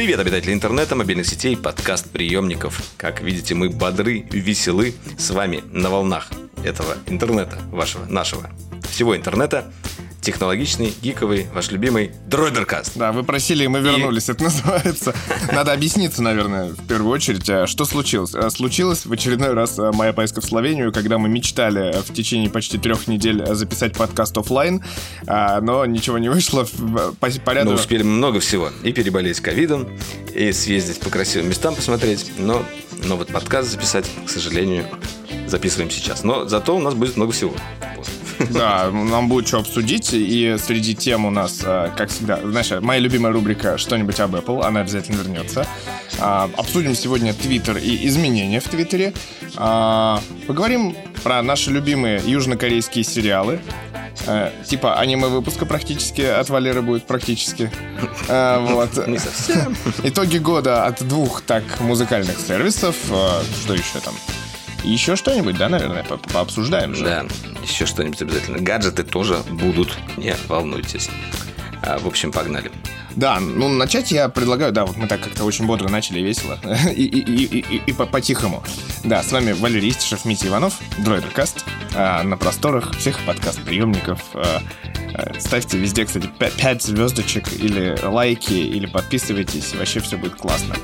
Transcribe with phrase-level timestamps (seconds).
[0.00, 2.82] Привет, обитатели интернета, мобильных сетей, подкаст-приемников.
[2.96, 6.30] Как видите, мы бодры, веселы с вами на волнах
[6.64, 8.48] этого интернета, вашего, нашего,
[8.88, 9.70] всего интернета
[10.20, 12.92] технологичный, гиковый, ваш любимый Дроидеркаст.
[12.96, 14.32] Да, вы просили, и мы вернулись, и...
[14.32, 15.14] это называется.
[15.52, 18.34] Надо объясниться, наверное, в первую очередь, а что случилось.
[18.34, 22.50] А, случилось в очередной раз а, моя поездка в Словению, когда мы мечтали в течение
[22.50, 24.84] почти трех недель записать подкаст офлайн,
[25.26, 26.66] но ничего не вышло
[27.18, 27.70] по, по ряду...
[27.70, 28.70] Ну, успели много всего.
[28.82, 29.88] И переболеть ковидом,
[30.34, 32.62] и съездить по красивым местам посмотреть, но,
[33.04, 34.86] но вот подкаст записать, к сожалению,
[35.46, 36.24] записываем сейчас.
[36.24, 37.54] Но зато у нас будет много всего.
[38.50, 40.10] Да, нам будет что обсудить.
[40.12, 44.64] И среди тем у нас, э, как всегда, знаешь, моя любимая рубрика «Что-нибудь об Apple»,
[44.64, 45.66] она обязательно вернется.
[46.18, 49.12] А, обсудим сегодня Твиттер и изменения в Твиттере.
[49.56, 53.60] А, поговорим про наши любимые южнокорейские сериалы.
[54.26, 57.70] Э, типа аниме-выпуска практически от Валеры будет практически.
[58.28, 59.06] Э, вот.
[59.06, 59.76] Не совсем.
[60.02, 62.96] Итоги года от двух так музыкальных сервисов.
[63.04, 64.14] Что еще там?
[64.82, 67.04] Еще что-нибудь, да, наверное, по пообсуждаем же.
[67.04, 67.26] Да,
[67.62, 68.58] еще что-нибудь обязательно.
[68.58, 71.10] Гаджеты тоже будут, не волнуйтесь.
[71.82, 72.70] А, в общем, погнали.
[73.16, 76.58] Да, ну начать я предлагаю, да, вот мы так как-то очень бодро начали, весело,
[76.94, 78.62] и, и, и, и, и по-тихому.
[79.04, 81.64] Да, с вами Валерий Истишев, Митя Иванов, Дроидеркаст,
[81.94, 84.20] а, на просторах всех подкаст-приемников.
[84.34, 84.62] А,
[85.14, 90.76] а, ставьте везде, кстати, 5 звездочек или лайки, или подписывайтесь, вообще все будет классно.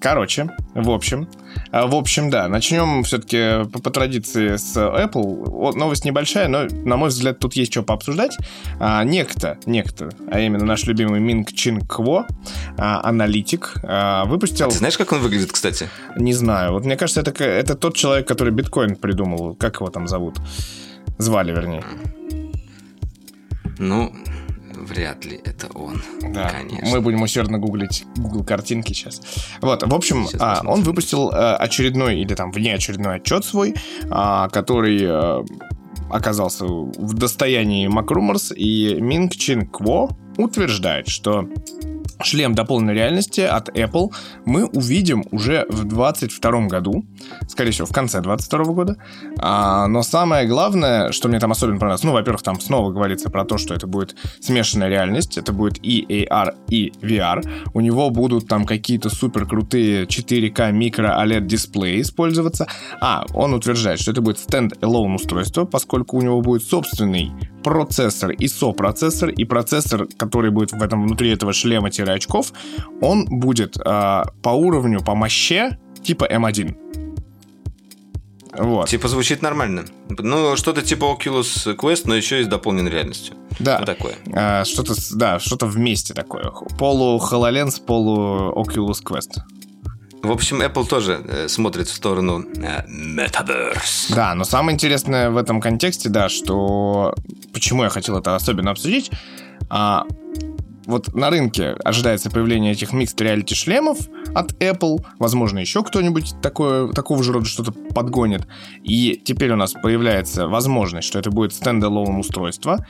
[0.00, 1.28] Короче, в общем,
[1.72, 5.76] а, в общем, да, начнем все-таки по, по традиции с Apple.
[5.76, 8.38] Новость небольшая, но, на мой взгляд, тут есть что пообсуждать.
[8.78, 12.26] А, некто, некто, а именно наш любимый Минг Чин Кво,
[12.78, 14.68] а, аналитик, а, выпустил...
[14.68, 15.88] А ты знаешь, как он выглядит, кстати?
[16.16, 16.72] Не знаю.
[16.72, 19.54] Вот мне кажется, это, это тот человек, который биткоин придумал.
[19.54, 20.38] Как его там зовут?
[21.18, 21.84] Звали, вернее.
[23.78, 24.14] Ну,
[24.90, 26.02] Вряд ли это он.
[26.20, 26.88] Да, конечно.
[26.90, 29.22] Мы будем усердно гуглить Google картинки сейчас.
[29.60, 33.74] Вот, в общем, а, он выпустил а, очередной или там внеочередной отчет свой,
[34.10, 35.44] а, который а,
[36.10, 41.48] оказался в достоянии Макруморс, и Минг Чин Кво утверждает, что
[42.22, 44.10] шлем дополненной реальности от Apple
[44.44, 47.04] мы увидим уже в 2022 году,
[47.48, 48.96] скорее всего, в конце 2022 года.
[49.38, 53.44] А, но самое главное, что мне там особенно понравилось, ну, во-первых, там снова говорится про
[53.44, 57.46] то, что это будет смешанная реальность, это будет и AR, и VR.
[57.74, 62.66] У него будут там какие-то супер крутые 4К микро OLED дисплеи использоваться.
[63.00, 67.30] А, он утверждает, что это будет stand-alone устройство, поскольку у него будет собственный
[67.62, 72.52] процессор и сопроцессор, и процессор, который будет в этом внутри этого шлема-очков,
[73.00, 76.76] он будет э, по уровню, по мощи типа M1.
[78.52, 78.88] Вот.
[78.88, 79.84] Типа звучит нормально.
[80.08, 83.36] Ну, что-то типа Oculus Quest, но еще и с дополненной реальностью.
[83.58, 83.78] Да.
[83.78, 84.14] Вот такое.
[84.34, 86.50] А, что-то, да, что-то вместе такое.
[86.78, 89.40] Полу HoloLens, полу Oculus Quest.
[90.22, 94.14] В общем, Apple тоже э, смотрит в сторону э, Metaverse.
[94.14, 97.14] Да, но самое интересное в этом контексте, да, что
[97.52, 99.10] почему я хотел это особенно обсудить.
[99.70, 100.04] А,
[100.84, 103.98] вот на рынке ожидается появление этих Mixed Reality шлемов
[104.34, 105.04] от Apple.
[105.18, 108.46] Возможно, еще кто-нибудь такое, такого же рода что-то подгонит.
[108.82, 112.84] И теперь у нас появляется возможность, что это будет стендалone устройство.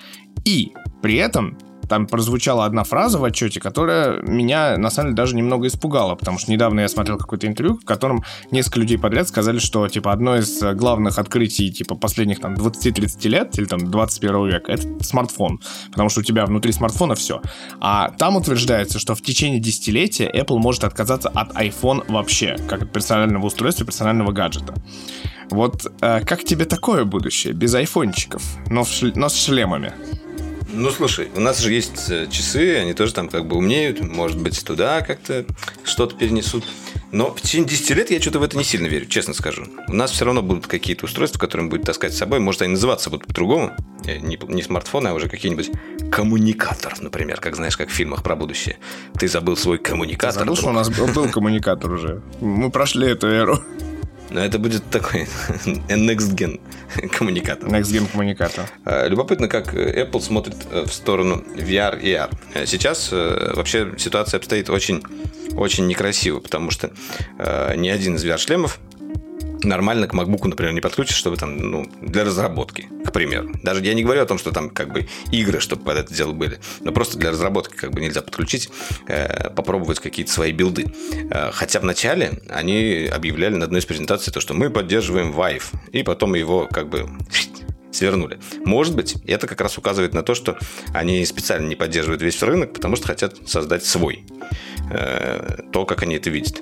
[0.45, 1.59] И при этом
[1.91, 6.39] там прозвучала одна фраза в отчете, которая меня, на самом деле, даже немного испугала, потому
[6.39, 10.37] что недавно я смотрел какое-то интервью, в котором несколько людей подряд сказали, что, типа, одно
[10.37, 16.09] из главных открытий, типа, последних, там, 20-30 лет, или, там, 21 века, это смартфон, потому
[16.11, 17.43] что у тебя внутри смартфона все.
[17.81, 22.93] А там утверждается, что в течение десятилетия Apple может отказаться от iPhone вообще, как от
[22.93, 24.75] персонального устройства, персонального гаджета.
[25.51, 29.13] Вот э, как тебе такое будущее без айфончиков, но, в шль...
[29.17, 29.93] но с шлемами?
[30.73, 34.39] Ну, слушай, у нас же есть э, часы, они тоже там как бы умнеют, может
[34.39, 35.45] быть, туда как-то
[35.85, 36.65] что-то перенесут.
[37.13, 39.67] Но в течение 10 лет я что-то в это не сильно верю, честно скажу.
[39.89, 42.39] У нас все равно будут какие-то устройства, которые мы будем таскать с собой.
[42.39, 43.73] Может, они называться будут по-другому.
[44.07, 45.71] Э, не, не смартфоны, а уже какие-нибудь
[46.13, 48.79] коммуникатор, например, как знаешь, как в фильмах про будущее.
[49.19, 50.35] Ты забыл свой коммуникатор.
[50.35, 52.23] Ты забыл, что у нас был коммуникатор уже.
[52.41, 53.61] Мы прошли эту эру.
[54.31, 55.23] Но это будет такой
[55.89, 56.61] next gen
[57.17, 57.69] коммуникатор.
[57.69, 58.69] Next gen коммуникатор.
[58.85, 62.33] А, любопытно, как Apple смотрит э, в сторону VR и AR.
[62.55, 65.03] Э, сейчас э, вообще ситуация обстоит очень,
[65.57, 66.91] очень некрасиво, потому что
[67.77, 68.79] ни один из VR-шлемов
[69.65, 73.51] нормально к MacBook, например, не подключишь, чтобы там, ну, для разработки, к примеру.
[73.63, 76.33] Даже я не говорю о том, что там как бы игры, чтобы под это дело
[76.33, 78.71] были, но просто для разработки как бы нельзя подключить,
[79.09, 80.87] э, попробовать какие-то свои билды.
[81.31, 86.03] Э, хотя вначале они объявляли на одной из презентаций то, что мы поддерживаем Vive, и
[86.03, 87.09] потом его как бы
[87.93, 88.39] свернули.
[88.65, 90.59] Может быть, это как раз указывает на то, что
[90.95, 94.25] они специально не поддерживают весь рынок, потому что хотят создать свой.
[94.93, 96.61] Э, то, как они это видят.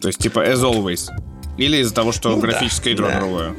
[0.00, 1.08] То есть, типа, as always.
[1.56, 3.20] Или из-за того, что ну, графическое да, ядро да.
[3.20, 3.56] другое.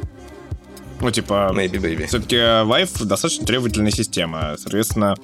[0.99, 2.07] Ну, типа, Maybe, baby.
[2.07, 4.55] все-таки Vive достаточно требовательная система.
[4.57, 5.15] Соответственно,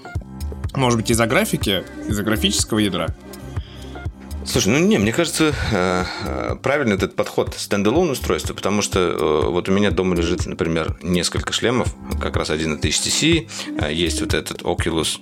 [0.76, 3.14] может быть, из-за графики, из-за графического ядра.
[4.46, 9.50] Слушай, ну не, мне кажется, э, э, правильный этот подход стендалон устройства, потому что э,
[9.50, 13.48] вот у меня дома лежит, например, несколько шлемов, как раз один от HTC,
[13.92, 15.20] есть вот этот Oculus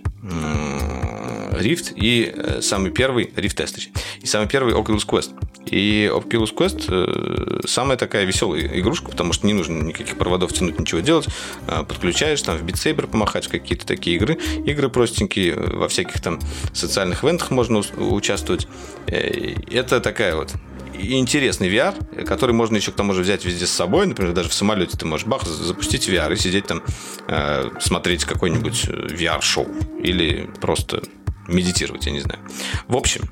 [1.62, 3.76] Rift и э, самый первый Rift S,
[4.22, 5.32] и самый первый Oculus Quest.
[5.66, 10.80] И Oculus Quest э, самая такая веселая игрушка, потому что не нужно никаких проводов тянуть,
[10.80, 11.28] ничего делать.
[11.68, 14.38] Э, подключаешь там в Beat Saber помахать какие-то такие игры.
[14.66, 16.40] Игры простенькие, во всяких там
[16.74, 18.68] социальных ивентах можно участвовать.
[19.08, 20.54] Это такая вот
[21.02, 24.06] интересный VR, который можно еще к тому же взять везде с собой.
[24.06, 26.84] Например, даже в самолете ты можешь бах, запустить VR и сидеть там,
[27.28, 29.68] э, смотреть какой-нибудь VR-шоу.
[30.04, 31.04] Или просто
[31.52, 32.40] медитировать, я не знаю.
[32.88, 33.30] В общем,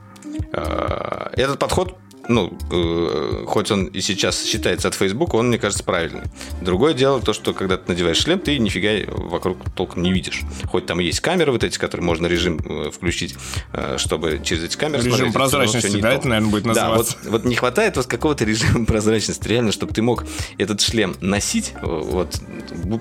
[0.53, 1.97] э, этот подход
[2.29, 6.21] ну, э, хоть он и сейчас считается от Facebook, он, мне кажется, правильный.
[6.61, 10.43] Другое дело то, что когда ты надеваешь шлем, ты нифига вокруг толком не видишь.
[10.67, 13.35] Хоть там есть камеры вот эти, которые можно режим э, включить,
[13.73, 15.33] э, чтобы через эти камеры режим смотреть.
[15.33, 17.13] прозрачности, да, это, наверное, будет называться.
[17.15, 20.23] Да, вот, вот не хватает вот какого-то режима прозрачности, реально, чтобы ты мог
[20.59, 22.39] этот шлем носить, вот,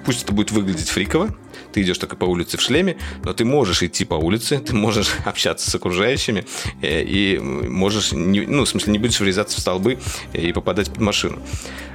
[0.06, 1.28] пусть это будет выглядеть фриково,
[1.72, 5.10] ты идешь только по улице в шлеме, но ты можешь идти по улице, ты можешь
[5.24, 6.44] общаться с окружающими
[6.82, 9.98] э, и можешь, не, ну, в смысле, не будешь врезаться в столбы
[10.32, 11.38] и попадать под машину.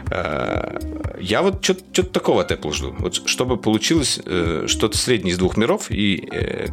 [0.09, 0.79] Э,
[1.19, 2.95] я вот что-то такого от Apple жду.
[2.99, 6.17] Вот чтобы получилось э, что-то среднее из двух миров, и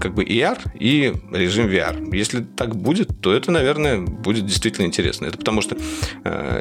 [0.00, 2.14] как бы ER, и режим VR.
[2.16, 5.26] Если так будет, то это, наверное, будет действительно интересно.
[5.26, 5.76] Это потому что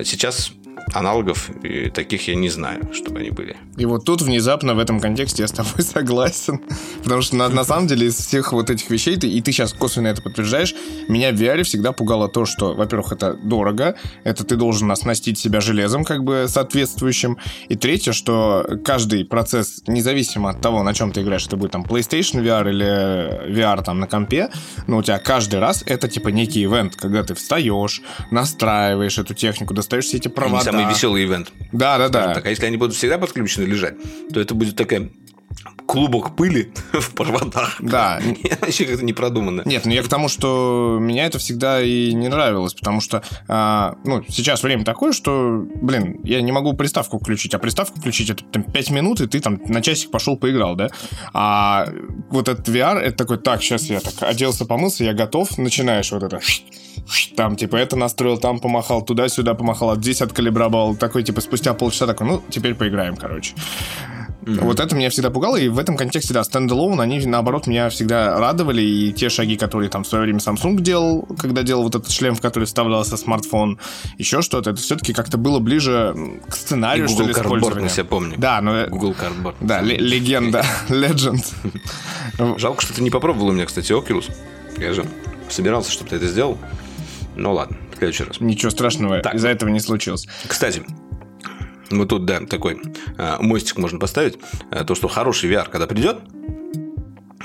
[0.04, 0.52] сейчас
[0.94, 3.56] аналогов и таких я не знаю, чтобы они были.
[3.78, 6.62] И вот тут внезапно в этом контексте я с тобой согласен.
[7.04, 9.74] Потому что на, на самом деле из всех вот этих вещей, ты, и ты сейчас
[9.74, 10.76] косвенно это подтверждаешь,
[11.08, 15.62] меня в VR всегда пугало то, что, во-первых, это дорого, это ты должен оснастить себя
[15.62, 17.38] железом как бы соответствующим.
[17.68, 21.84] И третье, что каждый процесс, независимо от того, на чем ты играешь, это будет там
[21.84, 24.50] PlayStation VR или VR там на компе,
[24.88, 28.02] но у тебя каждый раз это типа некий ивент, когда ты встаешь,
[28.32, 31.52] настраиваешь эту технику, достаешь все эти провода, самый веселый ивент.
[31.72, 32.34] Да, да, да.
[32.34, 33.96] Так, а если они будут всегда подключены лежать,
[34.34, 35.10] то это будет такая
[35.90, 37.78] клубок пыли в проводах.
[37.80, 38.22] Да.
[38.62, 39.64] Вообще как-то не продуманно.
[39.66, 43.96] Нет, ну я к тому, что меня это всегда и не нравилось, потому что, а,
[44.06, 48.44] ну, сейчас время такое, что, блин, я не могу приставку включить, а приставку включить это
[48.44, 50.90] там 5 минут, и ты там на часик пошел поиграл, да?
[51.34, 51.88] А
[52.30, 56.22] вот этот VR, это такой, так, сейчас я так оделся, помылся, я готов, начинаешь вот
[56.22, 56.40] это
[57.36, 62.28] там, типа, это настроил, там помахал, туда-сюда помахал, здесь откалибровал, такой, типа, спустя полчаса такой,
[62.28, 63.54] ну, теперь поиграем, короче.
[64.42, 64.64] Mm-hmm.
[64.64, 68.40] Вот это меня всегда пугало, и в этом контексте, да, стендалон, они, наоборот, меня всегда
[68.40, 72.10] радовали, и те шаги, которые там в свое время Samsung делал, когда делал вот этот
[72.10, 73.80] шлем, в который вставлялся смартфон,
[74.18, 76.16] еще что-то, это все-таки как-то было ближе
[76.48, 77.92] к сценарию, и что ли, использования.
[77.95, 78.36] я помню.
[78.38, 78.74] Да, но...
[78.74, 79.56] Ну, Google Cardboard.
[79.60, 81.45] Да, легенда, legend.
[82.57, 84.31] Жалко, что ты не попробовал у меня, кстати, Oculus.
[84.78, 85.06] Я же
[85.50, 86.57] собирался, чтобы ты это сделал.
[87.40, 88.42] Ну ладно, в следующий раз.
[88.42, 89.36] Ничего страшного так.
[89.36, 90.28] из-за этого не случилось.
[90.46, 90.84] Кстати,
[91.90, 92.81] вот тут, да, такой
[93.18, 94.38] э, мостик можно поставить.
[94.72, 96.19] Э, то, что хороший VR, когда придет,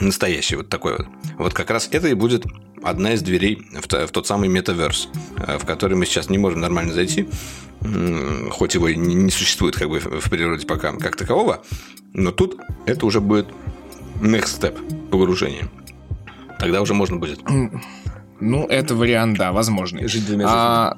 [0.01, 1.07] настоящий вот такой вот,
[1.39, 2.45] вот как раз это и будет
[2.83, 5.09] одна из дверей в, в тот самый метаверс,
[5.39, 7.29] э, в который мы сейчас не можем нормально зайти,
[8.51, 11.63] хоть его и не, не существует как бы в природе пока как такового,
[12.13, 13.47] но тут это уже будет
[14.21, 15.69] next step погружения.
[16.59, 17.41] Тогда уже можно будет.
[18.41, 20.09] Ну, это вариант, да, возможный.
[20.09, 20.97] Жить двумя а,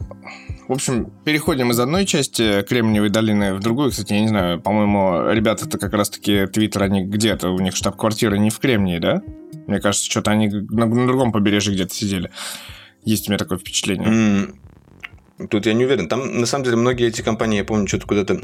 [0.69, 3.91] в общем, переходим из одной части Кремниевой долины в другую.
[3.91, 8.51] Кстати, я не знаю, по-моему, ребята-то как раз-таки Твиттер, они где-то, у них штаб-квартира не
[8.51, 9.23] в Кремнии, да?
[9.67, 12.31] Мне кажется, что-то они на, на другом побережье где-то сидели.
[13.05, 14.09] Есть у меня такое впечатление.
[14.09, 14.55] Mm.
[15.51, 16.09] Тут я не уверен.
[16.09, 18.41] Там, на самом деле, многие эти компании, я помню, что-то куда-то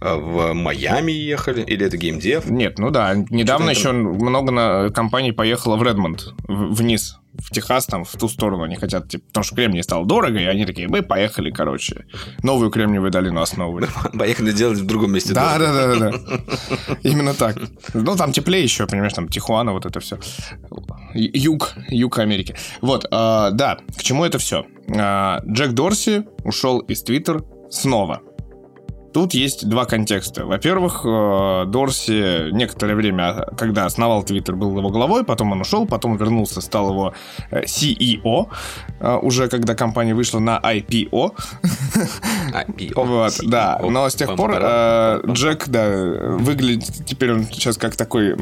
[0.00, 2.50] а, в Майами ехали, или это GameDev?
[2.50, 3.14] Нет, ну да.
[3.14, 8.64] Недавно еще много на компаний поехало в Редмонд, вниз в Техас, там, в ту сторону
[8.64, 12.04] они хотят, типа, потому что кремний стал дорого, и они такие, мы поехали, короче,
[12.42, 13.88] новую кремниевую долину основывали.
[14.18, 15.32] Поехали делать в другом месте.
[15.32, 16.12] Да, да, да, да,
[17.02, 17.56] Именно так.
[17.94, 20.18] Ну, там теплее еще, понимаешь, там Тихуана, вот это все.
[21.14, 22.54] Юг, юг Америки.
[22.80, 24.66] Вот, а, да, к чему это все?
[24.96, 28.20] А, Джек Дорси ушел из Твиттер снова.
[29.12, 30.46] Тут есть два контекста.
[30.46, 36.16] Во-первых, э, Дорси некоторое время, когда основал Твиттер, был его главой, потом он ушел, потом
[36.16, 37.14] вернулся, стал его
[37.50, 38.48] э, CEO,
[39.00, 41.34] э, уже когда компания вышла на IPO.
[42.52, 43.04] IPO.
[43.04, 43.78] Вот, да.
[43.82, 45.88] Но с тех пор Джек, да,
[46.38, 48.34] выглядит теперь он сейчас как такой...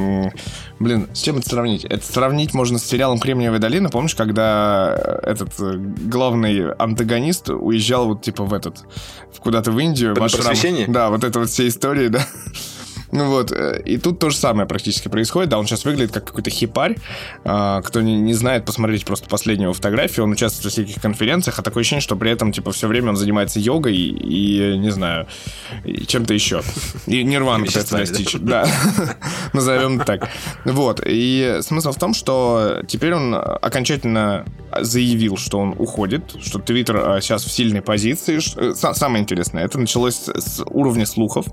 [0.79, 1.85] Блин, с чем это сравнить?
[1.85, 3.91] Это сравнить можно с сериалом «Кремниевая долина».
[3.91, 8.85] Помнишь, когда этот главный антагонист уезжал вот типа в этот...
[9.41, 10.19] Куда-то в Индию, в
[10.61, 10.87] просвещение?
[10.89, 12.27] Да, вот это вот все истории, да.
[13.13, 15.51] Ну вот, э, и тут то же самое практически происходит.
[15.51, 16.97] Да, он сейчас выглядит как какой-то хипарь.
[17.45, 20.25] А, кто не, не знает, посмотрите просто последнюю фотографию.
[20.25, 23.17] Он участвует в всяких конференциях, а такое ощущение, что при этом, типа, все время он
[23.17, 25.27] занимается йогой и, и не знаю,
[25.85, 26.63] и чем-то еще.
[27.07, 28.35] И нирвану пытается достичь.
[28.35, 28.69] Да,
[29.53, 30.29] назовем так.
[30.65, 34.45] Вот, и смысл в том, что теперь он окончательно
[34.81, 38.39] заявил, что он уходит, что Твиттер а, сейчас в сильной позиции.
[38.57, 41.47] Э, самое интересное, это началось с уровня слухов,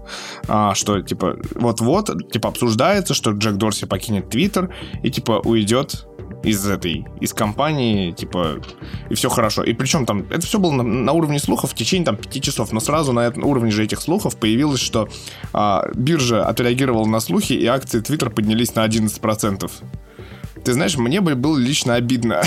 [0.48, 6.08] а, что, типа, вот-вот, типа, обсуждается, что Джек Дорси покинет Твиттер и, типа, уйдет
[6.44, 8.62] из этой, из компании, типа,
[9.10, 9.64] и все хорошо.
[9.64, 12.72] И причем там, это все было на, на уровне слухов в течение там пяти часов,
[12.72, 15.10] но сразу на этом уровне же этих слухов появилось, что
[15.54, 19.72] а, биржа отреагировала на слухи, и акции Твиттер поднялись на 11%.
[20.68, 22.44] Ты знаешь, мне бы было лично обидно.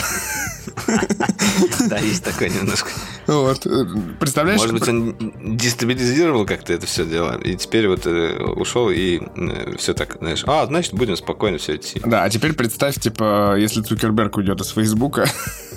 [1.89, 2.91] Да, есть такое немножко.
[3.27, 3.65] Вот.
[3.65, 3.87] Э,
[4.19, 4.61] представляешь?
[4.61, 9.77] Может быть, он дестабилизировал как-то это все дело, и теперь вот э, ушел, и э,
[9.79, 12.03] все так, знаешь, а, значит, будем спокойно все идти.
[12.05, 15.27] Да, а теперь представь, типа, если Цукерберг уйдет из Фейсбука,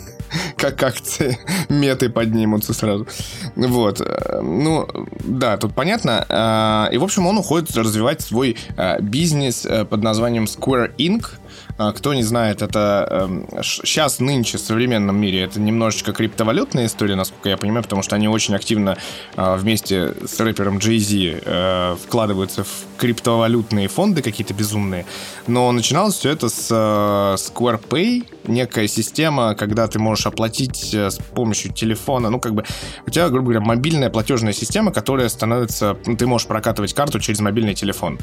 [0.57, 3.07] как акции меты поднимутся сразу.
[3.55, 4.05] Вот.
[4.41, 4.85] Ну,
[5.23, 6.89] да, тут понятно.
[6.91, 8.57] И, в общем, он уходит развивать свой
[8.99, 11.42] бизнес под названием Square Inc., а,
[11.77, 13.29] кто не знает, это
[13.61, 18.15] сейчас, эм, нынче, в современном мире, это немножечко криптовалютная история, насколько я понимаю, потому что
[18.15, 18.97] они очень активно
[19.35, 25.05] а, вместе с рэпером Jay-Z э, вкладываются в криптовалютные фонды какие-то безумные.
[25.47, 31.09] Но начиналось все это с э, Square Pay, некая система, когда ты можешь оплатить э,
[31.09, 32.63] с помощью телефона, ну, как бы,
[33.05, 37.39] у тебя, грубо говоря, мобильная платежная система, которая становится, ну, ты можешь прокатывать карту через
[37.39, 38.19] мобильный телефон.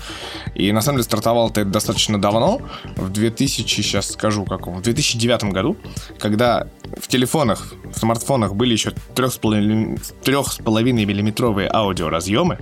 [0.55, 2.61] И, на самом деле, стартовал это достаточно давно,
[2.97, 5.77] в 2000, сейчас скажу каком, в 2009 году,
[6.19, 6.67] когда
[7.01, 12.59] в телефонах, в смартфонах были еще 3,5 миллиметровые аудиоразъемы,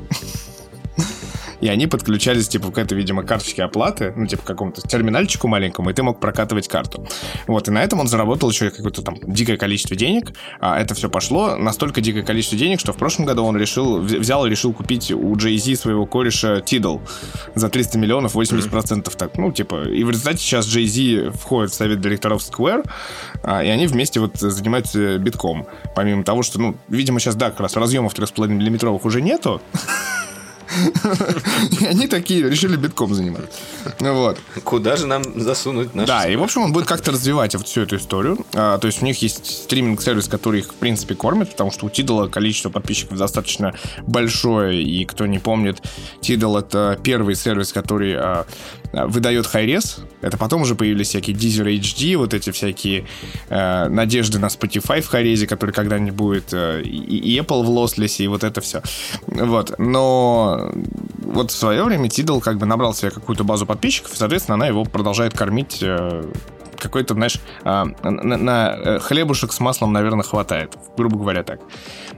[1.60, 5.90] и они подключались, типа, к этой, видимо, карточке оплаты, ну, типа, к какому-то терминальчику маленькому,
[5.90, 7.06] и ты мог прокатывать карту.
[7.46, 11.08] Вот, и на этом он заработал еще какое-то там дикое количество денег, а это все
[11.08, 15.10] пошло настолько дикое количество денег, что в прошлом году он решил, взял и решил купить
[15.10, 17.00] у Jay-Z своего кореша Tidal
[17.54, 19.16] за 300 миллионов 80% mm-hmm.
[19.16, 22.88] так, ну, типа, и в результате сейчас Jay-Z входит в совет директоров Square,
[23.42, 25.66] а, и они вместе вот занимаются битком.
[25.94, 29.60] Помимо того, что, ну, видимо, сейчас, да, как раз разъемов 3,5 миллиметровых уже нету,
[31.80, 33.48] И они такие решили битком заниматься.
[34.00, 34.38] Ну вот.
[34.64, 36.06] Куда же нам засунуть наш...
[36.06, 38.44] Да, и в общем он будет как-то развивать всю эту историю.
[38.54, 41.88] А, то есть у них есть стриминг-сервис, который их, в принципе, кормит, потому что у
[41.88, 43.74] Tidal количество подписчиков достаточно
[44.06, 45.82] большое, и кто не помнит,
[46.20, 48.46] Tidal это первый сервис, который а
[48.92, 50.00] выдает хайрес.
[50.20, 53.06] Это потом уже появились всякие Deezer HD, вот эти всякие
[53.48, 58.28] э, надежды на Spotify в хайрезе, который когда-нибудь будет, э, и, Apple в лослесе, и
[58.28, 58.82] вот это все.
[59.26, 59.78] Вот.
[59.78, 60.72] Но
[61.18, 64.66] вот в свое время Tidal как бы набрал себе какую-то базу подписчиков, и, соответственно, она
[64.66, 66.24] его продолжает кормить э,
[66.78, 71.60] какой-то, знаешь, а, на, на э, хлебушек с маслом, наверное, хватает, грубо говоря, так.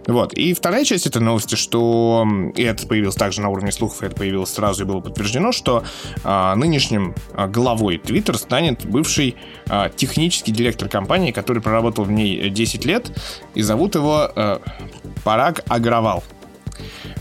[0.07, 0.33] Вот.
[0.35, 2.27] И вторая часть этой новости, что,
[2.57, 5.85] и это появилось также на уровне слухов, и это появилось сразу и было подтверждено, что
[6.25, 9.37] а, нынешним а, главой Twitter станет бывший
[9.69, 13.11] а, технический директор компании, который проработал в ней 10 лет,
[13.55, 14.61] и зовут его а,
[15.25, 16.25] Параг Агравал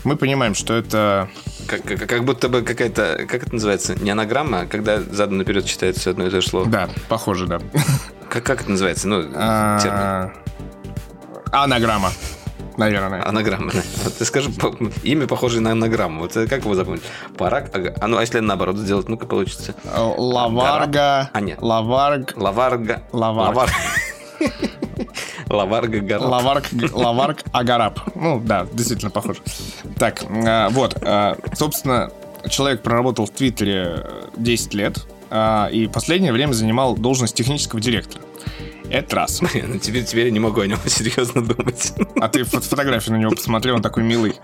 [0.04, 1.28] мы понимаем, что это...
[1.66, 5.64] Как, как, как будто бы какая-то, как это называется, не анаграмма, а когда задом наперед
[5.66, 6.66] читается одно и то же слово.
[6.68, 7.60] Да, похоже, да.
[8.28, 9.08] Как, как это называется?
[9.08, 10.32] Ну, а...
[11.52, 12.10] Анаграмма.
[12.76, 13.26] Наверное.
[13.26, 13.72] Анаграмма.
[14.04, 14.50] Вот ты скажи,
[15.02, 16.22] имя похоже на анаграмму.
[16.22, 17.02] Вот как его запомнить?
[17.36, 17.70] Парак.
[18.00, 19.74] А ну, а если наоборот сделать, ну-ка получится.
[19.94, 21.30] Лаварга.
[21.32, 21.58] А, нет.
[21.60, 22.32] Лаварг.
[22.36, 23.02] Лаварга.
[23.12, 23.70] Лаварг.
[25.50, 26.28] Лаварга Гарап.
[26.30, 28.00] Лаварг, Лаварг Агарап.
[28.14, 29.38] Ну, да, действительно похож.
[29.98, 32.10] Так, а, вот, а, собственно,
[32.48, 38.22] человек проработал в Твиттере 10 лет, а, и последнее время занимал должность технического директора.
[38.90, 39.40] Это раз.
[39.54, 41.92] Ну, теперь, теперь я не могу о нем серьезно думать.
[42.20, 44.34] А ты фотографию на него посмотрел, он такой милый.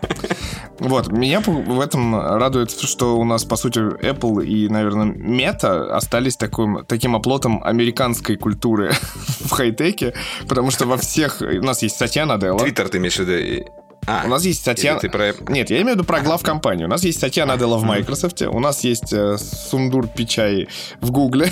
[0.78, 6.36] Вот, меня в этом радует, что у нас, по сути, Apple и, наверное, Meta остались
[6.36, 8.92] таким, таким оплотом американской культуры
[9.40, 10.14] в хай-теке,
[10.48, 11.40] потому что во всех...
[11.40, 12.58] У нас есть статья на Dell.
[12.58, 13.70] Твиттер ты имеешь в виду?
[14.06, 14.98] А, у нас есть статья...
[14.98, 15.32] Ты про...
[15.48, 16.84] Нет, я имею в виду про глав компании.
[16.84, 20.68] У нас есть статья Наделла в Microsoft, у нас есть э, Сундур Пичай
[21.00, 21.50] в Гугле.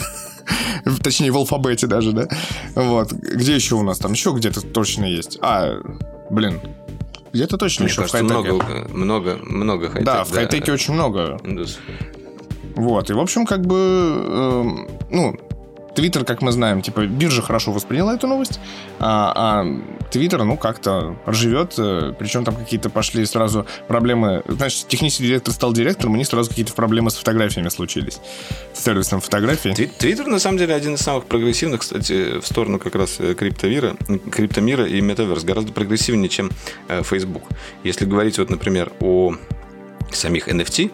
[1.02, 2.28] Точнее, в алфабете даже, да?
[2.74, 3.12] Вот.
[3.12, 3.98] Где еще у нас?
[3.98, 5.38] Там еще где-то точно есть.
[5.40, 5.78] А,
[6.30, 6.60] блин,
[7.34, 11.38] где-то точно Мне еще кажется, в много, много, много хай Да, в хай-теке очень много.
[12.76, 14.62] Вот, и, в общем, как бы, э,
[15.10, 15.36] ну,
[15.94, 18.60] Твиттер, как мы знаем, типа, биржа хорошо восприняла эту новость,
[18.98, 19.66] а, а
[20.10, 24.42] Твиттер, ну, как-то живет, э, причем там какие-то пошли сразу проблемы.
[24.46, 28.20] Значит, технический директор стал директором, у них сразу какие-то проблемы с фотографиями случились,
[28.72, 29.72] с сервисом фотографий.
[29.72, 33.96] Твиттер, на самом деле, один из самых прогрессивных, кстати, в сторону как раз э, криптомира,
[34.30, 36.50] криптомира и метаверс, гораздо прогрессивнее, чем
[36.88, 37.44] э, Facebook.
[37.84, 39.34] Если говорить, вот, например, о
[40.12, 40.90] самих NFT,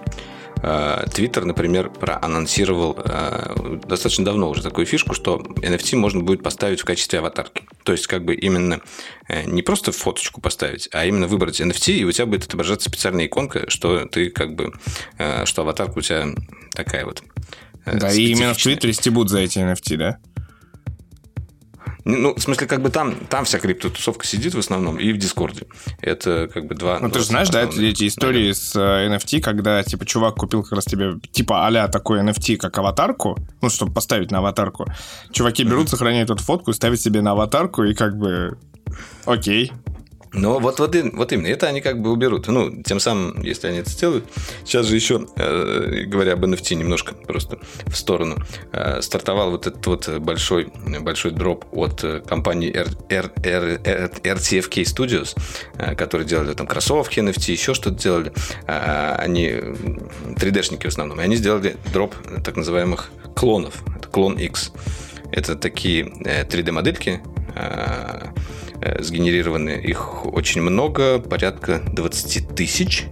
[0.60, 6.84] Твиттер, например, проанонсировал э, достаточно давно уже такую фишку, что NFT можно будет поставить в
[6.84, 7.64] качестве аватарки.
[7.82, 8.80] То есть, как бы именно
[9.28, 13.26] э, не просто фоточку поставить, а именно выбрать NFT, и у тебя будет отображаться специальная
[13.26, 14.72] иконка, что ты как бы,
[15.18, 16.26] э, что аватарка у тебя
[16.72, 17.22] такая вот.
[17.86, 20.18] Да, и именно в Твиттере стебут за эти NFT, да?
[22.04, 25.66] Ну, в смысле, как бы там, там вся криптотусовка сидит в основном, и в Дискорде.
[26.00, 26.98] Это как бы два...
[27.00, 30.72] Ну, ты же знаешь, да, эти истории с э, NFT, когда, типа, чувак купил как
[30.72, 34.86] раз тебе, типа, а такой NFT, как аватарку, ну, чтобы поставить на аватарку.
[35.32, 35.90] Чуваки берут, mm-hmm.
[35.90, 38.58] сохраняют эту фотку, ставят себе на аватарку, и как бы...
[39.24, 39.72] Окей,
[40.32, 42.46] но вот, вот, вот именно, это они как бы уберут.
[42.46, 44.24] Ну, тем самым, если они это сделают.
[44.64, 48.36] Сейчас же еще, э, говоря об NFT немножко просто в сторону,
[48.72, 50.68] э, стартовал вот этот вот большой,
[51.00, 55.36] большой дроп от э, компании R, R, R, R, RTFK Studios,
[55.96, 58.32] которые делали там кроссовки NFT, еще что-то делали.
[58.68, 61.20] Э, они 3D-шники в основном.
[61.20, 63.82] И они сделали дроп так называемых клонов.
[63.96, 64.72] Это клон X.
[65.32, 68.28] Это такие 3D-модельки, э, Э,
[68.98, 73.06] сгенерированы их очень много, порядка 20 тысяч.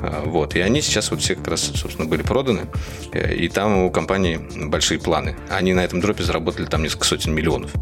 [0.00, 0.54] А, вот.
[0.54, 2.66] И они сейчас вот все как раз, собственно, были проданы.
[3.12, 5.36] Э, и там у компании большие планы.
[5.48, 7.72] Они на этом дропе заработали там несколько сотен миллионов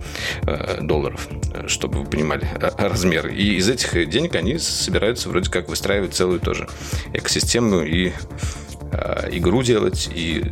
[0.46, 1.28] э, долларов,
[1.66, 3.34] чтобы вы понимали размеры.
[3.34, 6.68] И из этих денег они собираются вроде как выстраивать целую тоже
[7.12, 8.12] экосистему и
[9.32, 10.42] игру делать, и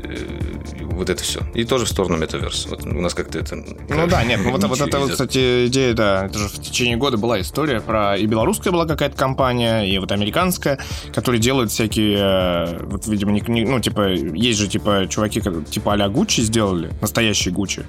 [0.95, 1.41] вот это все.
[1.55, 2.67] И тоже в сторону метаверс.
[2.67, 3.57] Вот у нас как-то это...
[3.57, 6.97] Ну да, нет, ну вот, вот это вот, кстати, идея, да, это же в течение
[6.97, 8.17] года была история про...
[8.17, 10.79] И белорусская была какая-то компания, и вот американская,
[11.13, 12.19] которые делают всякие...
[12.19, 16.91] Э, вот, видимо, не, не, ну, типа, есть же, типа, чуваки, типа а-ля Гуччи сделали,
[17.01, 17.85] настоящий Гуччи,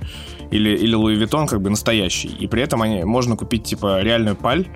[0.51, 2.29] или, или Луи Виттон, как бы настоящий.
[2.29, 4.67] И при этом они, можно купить, типа, реальную паль,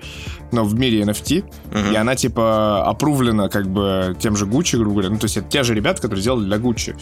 [0.52, 1.92] но в мире NFT, uh-huh.
[1.92, 5.10] и она, типа, опрувлена, как бы, тем же Гуччи, грубо говоря.
[5.10, 6.96] Ну, то есть это те же ребята, которые сделали для Гуччи.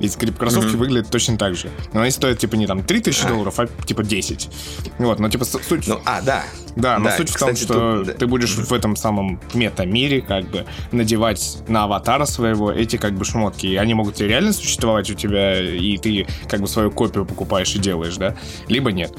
[0.00, 0.76] И кроссовки uh-huh.
[0.76, 1.70] выглядят точно так же.
[1.92, 3.28] Но они стоят, типа, не там 3000 uh-huh.
[3.28, 4.50] долларов, а, типа, 10.
[4.98, 5.86] Вот, но, типа, суть...
[5.86, 6.44] Ну, а, да.
[6.76, 8.18] Да, но да, суть кстати, в том, что тут...
[8.18, 13.24] ты будешь в этом самом мета-мире, как бы, надевать на аватара своего эти, как бы,
[13.24, 13.66] шмотки.
[13.66, 17.78] И они могут реально существовать у тебя, и ты, как бы, свою копию покупаешь и
[17.78, 18.36] делаешь, да?
[18.68, 19.12] Либо нет.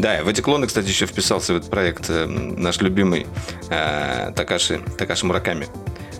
[0.00, 3.26] Да, в эти клоны, кстати, еще вписался в этот проект э, наш любимый
[3.68, 5.66] э, Такаши, Такаши Мураками.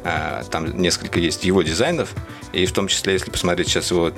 [0.05, 2.13] Э, там несколько есть его дизайнов,
[2.53, 4.11] и в том числе, если посмотреть сейчас его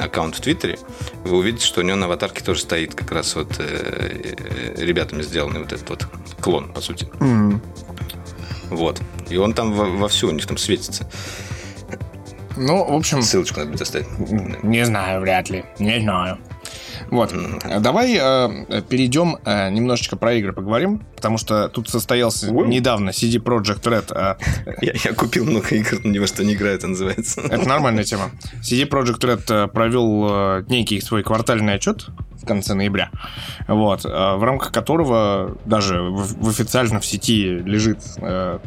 [0.00, 0.80] аккаунт в Твиттере,
[1.22, 3.56] вы увидите, что у него на аватарке тоже стоит как раз вот
[4.76, 6.08] ребятами сделанный вот этот вот
[6.40, 7.04] клон, по сути.
[7.20, 7.60] Mm.
[8.70, 9.00] Вот.
[9.30, 11.08] И он там во- вовсю у них там светится.
[12.56, 13.22] Ну, в общем...
[13.22, 14.08] Ссылочку надо будет оставить.
[14.64, 15.64] Не знаю, вряд ли.
[15.78, 16.38] Не знаю.
[17.10, 17.34] Вот.
[17.80, 22.68] Давай э, перейдем э, немножечко про игры поговорим, потому что тут состоялся Ой.
[22.68, 24.12] недавно CD Project Red.
[24.14, 24.36] Э,
[24.80, 27.40] я, я купил много игр, но ни во что не играю, это называется.
[27.40, 28.30] Это нормальная тема.
[28.62, 32.06] CD Project Red э, провел э, некий свой квартальный отчет
[32.44, 33.10] в конце ноября,
[33.68, 38.58] вот, э, в рамках которого даже в, в официально в сети лежит э,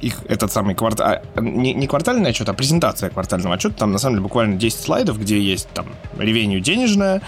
[0.00, 1.16] их этот самый квартал...
[1.36, 3.74] Не, не квартальный отчет, а презентация квартального отчета.
[3.76, 5.86] Там, на самом деле, буквально 10 слайдов, где есть там
[6.18, 7.22] ревеню денежное,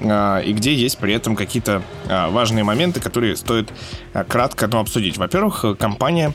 [0.00, 3.72] а, и где есть при этом какие-то а, важные моменты, которые стоит
[4.12, 5.18] а, кратко ну, обсудить.
[5.18, 6.32] Во-первых, компания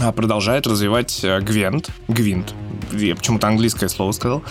[0.00, 2.54] а, продолжает развивать Гвент, Гвинт,
[2.92, 4.42] я почему-то английское слово сказал.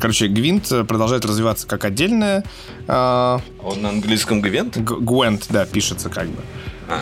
[0.00, 2.44] Короче, Гвинт продолжает развиваться как отдельная...
[2.88, 4.76] Э, Он на английском Гвент?
[4.76, 6.42] Гвент, да, пишется как бы.
[6.88, 7.00] А.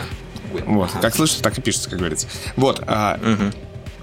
[0.67, 2.29] Вот, как слышится, так и пишется, как говорится.
[2.57, 2.83] Вот.
[2.87, 3.53] А, угу.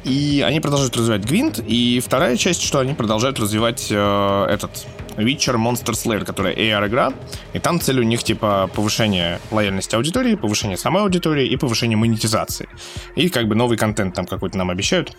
[0.03, 1.59] И они продолжают развивать Гвинт.
[1.65, 7.13] И вторая часть, что они продолжают развивать э, этот Witcher Monster Slayer, которая AR-игра.
[7.53, 12.67] И там цель у них, типа, повышение лояльности аудитории, повышение самой аудитории и повышение монетизации.
[13.15, 15.15] И как бы новый контент там какой-то нам обещают.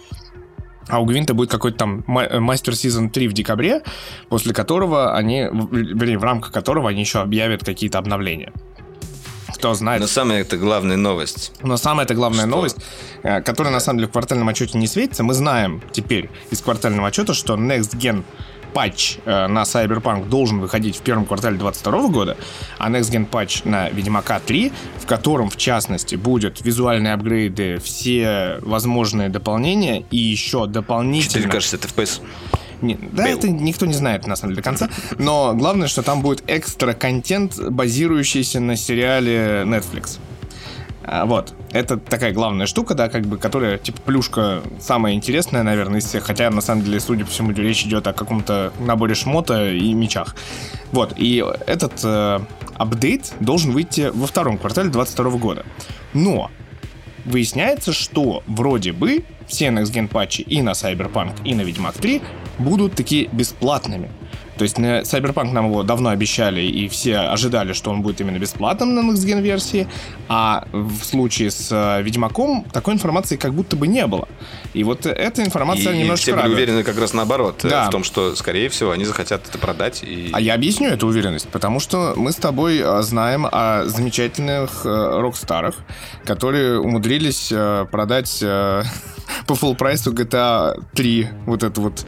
[0.88, 3.82] А у Гвинта будет какой-то там мастер сезон 3 в декабре,
[4.28, 8.52] после которого они, вернее, в рамках которого они еще объявят какие-то обновления.
[9.54, 10.00] Кто знает.
[10.00, 11.52] Но самая это главная новость.
[11.62, 12.50] Но самая это главная что?
[12.50, 12.76] новость,
[13.22, 15.22] э, которая на самом деле в квартальном отчете не светится.
[15.22, 18.24] Мы знаем теперь из квартального отчета, что Next Gen
[18.72, 22.36] патч э, на Cyberpunk должен выходить в первом квартале 2022 года,
[22.78, 28.58] а Next Gen патч на Ведьмака 3, в котором, в частности, будут визуальные апгрейды, все
[28.62, 31.44] возможные дополнения и еще дополнительно...
[31.44, 32.20] 4 60 FPS.
[32.82, 33.38] Не, да, Бил.
[33.38, 34.88] это никто не знает, на самом деле, до конца.
[35.18, 40.18] Но главное, что там будет экстра контент, базирующийся на сериале Netflix.
[41.04, 41.54] А, вот.
[41.72, 46.24] Это такая главная штука, да, как бы, которая, типа, плюшка самая интересная, наверное, из всех.
[46.24, 50.36] Хотя, на самом деле, судя по всему, речь идет о каком-то наборе шмота и мечах.
[50.92, 51.14] Вот.
[51.16, 52.40] И этот э,
[52.74, 55.64] апдейт должен выйти во втором квартале 2022 года.
[56.12, 56.50] Но
[57.24, 62.20] выясняется, что вроде бы все Next Gen патчи и на Cyberpunk, и на Ведьмак 3
[62.58, 64.10] будут такие бесплатными.
[64.56, 68.38] То есть на Cyberpunk нам его давно обещали, и все ожидали, что он будет именно
[68.38, 69.88] бесплатным на Next Gen версии,
[70.28, 74.28] а в случае с э, Ведьмаком такой информации как будто бы не было.
[74.74, 77.88] И вот эта информация и, немножко все были уверены как раз наоборот, э, да.
[77.88, 80.02] в том, что, скорее всего, они захотят это продать.
[80.04, 80.30] И...
[80.32, 85.76] А я объясню эту уверенность, потому что мы с тобой э, знаем о замечательных рок-старах,
[86.24, 87.52] которые умудрились
[87.90, 88.38] продать
[89.46, 92.04] по full прайсу GTA 3 вот это вот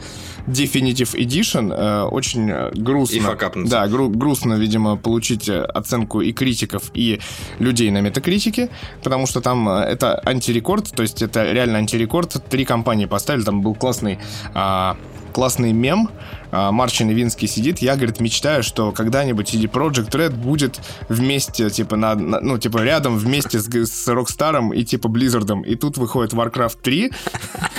[0.47, 1.73] Definitive Edition.
[1.73, 3.15] Э, очень грустно.
[3.15, 3.71] И факапнуться.
[3.71, 7.19] Да, гру- грустно, видимо, получить оценку и критиков, и
[7.59, 8.69] людей на метакритике,
[9.03, 12.43] потому что там э, это антирекорд, то есть это реально антирекорд.
[12.49, 14.19] Три компании поставили, там был классный,
[14.53, 14.97] а,
[15.33, 16.09] классный мем,
[16.51, 20.79] а, Марчин Ивинский сидит, я, говорит, мечтаю, что когда-нибудь CD Project Red будет
[21.09, 25.65] вместе, типа, на, на, ну, типа, рядом вместе с, с Rockstar и, типа, Blizzard.
[25.65, 27.11] И тут выходит Warcraft 3,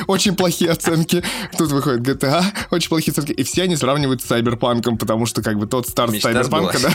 [0.06, 1.22] очень плохие оценки.
[1.56, 3.32] Тут выходит GTA, очень плохие оценки.
[3.32, 6.94] И все они сравнивают с Cyberpunk, потому что, как бы, тот старт Cyberpunk, да,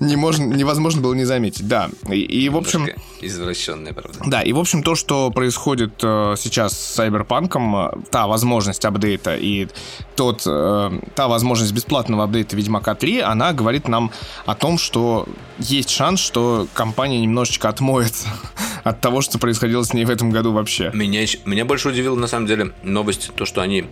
[0.00, 1.66] не можно, невозможно было не заметить.
[1.66, 2.88] Да, и, и в общем...
[3.20, 4.18] Извращенная, правда.
[4.26, 9.36] Да, и, в общем, то, что происходит э, сейчас с Cyberpunk, э, та возможность апдейта
[9.36, 9.68] и
[10.14, 14.10] тот э, та возможность бесплатного апдейта Ведьмака 3, она говорит нам
[14.44, 15.26] о том, что
[15.58, 18.28] есть шанс, что компания немножечко отмоется
[18.84, 20.90] от того, что происходило с ней в этом году вообще.
[20.92, 23.86] Меня, меня больше удивила, на самом деле, новость, то, что они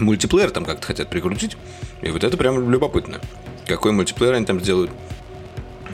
[0.00, 1.56] мультиплеер там как-то хотят прикрутить.
[2.02, 3.20] И вот это прям любопытно.
[3.66, 4.90] Какой мультиплеер они там сделают?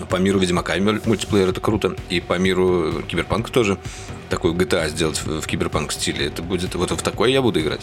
[0.09, 1.97] По миру Ведьмака мультиплеер это круто.
[2.09, 3.79] И по миру Киберпанка тоже
[4.35, 6.27] такой GTA сделать в, в киберпанк стиле.
[6.27, 7.83] Это будет вот в такой я буду играть.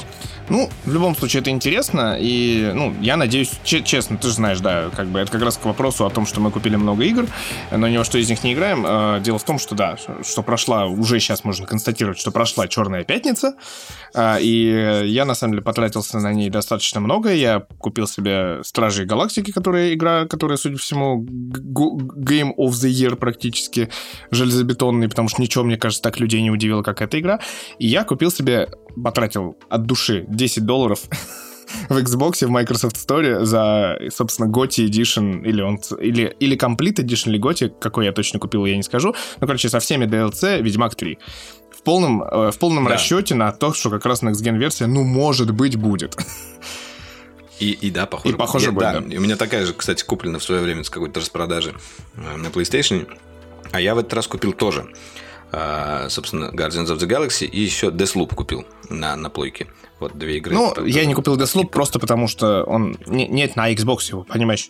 [0.50, 2.18] Ну, в любом случае, это интересно.
[2.20, 5.64] И, ну, я надеюсь, честно, ты же знаешь, да, как бы это как раз к
[5.64, 7.26] вопросу о том, что мы купили много игр,
[7.72, 8.84] но ни во что из них не играем.
[8.86, 13.06] А, дело в том, что да, что прошла, уже сейчас можно констатировать, что прошла Черная
[13.06, 13.54] пятница.
[14.14, 17.34] А, и я, на самом деле, потратился на ней достаточно много.
[17.34, 23.16] Я купил себе Стражи Галактики, которая игра, которая, судя по всему, Game of the Year
[23.16, 23.90] практически
[24.32, 27.40] железобетонный, потому что ничего, мне кажется, так людей не удивило, как эта игра.
[27.80, 28.70] И я купил себе,
[29.02, 31.02] потратил от души 10 долларов
[31.90, 37.30] в Xbox, в Microsoft Store за, собственно, GOTY Edition, или он, или, или Complete Edition,
[37.30, 39.14] или GOTY, какой я точно купил, я не скажу.
[39.40, 41.18] Ну, короче, со всеми DLC Ведьмак 3
[41.82, 42.92] в полном, э, в полном да.
[42.92, 46.16] расчете на то, что как раз Next Gen версия, ну, может быть, будет.
[47.60, 48.36] И, и да, похоже.
[48.36, 49.00] И похоже будет, да.
[49.00, 49.18] да.
[49.18, 51.74] У меня такая же, кстати, куплена в свое время с какой-то распродажи
[52.16, 53.08] э, на PlayStation.
[53.72, 54.82] А я в этот раз купил тоже.
[54.82, 54.96] Uh,
[55.52, 59.68] собственно, Guardians of the Galaxy и еще Deathloop купил на, на плойке.
[60.00, 60.54] Вот две игры.
[60.54, 64.70] Ну, я не купил Deathloop просто потому, что он не, нет на Xbox его, понимаешь?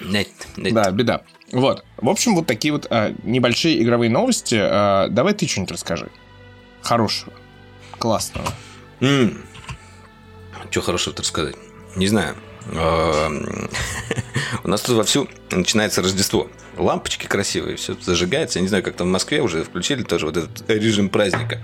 [0.00, 0.74] Нет, нет.
[0.74, 1.22] Да, беда.
[1.52, 1.84] Вот.
[1.96, 4.56] В общем, вот такие вот а, небольшие игровые новости.
[4.58, 6.10] А, давай ты что-нибудь расскажи
[6.82, 7.32] хорошего,
[7.98, 8.48] классного?
[9.00, 9.36] Mm.
[10.70, 11.56] Что хорошего-то рассказать?
[11.96, 12.36] Не знаю.
[14.64, 16.50] У нас тут вовсю начинается Рождество.
[16.76, 18.58] Лампочки красивые, все зажигается.
[18.58, 21.62] Я не знаю, как там в Москве уже включили тоже вот этот режим праздника,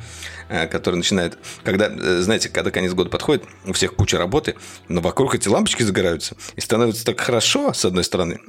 [0.49, 1.39] э, который начинает...
[1.65, 4.57] Когда, э, знаете, когда конец года подходит, у всех куча работы,
[4.89, 8.41] но вокруг эти лампочки загораются, и становится так хорошо, с одной стороны.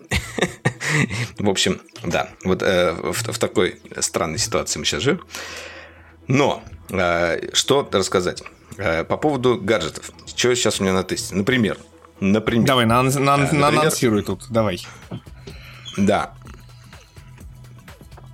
[1.38, 5.22] В общем, да, вот э, в такой странной ситуации мы сейчас живем.
[6.28, 6.64] Но
[7.54, 8.44] что рассказать?
[8.78, 10.12] По поводу гаджетов.
[10.26, 11.36] Что сейчас у меня на тесте?
[11.36, 11.78] Например.
[12.20, 12.66] Например.
[12.66, 14.86] Давай, на, на, на, например, анонсируй тут, давай.
[15.98, 16.34] Да.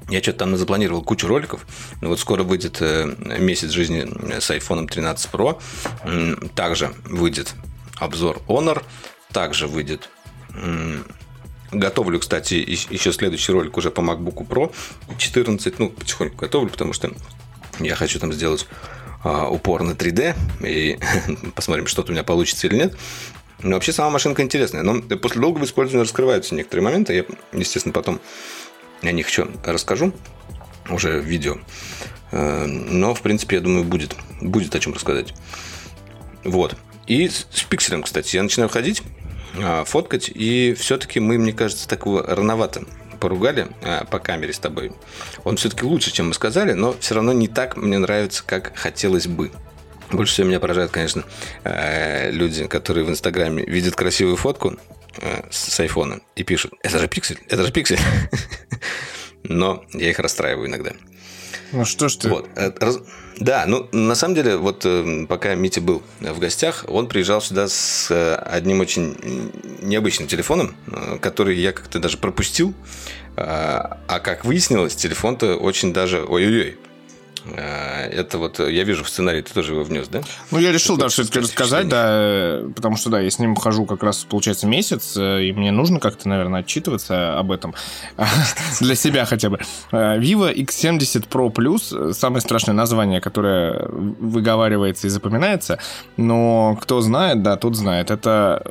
[0.10, 1.66] Я что-то там запланировал кучу роликов.
[2.02, 4.08] Вот скоро выйдет э, месяц жизни
[4.40, 5.60] с iPhone 13 Pro.
[6.56, 7.56] Также выйдет
[7.98, 8.84] обзор Honor.
[9.32, 10.10] Также выйдет
[11.74, 14.74] Готовлю, кстати, еще следующий ролик уже по MacBook Pro
[15.18, 15.80] 14.
[15.80, 17.12] Ну, потихоньку готовлю, потому что
[17.80, 18.68] я хочу там сделать
[19.24, 21.00] а, упор на 3D и
[21.56, 22.96] посмотрим, что-то у меня получится или нет.
[23.64, 24.84] Но вообще сама машинка интересная.
[24.84, 27.14] Но после долгого использования раскрываются некоторые моменты.
[27.14, 28.20] Я, естественно, потом
[29.02, 30.14] о них еще расскажу
[30.90, 31.58] уже в видео.
[32.32, 35.34] Э, но, в принципе, я думаю, будет, будет о чем рассказать.
[36.44, 36.76] Вот.
[37.08, 39.02] И с, с пикселем, кстати, я начинаю ходить,
[39.62, 42.84] а, фоткать, и все-таки мы, мне кажется, такого рановато
[43.20, 44.92] поругали а, по камере с тобой.
[45.44, 49.28] Он все-таки лучше, чем мы сказали, но все равно не так мне нравится, как хотелось
[49.28, 49.52] бы.
[50.14, 51.24] Больше всего меня поражают, конечно,
[51.64, 54.78] э, люди, которые в Инстаграме видят красивую фотку
[55.18, 58.00] э, с айфона и пишут, это же пиксель, это же пиксель.
[59.44, 60.92] Но я их расстраиваю иногда.
[61.72, 62.30] Ну что ж ты...
[62.30, 62.48] Вот.
[62.56, 62.72] Э,
[63.40, 64.86] да, ну на самом деле, вот
[65.28, 69.18] пока Митя был в гостях, он приезжал сюда с одним очень
[69.82, 70.76] необычным телефоном,
[71.20, 72.76] который я как-то даже пропустил.
[73.36, 76.78] А как выяснилось, телефон-то очень даже ой-ой-ой
[77.52, 80.22] это вот, э, я вижу в сценарии, ты тоже его внес, да?
[80.52, 84.04] Ну, я решил, да, все-таки рассказать, да, потому что, да, я с ним хожу как
[84.04, 87.74] раз, получается, месяц, э, и мне нужно как-то, наверное, отчитываться об этом.
[88.80, 89.60] Для себя хотя бы.
[89.92, 95.80] Vivo X70 Pro Plus, самое страшное название, которое выговаривается и запоминается,
[96.18, 98.12] но кто знает, да, тот знает.
[98.12, 98.66] Это,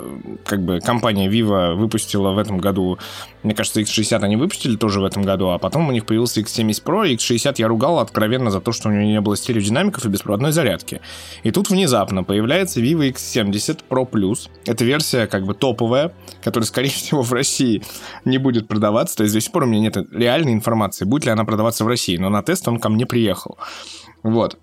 [0.44, 2.98] как бы, компания Vivo выпустила в этом году,
[3.42, 6.82] мне кажется, X60 они выпустили тоже в этом году, а потом у них появился X70
[6.84, 10.52] Pro, X60 я ругал откровенно за то, что у него не было стереодинамиков и беспроводной
[10.52, 11.00] зарядки.
[11.42, 14.48] И тут внезапно появляется Vivo X70 Pro Plus.
[14.66, 17.82] Это версия как бы топовая, которая, скорее всего, в России
[18.24, 19.16] не будет продаваться.
[19.16, 21.88] То есть до сих пор у меня нет реальной информации, будет ли она продаваться в
[21.88, 22.16] России.
[22.16, 23.58] Но на тест он ко мне приехал.
[24.22, 24.56] Вот.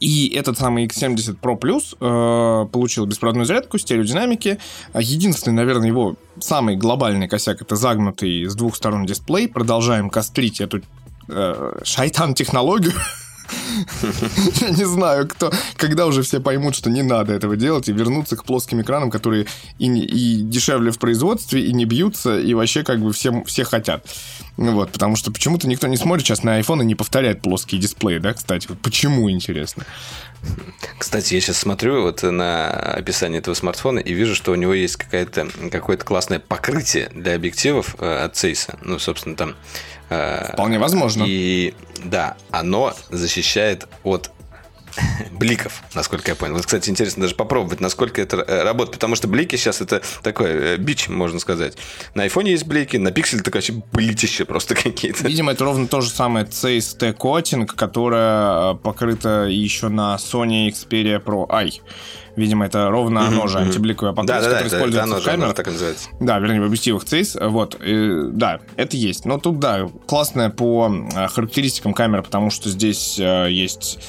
[0.00, 4.58] И этот самый X70 Pro Plus э, получил беспроводную зарядку, стереодинамики.
[4.94, 9.46] Единственный, наверное, его самый глобальный косяк это загнутый с двух сторон дисплей.
[9.46, 10.80] Продолжаем кострить эту
[11.28, 12.92] э, шайтан-технологию.
[14.60, 18.36] Я не знаю, кто, когда уже все поймут, что не надо этого делать, и вернуться
[18.36, 19.46] к плоским экранам, которые
[19.78, 24.06] и, и дешевле в производстве, и не бьются, и вообще как бы все, все хотят.
[24.56, 28.18] Вот, потому что почему-то никто не смотрит сейчас на iPhone и не повторяет плоские дисплеи,
[28.18, 28.68] да, кстати.
[28.82, 29.84] Почему, интересно?
[30.98, 34.96] Кстати, я сейчас смотрю вот на описание этого смартфона и вижу, что у него есть
[34.96, 38.78] какое-то какое-то классное покрытие для объективов э, от Сейса.
[38.82, 39.54] Ну, собственно, там
[40.08, 41.24] Вполне возможно.
[41.26, 44.30] И да, оно защищает от
[45.32, 46.54] бликов, насколько я понял.
[46.54, 50.50] Вот, кстати, интересно даже попробовать, насколько это э, работает, потому что блики сейчас это такой
[50.50, 51.76] э, бич, можно сказать.
[52.14, 55.26] На айфоне есть блики, на пикселе так вообще блитище просто какие-то.
[55.26, 61.46] Видимо, это ровно то же самое CST котинг, которая покрыта еще на Sony Xperia Pro
[61.50, 61.80] i.
[62.36, 65.24] Видимо, это ровно mm-hmm, оно же, антибликовое покрытие, да, да, которое да, используется это в
[65.24, 65.48] камерах.
[65.50, 66.08] Же, так называется.
[66.18, 67.48] Да, вернее, в объективах CES.
[67.48, 69.24] Вот, и, да, это есть.
[69.24, 74.00] Но тут, да, классная по э, характеристикам камеры, потому что здесь э, есть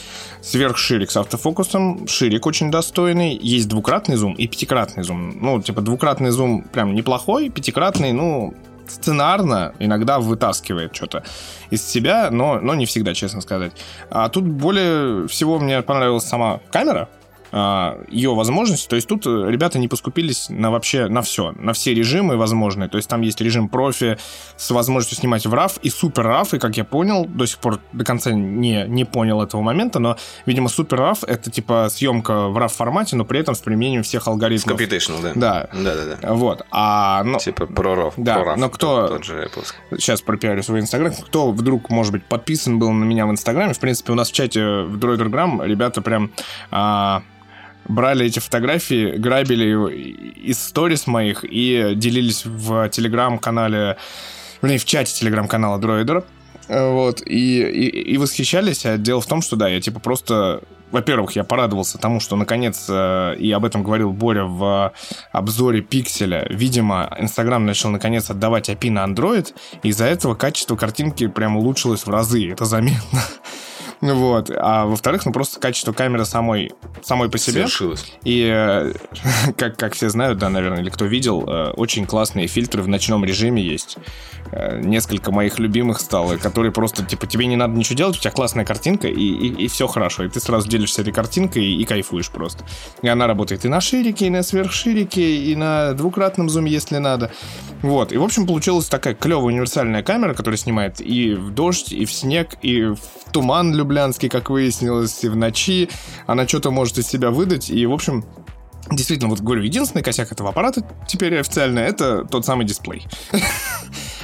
[0.45, 5.37] сверхширик с автофокусом, ширик очень достойный, есть двукратный зум и пятикратный зум.
[5.41, 8.53] Ну, типа, двукратный зум прям неплохой, пятикратный, ну,
[8.87, 11.23] сценарно иногда вытаскивает что-то
[11.71, 13.73] из себя, но, но не всегда, честно сказать.
[14.11, 17.09] А тут более всего мне понравилась сама камера,
[18.09, 18.87] ее возможности.
[18.87, 22.89] То есть тут э, ребята не поскупились на вообще на все, на все режимы возможные.
[22.89, 24.17] То есть там есть режим профи
[24.57, 27.79] с возможностью снимать в RAW и супер RAW, и как я понял, до сих пор
[27.93, 32.57] до конца не, не понял этого момента, но, видимо, супер RAW это типа съемка в
[32.57, 34.77] RAW формате, но при этом с применением всех алгоритмов.
[34.77, 35.31] С computational, да.
[35.35, 35.69] Да.
[35.73, 36.33] Да, да, да.
[36.33, 36.65] Вот.
[36.71, 37.37] А, но...
[37.37, 38.13] Типа про RAW.
[38.17, 39.07] Да, про RAW, но кто...
[39.07, 39.49] Тот же
[39.91, 41.13] Сейчас пропиарю свой инстаграм.
[41.13, 44.33] Кто вдруг, может быть, подписан был на меня в инстаграме, в принципе, у нас в
[44.33, 46.31] чате в Droidergram ребята прям
[46.71, 47.23] а,
[47.87, 53.97] брали эти фотографии, грабили из сторис моих и делились в телеграм-канале,
[54.61, 56.23] вернее, в чате телеграм-канала Дроидера.
[56.67, 58.85] Вот, и, и, и восхищались.
[58.85, 62.85] А дело в том, что да, я типа просто во-первых, я порадовался тому, что наконец,
[62.87, 64.93] э, и об этом говорил Боря в
[65.31, 71.27] обзоре пикселя, видимо, Инстаграм начал наконец отдавать API на Android, и из-за этого качество картинки
[71.27, 73.21] прям улучшилось в разы, это заметно.
[74.01, 74.51] Вот.
[74.55, 77.61] А во-вторых, ну просто качество камеры самой, самой по себе.
[77.61, 78.13] Совершилось.
[78.23, 78.93] И, э,
[79.57, 83.25] как, как все знают, да, наверное, или кто видел, э, очень классные фильтры в ночном
[83.25, 83.97] режиме есть.
[84.51, 88.31] Э, несколько моих любимых стало, которые просто, типа, тебе не надо ничего делать, у тебя
[88.31, 90.23] классная картинка, и, и, и все хорошо.
[90.23, 92.65] И ты сразу делишься этой картинкой и, и кайфуешь просто.
[93.01, 97.31] И она работает и на ширике, и на сверхширике, и на двукратном зуме, если надо.
[97.81, 98.11] Вот.
[98.11, 102.11] И, в общем, получилась такая клевая универсальная камера, которая снимает и в дождь, и в
[102.11, 102.99] снег, и в
[103.31, 105.89] туман люблянский, как выяснилось, и в ночи.
[106.27, 108.23] Она что-то может из себя выдать, и, в общем,
[108.91, 113.07] Действительно, вот говорю, единственный косяк этого аппарата теперь официально это тот самый дисплей.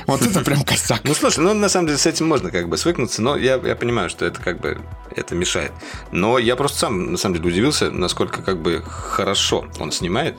[0.07, 1.01] Вот это прям косяк.
[1.03, 3.75] Ну, слушай, ну, на самом деле, с этим можно как бы свыкнуться, но я, я
[3.75, 4.79] понимаю, что это как бы,
[5.15, 5.71] это мешает.
[6.11, 10.37] Но я просто сам, на самом деле, удивился, насколько как бы хорошо он снимает.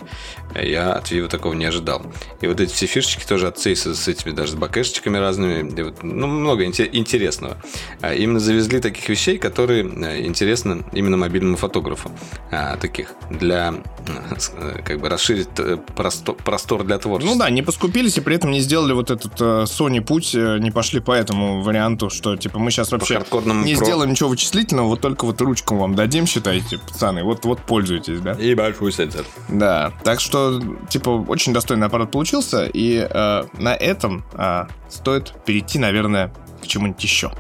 [0.55, 2.03] Я от Vivo такого не ожидал.
[2.41, 5.69] И вот эти все фишечки тоже от Сейса с этими даже с бакешечками разными.
[5.79, 7.57] И вот, ну, много интересного.
[8.01, 12.11] А именно завезли таких вещей, которые э, интересны именно мобильному фотографу.
[12.51, 13.75] А, таких для
[14.07, 17.35] э, как бы расширить э, простор, простор для творчества.
[17.35, 21.01] Ну да, не поскупились и при этом не сделали вот этот Sony путь, не пошли
[21.01, 23.85] по этому варианту, что типа мы сейчас вообще не про...
[23.85, 28.33] сделаем ничего вычислительного, вот только вот ручку вам дадим, считайте, пацаны, вот, вот пользуйтесь, да?
[28.33, 29.25] И большой сенсор.
[29.49, 30.42] Да, так что
[30.89, 37.03] типа, очень достойный аппарат получился, и э, на этом э, стоит перейти, наверное, к чему-нибудь
[37.03, 37.33] еще.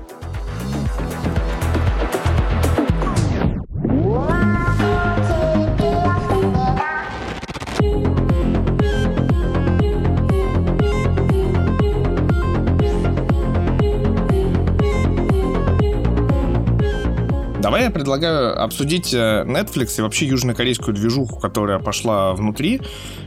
[17.82, 22.80] Я предлагаю обсудить э, Netflix и вообще южнокорейскую движуху, которая пошла внутри,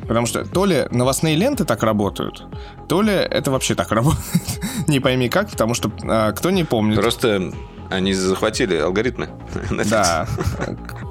[0.08, 2.44] потому что то ли новостные ленты так работают,
[2.88, 4.26] то ли это вообще так работает.
[4.88, 7.00] не пойми как, потому что а, кто не помнит.
[7.00, 7.52] Просто
[7.89, 9.30] они захватили алгоритмы.
[9.86, 10.28] Да.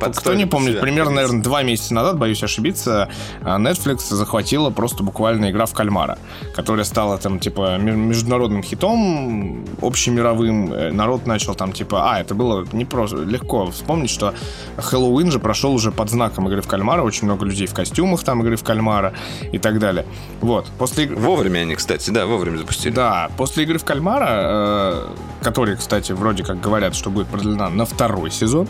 [0.17, 3.09] Кто не помнит, примерно, наверное, два месяца назад, боюсь ошибиться,
[3.41, 6.19] Netflix захватила просто буквально игра в кальмара,
[6.55, 10.73] которая стала там, типа, международным хитом, общемировым.
[10.73, 14.35] Э, народ начал там, типа, а, это было не просто легко вспомнить, что
[14.77, 18.43] Хэллоуин же прошел уже под знаком игры в кальмара, очень много людей в костюмах там
[18.43, 19.15] игры в кальмара
[19.53, 20.05] и так далее.
[20.41, 20.67] Вот.
[20.79, 21.07] После...
[21.07, 22.93] Вовремя они, кстати, да, вовремя запустили.
[22.93, 25.07] Да, после игры в кальмара, э,
[25.43, 28.67] который, кстати, вроде как говорят, что будет продлена на второй сезон.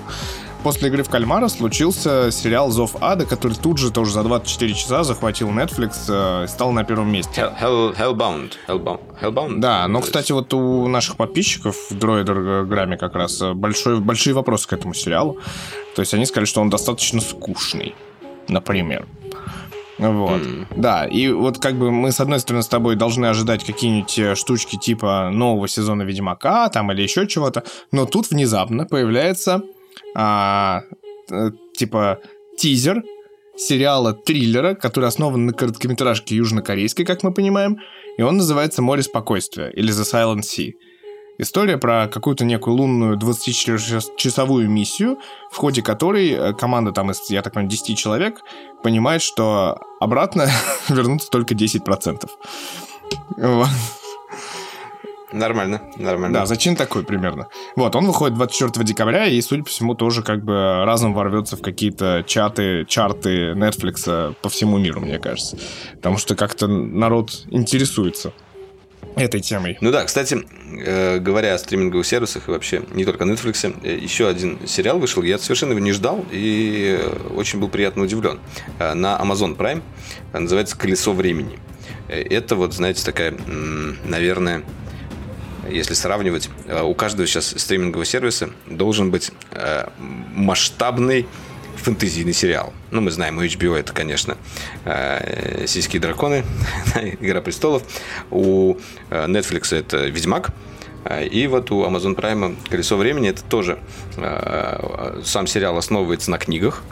[0.65, 5.05] После игры в кальмара случился сериал «Зов ада», который тут же тоже за 24 часа
[5.05, 7.43] захватил Netflix э, и стал на первом месте.
[7.43, 8.53] Hell, Hell, Hellbound.
[8.67, 9.01] Hellbound.
[9.21, 9.59] Hellbound.
[9.59, 14.67] Да, но, кстати, вот у наших подписчиков в Дроидерграме как раз э, большой, большие вопросы
[14.67, 15.39] к этому сериалу.
[15.95, 17.95] То есть они сказали, что он достаточно скучный,
[18.49, 19.07] например.
[20.12, 20.43] Вот.
[20.43, 20.67] Mm.
[20.77, 24.35] Да, и вот как бы мы, с одной стороны, с тобой должны ожидать какие-нибудь э,
[24.35, 29.62] штучки типа нового сезона Ведьмака там или еще чего-то, но тут внезапно появляется
[30.14, 30.83] а,
[31.31, 32.19] э, типа
[32.59, 33.03] тизер
[33.57, 37.79] сериала триллера, который основан на короткометражке южнокорейской, как мы понимаем,
[38.19, 40.73] и он называется «Море спокойствия» или «The Silent Sea».
[41.37, 45.18] История про какую-то некую лунную 24-часовую миссию,
[45.51, 48.40] в ходе которой э, команда там из, я так понимаю, 10 человек
[48.85, 50.49] понимает, что обратно
[50.88, 52.29] вернутся только 10%.
[55.33, 56.38] Нормально, нормально.
[56.38, 57.49] Да, зачин такой примерно.
[57.75, 61.62] Вот, он выходит 24 декабря и, судя по всему, тоже как бы разом ворвется в
[61.62, 65.59] какие-то чаты, чарты Netflix по всему миру, мне кажется.
[65.97, 68.33] Потому что как-то народ интересуется
[69.16, 69.79] этой темой.
[69.81, 70.44] Ну да, кстати,
[70.85, 75.22] э, говоря о стриминговых сервисах и вообще не только Netflix, э, еще один сериал вышел,
[75.22, 78.40] я совершенно его не ждал и э, очень был приятно удивлен.
[78.79, 79.83] На Amazon Prime
[80.33, 81.59] называется «Колесо времени».
[82.09, 83.35] Это вот, знаете, такая,
[84.05, 84.62] наверное,
[85.70, 86.50] если сравнивать,
[86.83, 89.31] у каждого сейчас стримингового сервиса должен быть
[90.35, 91.27] масштабный
[91.85, 92.73] фэнтезийный сериал.
[92.90, 94.37] Ну, мы знаем, у HBO это, конечно,
[94.85, 96.44] э, «Сиськи и драконы»,
[97.20, 97.83] «Игра престолов».
[98.31, 98.77] У
[99.11, 100.51] э, Netflix это «Ведьмак».
[101.05, 103.79] Э, и вот у Amazon Prime «Колесо времени» это тоже
[105.25, 106.83] сам сериал основывается на книгах,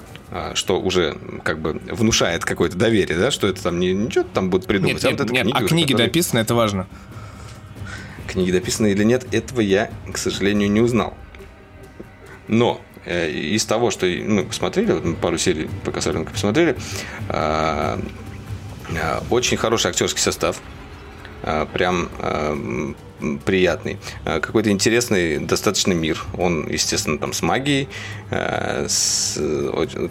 [0.54, 4.66] что уже как бы внушает какое-то доверие, да, что это там не ничего там будут
[4.66, 5.02] придумывать.
[5.02, 6.06] Нет, нет, а, вот нет, книги, а книги которые...
[6.08, 6.86] дописаны, это важно.
[8.26, 11.14] Книги дописаны или нет, этого я, к сожалению, не узнал.
[12.48, 16.76] Но из того, что мы посмотрели, вот мы пару серий по Косаренко посмотрели,
[17.28, 17.98] а,
[18.96, 20.60] а, очень хороший актерский состав,
[21.72, 22.94] прям
[23.44, 23.98] приятный.
[24.24, 26.24] Какой-то интересный достаточно мир.
[26.38, 27.88] Он, естественно, там с магией,
[28.30, 29.40] с,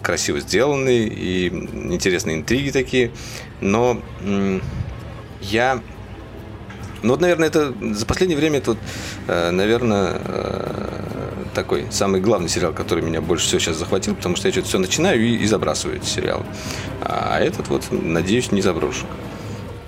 [0.02, 3.12] красиво сделанный и интересные интриги такие.
[3.62, 4.02] Но
[5.40, 5.80] я
[7.02, 8.62] ну вот, наверное, это за последнее время
[9.26, 10.20] э, наверное,
[11.54, 14.78] такой самый главный сериал, который меня больше всего сейчас захватил, потому что я что-то все
[14.78, 16.44] начинаю и, и забрасываю эти сериалы.
[17.00, 19.06] А этот вот, надеюсь, не заброшу.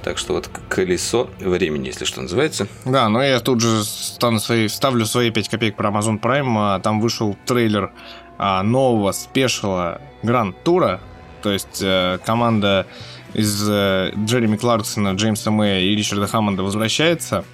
[0.03, 2.69] Так что вот колесо времени, если что называется.
[2.85, 6.55] Да, но я тут же стану свои, вставлю свои 5 копеек про Amazon Prime.
[6.59, 7.91] А, там вышел трейлер
[8.37, 11.01] а, нового спешала Гранд Тура.
[11.43, 12.87] То есть э, команда
[13.35, 17.45] из э, Джереми Кларксона, Джеймса Мэя и Ричарда Хаммонда возвращается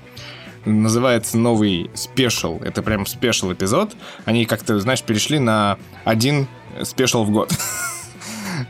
[0.64, 2.58] называется новый special.
[2.62, 3.92] Это прям special эпизод.
[4.24, 6.46] Они как-то, знаешь, перешли на один
[6.82, 7.52] special в год.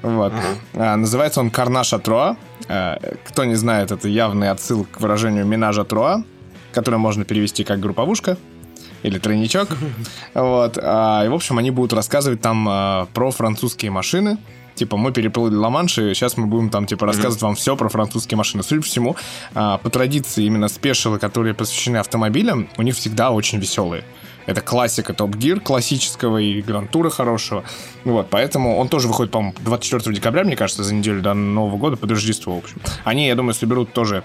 [0.02, 0.32] Вот.
[0.74, 2.36] А, называется он Carnage à Trois.
[2.68, 6.22] Э, кто не знает, это явный отсыл к выражению «ménage à trois»,
[6.72, 8.36] которое можно перевести как «групповушка»
[9.02, 9.68] или «тройничок».
[10.34, 10.78] Вот.
[10.80, 14.38] А, и, в общем, они будут рассказывать там а, про французские машины,
[14.74, 17.46] типа, мы переплыли Ла-Манш, и сейчас мы будем там, типа, рассказывать mm-hmm.
[17.46, 18.62] вам все про французские машины.
[18.62, 19.16] Судя по всему,
[19.54, 24.04] а, по традиции именно спешилы, которые посвящены автомобилям, у них всегда очень веселые.
[24.46, 27.62] Это классика Топ Гир классического и Грантура хорошего.
[28.04, 31.96] Вот, поэтому он тоже выходит, по-моему, 24 декабря, мне кажется, за неделю до Нового года,
[31.96, 32.80] под Рождество, в общем.
[33.04, 34.24] Они, я думаю, соберут тоже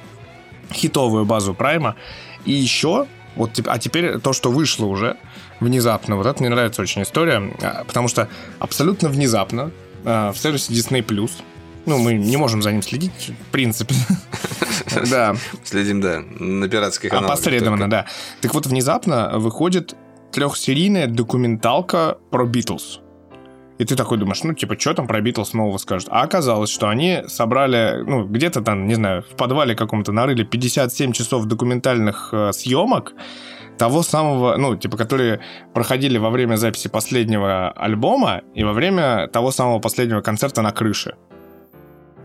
[0.71, 1.95] хитовую базу Прайма.
[2.45, 5.17] И еще, вот, а теперь то, что вышло уже
[5.59, 8.29] внезапно, вот это мне нравится очень история, а, потому что
[8.59, 9.71] абсолютно внезапно
[10.05, 11.29] в сервисе Disney+,
[11.85, 13.95] ну, мы не можем за ним следить, в принципе.
[15.09, 15.35] Да.
[15.63, 17.31] Следим, да, на пиратских каналах.
[17.31, 18.05] Опосредованно, да.
[18.41, 19.95] Так вот, внезапно выходит
[20.31, 22.99] трехсерийная документалка про Битлз.
[23.77, 26.07] И ты такой думаешь, ну, типа, что там про Битлз нового скажут?
[26.11, 31.11] А оказалось, что они собрали, ну, где-то там, не знаю, в подвале каком-то нарыли 57
[31.11, 33.13] часов документальных э, съемок
[33.77, 35.39] того самого, ну, типа, которые
[35.73, 41.15] проходили во время записи последнего альбома и во время того самого последнего концерта на крыше.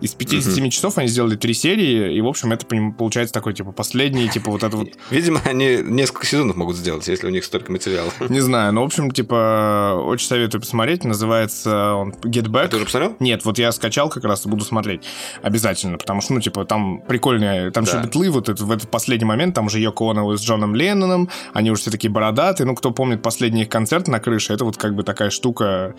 [0.01, 0.71] Из 57 угу.
[0.71, 4.63] часов они сделали три серии, и, в общем, это получается такой, типа, последний, типа, вот
[4.63, 4.89] это вот...
[5.11, 8.11] Видимо, они несколько сезонов могут сделать, если у них столько материала.
[8.29, 11.05] Не знаю, но, в общем, типа, очень советую посмотреть.
[11.05, 12.65] Называется он Get Back.
[12.65, 13.17] А ты уже посмотрел?
[13.21, 15.03] Нет, вот я скачал как раз и буду смотреть.
[15.43, 17.93] Обязательно, потому что, ну, типа, там прикольные, там да.
[17.93, 21.29] еще битлы, вот это, в этот последний момент, там уже Йоко Оно с Джоном Ленноном,
[21.53, 22.67] они уже все такие бородатые.
[22.67, 25.95] Ну, кто помнит последний их концерт на крыше, это вот как бы такая штука...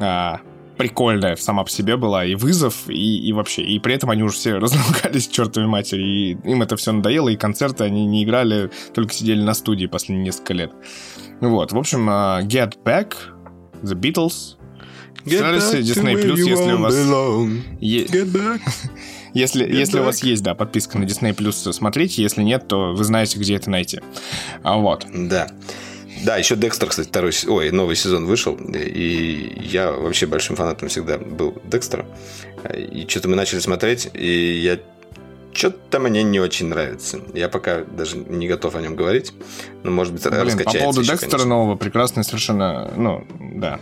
[0.00, 0.40] А,
[0.76, 3.62] прикольная сама по себе была, и вызов, и, и вообще.
[3.62, 7.36] И при этом они уже все разругались чертовой матери, и им это все надоело, и
[7.36, 10.72] концерты они не играли, только сидели на студии последние несколько лет.
[11.40, 13.14] Вот, в общем, uh, Get Back,
[13.82, 14.56] The Beatles,
[15.24, 16.94] back Disney Plus, если у вас...
[17.80, 18.06] Е...
[19.34, 20.02] Если, Get если back.
[20.02, 22.22] у вас есть, да, подписка на Disney Plus, смотрите.
[22.22, 23.98] Если нет, то вы знаете, где это найти.
[24.62, 25.06] А вот.
[25.12, 25.48] Да.
[26.24, 31.18] Да, еще Декстер, кстати, второй, ой, новый сезон вышел, и я вообще большим фанатом всегда
[31.18, 32.06] был Декстера.
[32.72, 34.78] И что-то мы начали смотреть, и я
[35.54, 37.20] что-то мне не очень нравится.
[37.32, 39.32] Я пока даже не готов о нем говорить.
[39.82, 41.48] Но, может быть, Блин, раскачается По поводу еще, Декстера конечно.
[41.48, 43.78] нового, прекрасный совершенно, ну, да.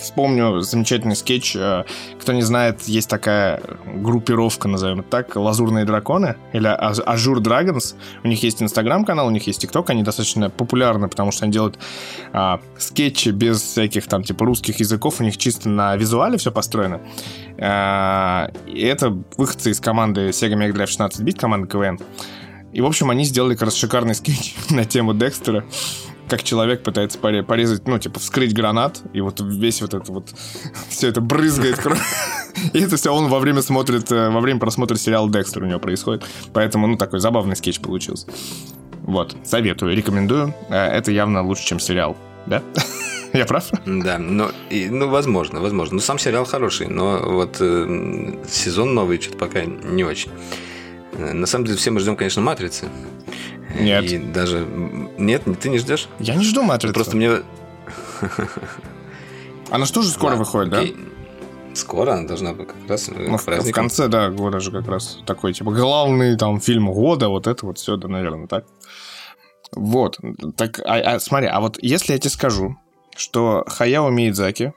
[0.00, 1.54] Вспомню замечательный скетч.
[1.56, 1.84] Э,
[2.20, 7.94] кто не знает, есть такая группировка, назовем это так, «Лазурные драконы» или «Azure Dragons».
[8.22, 9.90] У них есть инстаграм-канал, у них есть тикток.
[9.90, 11.78] Они достаточно популярны, потому что они делают
[12.32, 15.20] а, скетчи без всяких там, типа, русских языков.
[15.20, 17.00] У них чисто на визуале все построено.
[17.58, 21.98] А, это выходцы из команды Sega Mega Drive 16 бит, команды КВН.
[22.72, 25.64] И, в общем, они сделали как раз шикарный скетч на тему Декстера
[26.28, 30.30] как человек пытается порезать, ну, типа, вскрыть гранат, и вот весь вот это вот,
[30.88, 31.78] все это брызгает.
[32.72, 35.80] И это все он во время смотрит, э, во время просмотра сериала Декстер у него
[35.80, 36.24] происходит.
[36.52, 38.28] Поэтому, ну, такой забавный скетч получился.
[39.02, 40.54] Вот, советую, рекомендую.
[40.70, 42.62] Э, это явно лучше, чем сериал, да?
[43.38, 43.64] Я прав?
[43.84, 45.96] Да, но, и, ну, возможно, возможно.
[45.96, 50.30] Ну, сам сериал хороший, но вот э, сезон новый что-то пока не очень.
[51.18, 52.88] Э, на самом деле, все мы ждем, конечно, «Матрицы».
[53.80, 54.04] Нет.
[54.04, 54.64] И даже...
[55.18, 56.08] Нет, ты не ждешь?
[56.20, 56.94] Я не жду «Матрицу».
[56.94, 57.30] Просто мне...
[59.70, 60.82] Она что же скоро выходит, да?
[61.74, 65.18] Скоро она должна быть как раз ну, в, в конце, да, года же как раз
[65.26, 68.64] такой, типа, главный там фильм года, вот это вот все, да, наверное, так.
[69.72, 70.20] Вот,
[70.56, 72.76] так, а, а, смотри, а вот если я тебе скажу,
[73.16, 74.72] что Хаяо Миядзаки,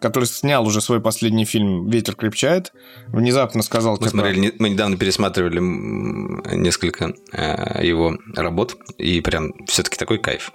[0.00, 2.72] который снял уже свой последний фильм «Ветер крепчает»,
[3.08, 3.98] внезапно сказал...
[4.00, 10.52] Мы, смотрели, мы недавно пересматривали несколько э, его работ, и прям все-таки такой кайф.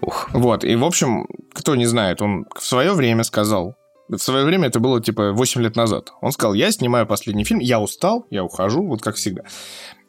[0.00, 0.30] Ух.
[0.32, 3.76] Вот, и, в общем, кто не знает, он в свое время сказал,
[4.08, 6.12] в свое время это было типа 8 лет назад.
[6.22, 9.42] Он сказал, я снимаю последний фильм, я устал, я ухожу, вот как всегда.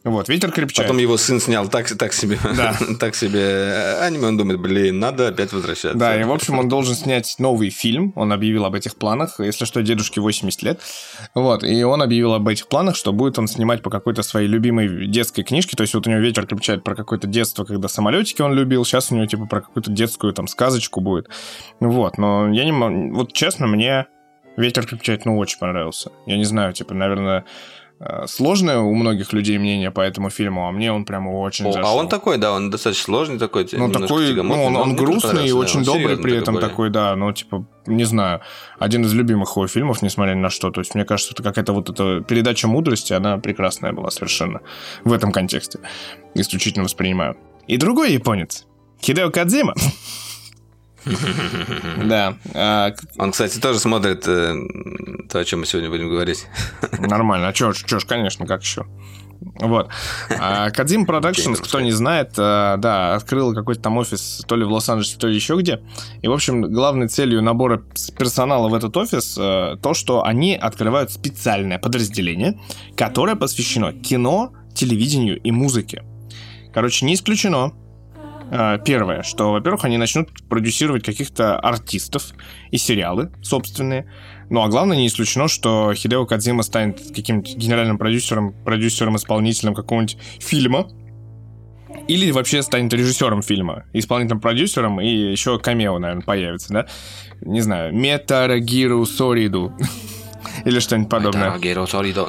[0.05, 0.87] Вот, ветер крепчает.
[0.87, 2.73] Потом его сын снял так, так себе, да.
[2.99, 5.97] так себе аниме, он думает, блин, надо опять возвращаться.
[5.97, 9.65] Да, и, в общем, он должен снять новый фильм, он объявил об этих планах, если
[9.65, 10.79] что, дедушке 80 лет,
[11.35, 15.05] вот, и он объявил об этих планах, что будет он снимать по какой-то своей любимой
[15.07, 18.53] детской книжке, то есть вот у него ветер крепчает про какое-то детство, когда самолетики он
[18.53, 21.27] любил, сейчас у него типа про какую-то детскую там сказочку будет,
[21.81, 24.05] вот, но я не могу, вот честно, мне
[24.55, 27.43] ветер крепчает, ну, очень понравился, я не знаю, типа, наверное,
[28.27, 31.89] сложное у многих людей мнение по этому фильму, а мне он прямо очень О, зашел.
[31.89, 35.51] А он такой, да, он достаточно сложный такой, ну, такой, ну, он, он грустный и
[35.51, 36.69] очень добрый при этом более.
[36.69, 38.39] такой, да, ну, типа, не знаю,
[38.77, 40.71] один из любимых его фильмов, несмотря ни на что.
[40.71, 44.61] То есть, мне кажется, это какая-то вот эта передача мудрости, она прекрасная была совершенно
[45.03, 45.79] в этом контексте.
[46.35, 47.35] Исключительно воспринимаю.
[47.67, 48.65] И другой японец,
[49.01, 49.75] Хидео Кадзима.
[52.05, 52.35] Да.
[52.53, 54.55] А, Он, кстати, тоже смотрит э,
[55.29, 56.47] то, о чем мы сегодня будем говорить.
[56.99, 57.47] Нормально.
[57.47, 58.85] А чё ж, конечно, как еще?
[59.59, 59.89] Вот.
[60.39, 64.71] А Кадзим Productions, кто не знает, э, да, открыл какой-то там офис то ли в
[64.71, 65.81] Лос-Анджелесе, то ли еще где.
[66.21, 67.81] И, в общем, главной целью набора
[68.17, 72.59] персонала в этот офис э, то, что они открывают специальное подразделение,
[72.97, 76.03] которое посвящено кино, телевидению и музыке.
[76.73, 77.73] Короче, не исключено,
[78.49, 82.33] Первое, что, во-первых, они начнут продюсировать каких-то артистов
[82.71, 84.09] и сериалы собственные.
[84.49, 90.17] Ну, а главное, не исключено, что Хидео Кадзима станет каким-нибудь генеральным продюсером, продюсером, исполнителем какого-нибудь
[90.39, 90.89] фильма.
[92.07, 96.87] Или вообще станет режиссером фильма, исполнительным продюсером, и еще камео, наверное, появится, да?
[97.41, 99.73] Не знаю, Метара Гиру Сориду.
[100.65, 101.59] Или что-нибудь подобное.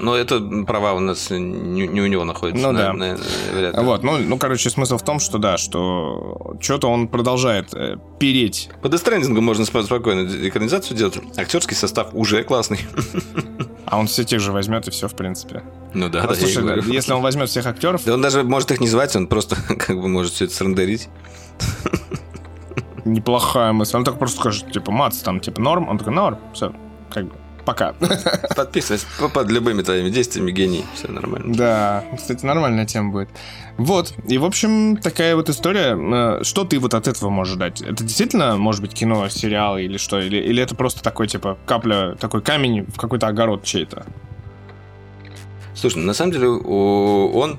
[0.00, 2.70] Но это права у нас не, не у него находится.
[2.70, 2.92] Ну да.
[2.92, 3.82] вряд ли.
[3.84, 8.68] Вот, ну, ну, короче, смысл в том, что да, что что-то он продолжает э, переть.
[8.82, 11.18] По Дестрендингу можно спо- спокойно экранизацию делать.
[11.36, 12.80] Актерский состав уже классный.
[13.86, 15.62] А он все тех же возьмет, и все, в принципе.
[15.94, 16.82] Ну да, А, да, я слушай, говорю.
[16.84, 20.00] если он возьмет всех актеров, Да он даже может их не звать, он просто как
[20.00, 21.08] бы может все это срендерить.
[23.04, 23.96] неплохая мысль.
[23.96, 25.88] Он так просто скажет, типа, Мац, там, типа, норм.
[25.88, 26.72] Он такой, норм, все,
[27.11, 27.32] как бы,
[27.70, 27.92] пока.
[28.56, 31.54] Подписывайся по- под любыми твоими действиями, гений, все нормально.
[31.54, 33.28] Да, кстати, нормальная тема будет.
[33.76, 35.96] Вот, и, в общем, такая вот история.
[36.40, 37.80] Э, Что ты вот от этого можешь ждать?
[37.80, 40.18] Это действительно может быть кино, сериал или что?
[40.20, 44.04] Или, или это просто такой, типа, капля, такой камень в какой-то огород чей-то?
[45.74, 47.56] Слушай, ну, на самом деле он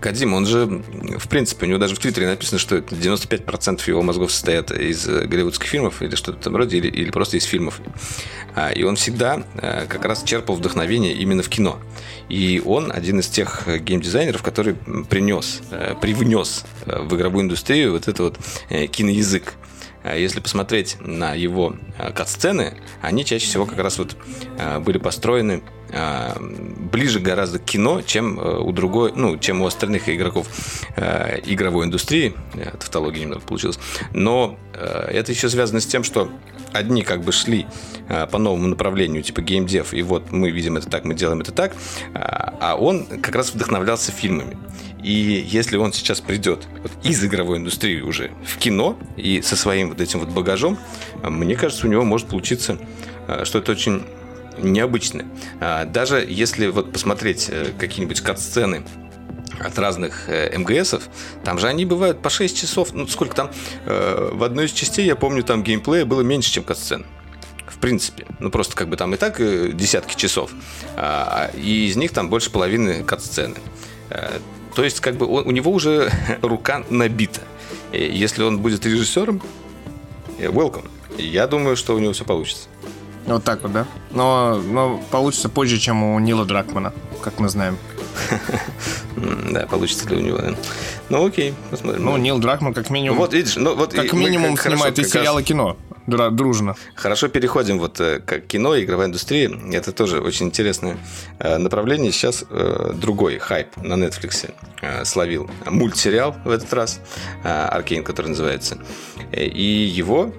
[0.00, 4.02] Кадим, он же, в принципе, у него даже в Твиттере написано, что это 95% его
[4.02, 7.80] мозгов состоят из э, голливудских фильмов или что-то в этом или, или просто из фильмов.
[8.54, 11.80] А, И он всегда э, как раз черпал вдохновение именно в кино.
[12.28, 14.74] И он один из тех э, геймдизайнеров, который
[15.08, 15.62] принес,
[16.00, 18.38] привнес в игровую индустрию вот этот вот
[18.90, 19.54] киноязык.
[20.04, 24.16] А Если посмотреть на его кат-сцены, они чаще всего как раз вот
[24.80, 30.46] были построены ближе гораздо к кино, чем э, у другой, ну, чем у остальных игроков
[30.96, 32.34] э, игровой индустрии.
[32.54, 33.78] Э, Тавтология немного получилась.
[34.12, 36.30] Но это еще связано с тем, что
[36.72, 37.66] одни как бы шли
[38.30, 41.72] по новому направлению, типа геймдев, и вот мы видим это так, мы делаем это так,
[42.14, 44.56] а а он как раз вдохновлялся фильмами.
[45.02, 45.12] И
[45.48, 50.00] если он сейчас придет вот из игровой индустрии уже в кино и со своим вот
[50.00, 50.76] этим вот багажом,
[51.22, 52.78] мне кажется, у него может получиться
[53.28, 54.02] э, что-то очень
[54.60, 55.26] необычное.
[55.60, 58.84] А, Даже если вот посмотреть э, какие-нибудь кат-сцены
[59.60, 61.08] от разных э, МГСов,
[61.44, 62.92] там же они бывают по 6 часов.
[62.92, 63.50] Ну, сколько там?
[63.86, 67.04] э, В одной из частей, я помню, там геймплея было меньше, чем кат-сцен.
[67.66, 68.26] В принципе.
[68.40, 69.36] Ну, просто как бы там и так
[69.76, 70.50] десятки часов.
[70.96, 73.56] А, И из них там больше половины кат-сцены.
[74.74, 76.10] То есть, как бы он- у него уже
[76.42, 77.40] рука набита.
[77.92, 79.42] Если он будет режиссером,
[80.38, 80.88] welcome.
[81.18, 82.68] Я думаю, что у него все получится.
[83.28, 83.86] Вот так вот, да?
[84.10, 87.78] Но, но получится позже, чем у Нила Дракмана, как мы знаем.
[89.50, 90.40] Да, получится ли у него.
[91.08, 92.04] Ну, окей, посмотрим.
[92.04, 95.76] Ну, Нил Дракман как минимум, вот видишь, ну вот как минимум снимает и сериалы, кино.
[96.06, 96.74] Дружно.
[96.94, 99.74] Хорошо переходим вот э, к кино и игровой индустрии.
[99.74, 100.96] Это тоже очень интересное
[101.38, 102.12] э, направление.
[102.12, 104.50] Сейчас э, другой хайп на Netflix
[105.04, 107.00] словил мультсериал в этот раз,
[107.42, 108.78] Аркейн, который называется.
[109.32, 110.32] И его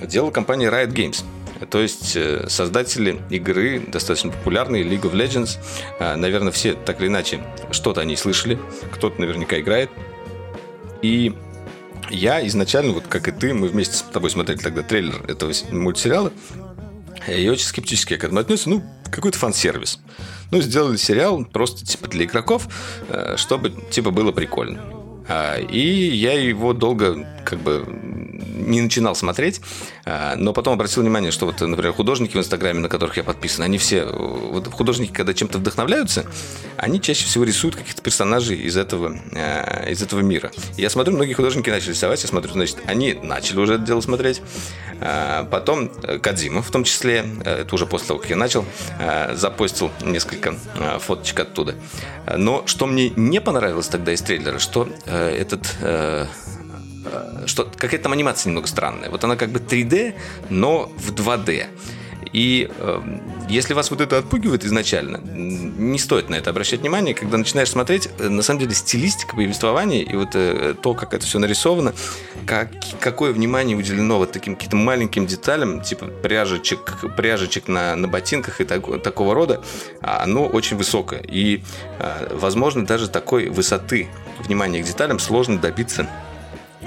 [0.00, 1.24] делала компания Riot Games.
[1.70, 5.58] То есть э, создатели игры, достаточно популярной, League of Legends.
[5.98, 7.40] Э, Наверное, все так или иначе
[7.70, 8.58] что-то о ней слышали.
[8.92, 9.90] Кто-то наверняка играет.
[11.02, 11.34] И
[12.10, 16.32] я изначально, вот как и ты, мы вместе с тобой смотрели тогда трейлер этого мультсериала,
[17.26, 18.70] и очень скептически к этому отнесся.
[18.70, 19.98] Ну, какой-то фан-сервис.
[20.50, 22.68] Ну, сделали сериал просто типа для игроков,
[23.08, 24.80] э, чтобы типа было прикольно.
[25.28, 29.60] А, И я его долго как бы не начинал смотреть,
[30.36, 33.78] но потом обратил внимание, что вот, например, художники в Инстаграме, на которых я подписан, они
[33.78, 36.26] все, вот художники, когда чем-то вдохновляются,
[36.76, 40.52] они чаще всего рисуют каких-то персонажей из этого, э, из этого мира.
[40.76, 44.42] Я смотрю, многие художники начали рисовать, я смотрю, значит, они начали уже это дело смотреть.
[45.00, 48.64] А, Потом э, Кадзима, в том числе, э, это уже после того, как я начал,
[48.98, 50.54] э, запостил несколько
[51.00, 51.74] фоточек оттуда.
[52.36, 55.76] Но что мне не понравилось тогда из трейлера, что этот
[57.46, 59.10] что какая-то там анимация немного странная.
[59.10, 60.14] Вот она как бы 3D,
[60.50, 61.66] но в 2D.
[62.32, 63.00] И э,
[63.48, 67.14] если вас вот это отпугивает изначально, не стоит на это обращать внимание.
[67.14, 71.24] Когда начинаешь смотреть, э, на самом деле стилистика повествования и вот э, то, как это
[71.24, 71.94] все нарисовано,
[72.46, 78.60] как, какое внимание уделено вот таким каким-то маленьким деталям, типа пряжечек, пряжечек на, на ботинках
[78.60, 79.62] и так- такого рода,
[80.00, 81.20] а, оно очень высокое.
[81.20, 81.62] И,
[81.98, 84.08] э, возможно, даже такой высоты
[84.40, 86.08] внимания к деталям сложно добиться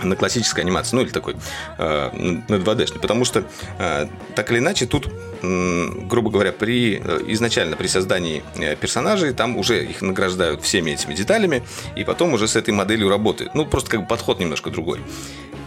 [0.03, 1.35] на классической анимации, ну или такой
[1.77, 2.09] э,
[2.47, 3.43] на 2D, потому что
[3.77, 5.07] э, так или иначе тут,
[5.41, 10.91] э, грубо говоря, при э, изначально при создании э, персонажей там уже их награждают всеми
[10.91, 11.63] этими деталями
[11.95, 13.55] и потом уже с этой моделью работают.
[13.55, 14.99] Ну просто как бы подход немножко другой.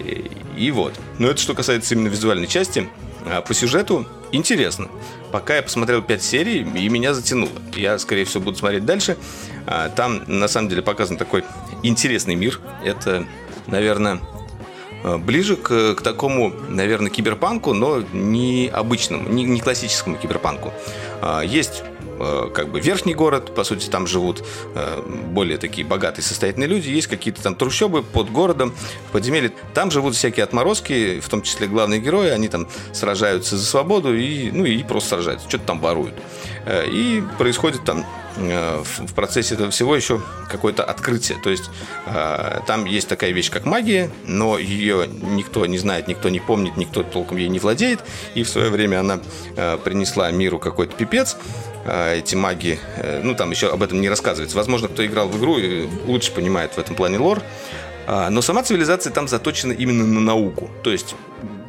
[0.00, 0.94] И, и вот.
[1.18, 2.88] Но это что касается именно визуальной части.
[3.24, 4.88] А по сюжету интересно.
[5.30, 7.52] Пока я посмотрел 5 серий, и меня затянуло.
[7.74, 9.16] Я, скорее всего, буду смотреть дальше.
[9.66, 11.44] А, там, на самом деле, показан такой
[11.82, 12.60] интересный мир.
[12.84, 13.26] Это
[13.66, 14.20] наверное,
[15.04, 20.72] э, ближе к, к такому, наверное, киберпанку, но не обычному, не, не классическому киберпанку.
[21.20, 21.84] А, есть
[22.54, 24.44] как бы верхний город, по сути, там живут
[24.74, 28.74] э, более такие богатые, состоятельные люди, есть какие-то там трущобы под городом,
[29.12, 29.52] подземелье.
[29.74, 34.50] Там живут всякие отморозки, в том числе главные герои, они там сражаются за свободу и,
[34.50, 36.14] ну, и просто сражаются, что-то там воруют.
[36.68, 38.06] И происходит там
[38.36, 41.38] Э, в процессе этого всего еще какое-то открытие.
[41.38, 41.70] То есть
[42.06, 46.76] э, там есть такая вещь, как магия, но ее никто не знает, никто не помнит,
[46.76, 48.00] никто толком ей не владеет.
[48.34, 49.20] И в свое время она
[49.56, 51.36] э, принесла миру какой-то пипец
[51.86, 52.78] эти маги,
[53.22, 54.56] ну там еще об этом не рассказывается.
[54.56, 55.56] Возможно, кто играл в игру
[56.06, 57.42] лучше понимает в этом плане лор.
[58.06, 60.70] Но сама цивилизация там заточена именно на науку.
[60.82, 61.14] То есть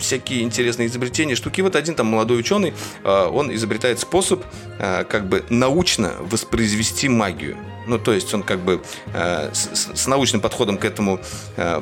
[0.04, 1.62] всякие интересные изобретения, штуки.
[1.62, 4.44] Вот один там молодой ученый, а, он изобретает способ
[4.80, 7.58] а, как бы научно воспроизвести магию.
[7.88, 8.82] Ну, то есть он как бы
[9.14, 11.20] а, с научным подходом к этому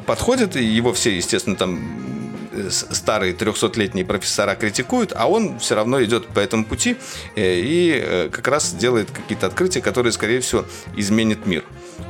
[0.06, 1.80] подходит, и его все, естественно, там
[2.70, 6.98] старые 300-летние профессора критикуют, а он все равно идет по этому пути
[7.36, 11.64] э, и э, как раз делает какие-то открытия, которые, скорее всего, изменят мир.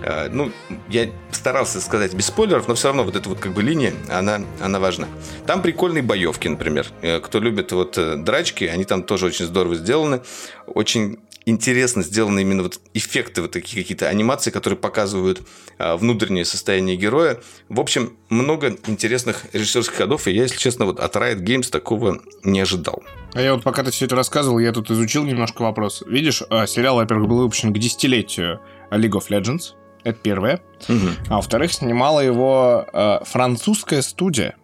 [0.03, 0.51] Э, ну,
[0.89, 4.41] я старался сказать без спойлеров, но все равно вот эта вот как бы линия, она,
[4.59, 5.07] она важна.
[5.45, 6.87] Там прикольные боевки, например.
[7.23, 10.21] Кто любит вот драчки, они там тоже очень здорово сделаны.
[10.65, 15.41] Очень интересно сделаны именно вот эффекты, вот такие какие-то анимации, которые показывают
[15.77, 17.39] а, внутреннее состояние героя.
[17.69, 22.21] В общем, много интересных режиссерских ходов, и я, если честно, вот от Riot Games такого
[22.43, 23.03] не ожидал.
[23.33, 26.03] А я вот пока ты все это рассказывал, я тут изучил немножко вопрос.
[26.05, 28.59] Видишь, сериал, во-первых, был выпущен к десятилетию
[28.91, 29.73] League of Legends.
[30.03, 30.61] Это первое.
[30.89, 31.07] Угу.
[31.29, 34.55] А во-вторых, снимала его э, французская студия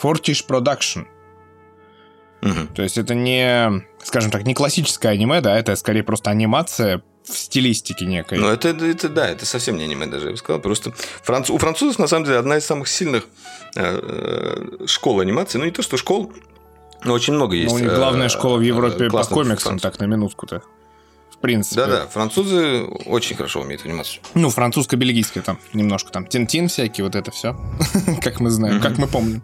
[0.00, 1.06] Fortish Production.
[2.42, 2.74] Угу.
[2.74, 7.38] То есть это не, скажем так, не классическое аниме, да, это скорее просто анимация в
[7.38, 8.38] стилистике некой.
[8.38, 10.60] Ну, это, это да, это совсем не аниме даже, я бы сказал.
[10.60, 11.50] Просто франц...
[11.50, 13.28] у французов, на самом деле, одна из самых сильных
[13.76, 15.58] э, э школ анимации.
[15.58, 16.32] Ну, не то, что школ,
[17.04, 17.70] но очень много есть.
[17.70, 20.62] Ну, у них главная э, школа в Европе по комиксам, так, на минутку-то
[21.42, 21.76] принципе.
[21.82, 24.22] Да-да, французы очень хорошо умеют анимацию.
[24.32, 26.26] Ну, французско-бельгийская там немножко там.
[26.26, 27.54] Тин-тин всякие, вот это все.
[28.22, 29.42] как мы знаем, как мы помним.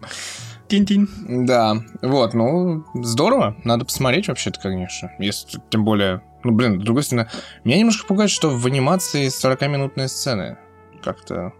[0.69, 1.45] Тин-тин.
[1.45, 3.55] Да, вот, ну, здорово.
[3.63, 5.11] Надо посмотреть вообще-то, конечно.
[5.19, 7.27] Если, тем более, ну, блин, с другой стороны,
[7.63, 10.57] меня немножко пугает, что в анимации 40-минутные сцены.
[11.03, 11.53] Как-то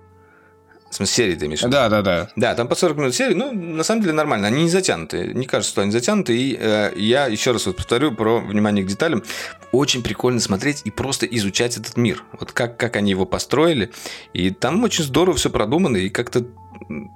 [0.90, 1.62] в смысле, серии ты имеешь?
[1.62, 2.30] Да, да, да.
[2.36, 4.48] Да, там по 40 минут серии, ну, на самом деле нормально.
[4.48, 5.34] Они не затянуты.
[5.36, 6.36] Не кажется, что они затянуты.
[6.36, 9.24] И э, я еще раз вот повторю про внимание к деталям.
[9.72, 12.24] Очень прикольно смотреть и просто изучать этот мир.
[12.40, 13.92] Вот как, как они его построили.
[14.34, 16.48] И там очень здорово все продумано, и как-то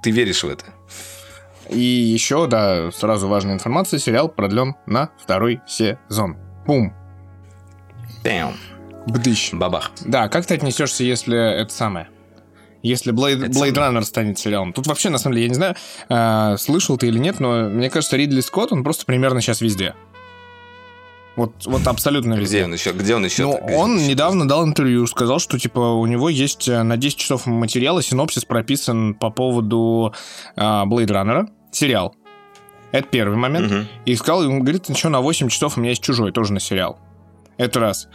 [0.02, 0.66] ты веришь в это.
[1.74, 3.98] И еще, да, сразу важная информация.
[3.98, 6.36] Сериал продлен на второй сезон.
[6.66, 6.94] Бум.
[8.24, 8.54] Бам.
[9.06, 9.52] Бдыщ.
[9.52, 9.90] Бабах.
[10.04, 12.08] Да, как ты отнесешься, если это самое?
[12.84, 14.74] если Blade, Blade Runner станет сериалом.
[14.74, 15.74] Тут вообще, на самом деле, я не знаю,
[16.10, 19.94] э, слышал ты или нет, но мне кажется, Ридли Скотт, он просто примерно сейчас везде.
[21.34, 22.58] Вот, вот абсолютно везде.
[22.58, 22.92] Где он еще?
[22.92, 23.42] Где он еще?
[23.44, 27.16] Ну, он еще недавно дал интервью, сказал, что типа у него есть э, на 10
[27.16, 30.12] часов материала, синопсис прописан по поводу
[30.54, 32.14] э, Blade Runner, сериал.
[32.92, 33.72] Это первый момент.
[33.72, 33.80] Угу.
[34.06, 36.98] И сказал, он говорит, еще на 8 часов у меня есть чужой, тоже на сериал.
[37.56, 38.08] Это раз.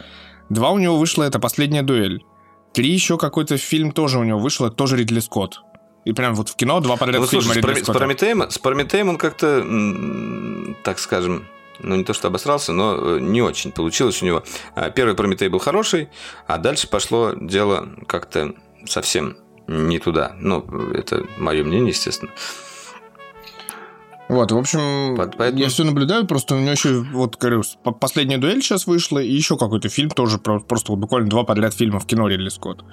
[0.48, 2.24] Два у него вышло, это последняя дуэль.
[2.72, 5.60] Три еще какой-то фильм тоже у него вышел, это тоже Ридли Скотт.
[6.04, 7.92] И прям вот в кино два подряд ну, фильма слушай, Ридли с, Скотта.
[7.92, 11.46] С Прометеем, с Прометеем он как-то, так скажем,
[11.80, 14.42] ну не то что обосрался, но э, не очень получилось у него.
[14.74, 16.08] А, первый Прометей был хороший,
[16.46, 18.54] а дальше пошло дело как-то
[18.86, 19.36] совсем
[19.66, 20.36] не туда.
[20.38, 22.32] Ну, это мое мнение, естественно.
[24.30, 25.60] Вот, в общем, Поэтому...
[25.60, 27.62] я все наблюдаю, просто у него еще, вот, говорю,
[28.00, 31.98] последняя дуэль сейчас вышла, и еще какой-то фильм тоже, просто вот буквально два подряд фильма
[31.98, 32.84] в кино Ридли Скотт.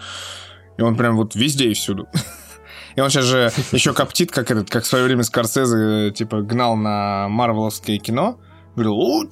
[0.78, 2.08] И он прям вот везде и всюду.
[2.96, 6.76] И он сейчас же еще коптит, как этот, как в свое время Скорсезе, типа, гнал
[6.76, 8.40] на марвеловское кино.
[8.74, 9.24] Говорил, о,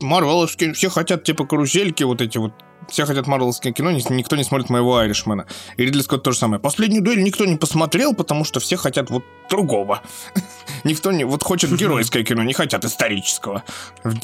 [0.00, 2.54] марвеловские, все хотят, типа, карусельки вот эти вот
[2.88, 5.46] все хотят марвелское кино, никто не смотрит моего Айришмена.
[5.76, 6.60] И Ридли Скотт то же самое.
[6.60, 10.02] Последнюю дуэль никто не посмотрел, потому что все хотят вот другого.
[10.84, 11.24] никто не...
[11.24, 13.62] Вот хочет геройское кино, не хотят исторического.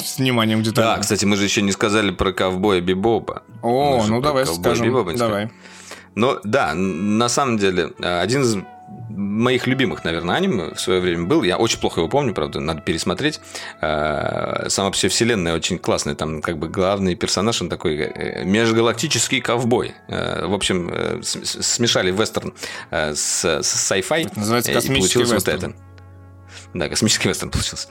[0.03, 0.81] С вниманием где-то.
[0.81, 3.43] Да, кстати, мы же еще не сказали про ковбоя Бибоба.
[3.61, 5.17] О, ну давай скажем.
[5.17, 5.49] Давай.
[6.15, 8.57] Но да, на самом деле, один из
[9.09, 11.43] моих любимых, наверное, аниме в свое время был.
[11.43, 13.39] Я очень плохо его помню, правда, надо пересмотреть.
[13.81, 16.15] Э, сама все вселенная очень классная.
[16.15, 19.93] Там как бы главный персонаж, он такой э, межгалактический ковбой.
[20.07, 22.53] Э, в общем, смешали вестерн
[22.91, 24.31] с, с sci-fi.
[24.35, 25.61] Называется космический и получилось вестерн.
[25.61, 25.90] вот это.
[26.73, 27.87] Да, космический вестерн получился.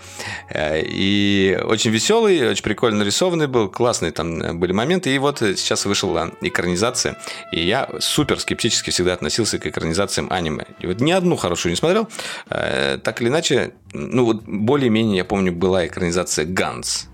[0.48, 5.14] Э, и очень веселый, очень прикольно нарисованный был, классные там были моменты.
[5.14, 7.16] И вот сейчас вышла экранизация.
[7.52, 10.66] И я супер скептически всегда относился к экранизациям аниме.
[10.80, 12.08] И вот ни одну хорошую не смотрел.
[12.48, 17.09] Э, так или иначе, ну вот более-менее, я помню, была экранизация Ганс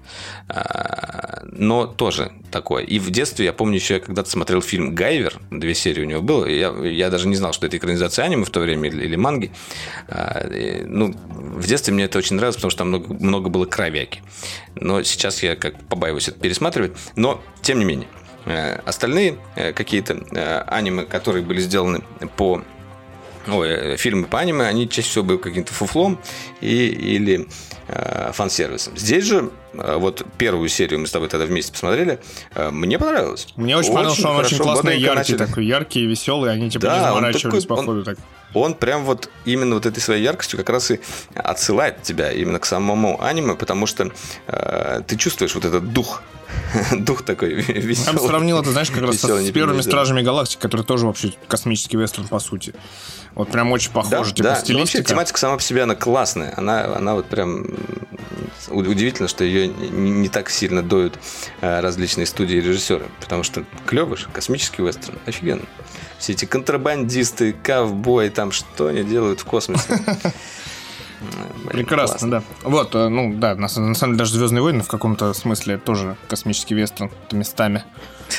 [1.52, 2.84] но тоже такое.
[2.84, 6.22] И в детстве, я помню, еще я когда-то смотрел фильм «Гайвер», две серии у него
[6.22, 9.16] было, я, я даже не знал, что это экранизация аниме в то время или, или
[9.16, 9.52] манги.
[10.08, 10.46] А,
[10.86, 14.22] ну, в детстве мне это очень нравилось, потому что там много, много было кровяки.
[14.74, 16.92] Но сейчас я как побаиваюсь это пересматривать.
[17.16, 18.08] Но, тем не менее,
[18.44, 22.02] э, остальные э, какие-то э, аниме, которые были сделаны
[22.36, 22.62] по
[23.48, 26.20] ой, фильмы по аниме, они чаще всего были каким-то фуфлом
[26.60, 27.48] и, или
[27.88, 28.96] э, фан-сервисом.
[28.96, 32.18] Здесь же, вот первую серию мы с тобой тогда вместе посмотрели,
[32.54, 33.48] э, мне понравилось.
[33.56, 35.36] Мне очень, очень понравилось, что он очень классный, яркий начали.
[35.36, 38.18] такой, яркий, веселый, они типа да, не заморачивались такой, по ходу он, так.
[38.54, 41.00] Он прям вот именно вот этой своей яркостью как раз и
[41.34, 44.10] отсылает тебя именно к самому аниме, потому что
[44.46, 46.22] э, ты чувствуешь вот этот дух
[46.92, 48.06] дух такой веселый.
[48.06, 51.96] Я бы сравнил это, знаешь, как раз с первыми Стражами Галактики, которые тоже вообще космический
[51.96, 52.74] вестерн, по сути.
[53.34, 54.56] Вот прям очень похоже, да, типа да.
[54.56, 54.78] стилистика.
[54.78, 56.54] вообще тематика сама по себе, она классная.
[56.56, 57.66] Она, она вот прям...
[58.68, 61.18] Удивительно, что ее не так сильно доют
[61.60, 63.06] э, различные студии и режиссеры.
[63.20, 65.18] Потому что клевый космический вестерн.
[65.26, 65.64] Офигенно.
[66.18, 69.88] Все эти контрабандисты, ковбои, там что они делают в космосе.
[71.70, 72.30] Прекрасно, классно.
[72.30, 72.42] да.
[72.62, 76.16] Вот, э, ну да, на, на самом деле даже Звездные войны в каком-то смысле тоже
[76.28, 77.84] космический вестерн местами.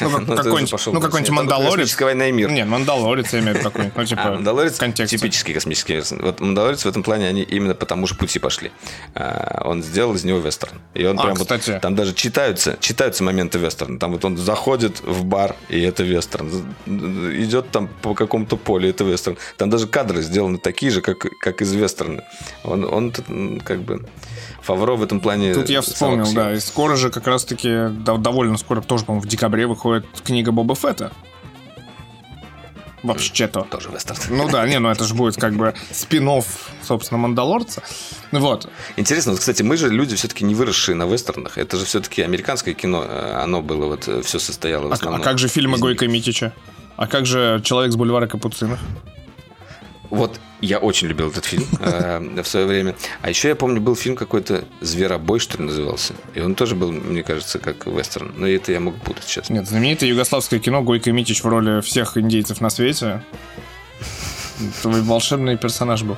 [0.02, 2.00] Ну, как, ну, какой-нибудь, ну, какой-нибудь Мандалорец.
[2.00, 2.52] война и мир.
[2.52, 6.22] Нет, Мандалорец я имею в виду какой-нибудь, ну, типа, а, Мандалорец типический космический вестерн.
[6.24, 8.72] Вот Мандалорец в этом плане, они именно по тому же пути пошли.
[9.16, 10.80] А, он сделал из него вестерн.
[10.94, 11.72] И он а, прям кстати.
[11.72, 14.00] вот, там даже читаются, читаются моменты вестерна.
[14.00, 16.50] Там вот он заходит в бар, и это вестерн.
[16.86, 19.38] Идет там по какому-то полю, это вестерн.
[19.58, 22.24] Там даже кадры сделаны такие же, как, как из вестерна.
[22.64, 23.12] Он, он
[23.64, 24.06] как бы...
[24.68, 25.54] Фавро в этом плане...
[25.54, 26.54] Тут я вспомнил, да.
[26.54, 31.12] И скоро же как раз-таки, довольно скоро, тоже, по-моему, в декабре выходит книга Боба Фетта.
[33.04, 33.62] Вообще-то.
[33.62, 34.20] Тоже вестерн.
[34.30, 36.30] Ну да, не, ну это же будет как бы спин
[36.82, 37.82] собственно, Мандалорца.
[38.32, 38.70] Вот.
[38.98, 41.58] Интересно, вот, кстати, мы же люди все-таки не выросшие на вестернах.
[41.58, 43.06] Это же все-таки американское кино.
[43.08, 45.22] Э, оно было вот, э, все состояло в основном.
[45.22, 46.52] А, а как же фильмы Гойка Митича?
[46.98, 48.80] А как же «Человек с бульвара Капуцинов»?
[50.10, 52.96] Вот я очень любил этот фильм э, в свое время.
[53.22, 56.14] А еще я помню, был фильм какой-то «Зверобой», что ли, назывался.
[56.34, 58.34] И он тоже был, мне кажется, как вестерн.
[58.36, 59.50] Но это я могу путать сейчас.
[59.50, 63.24] Нет, знаменитое югославское кино Гойко Митич в роли всех индейцев на свете.
[64.82, 66.18] Твой волшебный персонаж был.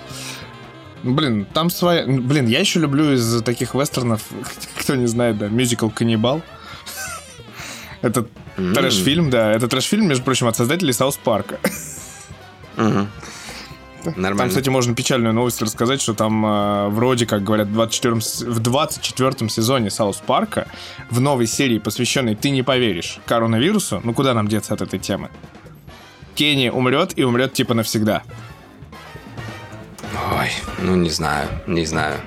[1.03, 2.05] Блин, там своя...
[2.05, 4.21] Блин, я еще люблю из таких вестернов,
[4.79, 6.41] кто не знает, да, мюзикл «Каннибал».
[8.01, 8.25] Это
[8.55, 9.51] трэш-фильм, да.
[9.51, 11.59] Это трэш-фильм, между прочим, от создателей Саус Парка.
[14.05, 14.37] Нормально.
[14.37, 18.59] Там, кстати, можно печальную новость рассказать, что там э, вроде, как говорят, в 24, в
[18.59, 20.67] 24 сезоне Саус Парка
[21.09, 25.29] в новой серии, посвященной «Ты не поверишь» коронавирусу, ну куда нам деться от этой темы?
[26.35, 28.23] Кенни умрет и умрет типа навсегда.
[30.31, 30.49] Ой,
[30.81, 32.19] ну не знаю, не знаю.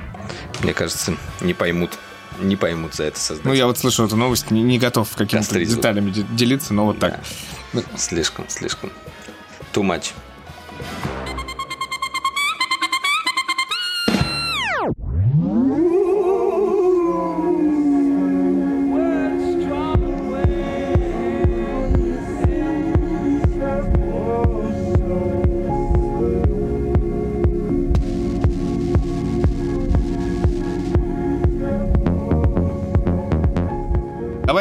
[0.62, 1.90] Мне кажется, не поймут
[2.40, 3.44] не поймут за это создать.
[3.44, 7.20] Ну, я вот слышал эту новость, не, не готов какими-то деталями делиться, но вот да.
[7.72, 7.80] так.
[7.96, 8.90] Слишком, слишком.
[9.72, 10.12] Too much.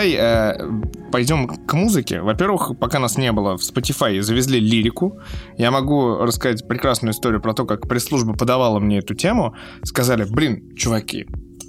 [0.01, 2.21] Давай э, пойдем к музыке.
[2.21, 5.19] Во-первых, пока нас не было, в Spotify завезли лирику.
[5.57, 9.55] Я могу рассказать прекрасную историю про то, как пресс-служба подавала мне эту тему.
[9.83, 11.27] Сказали, блин, чуваки,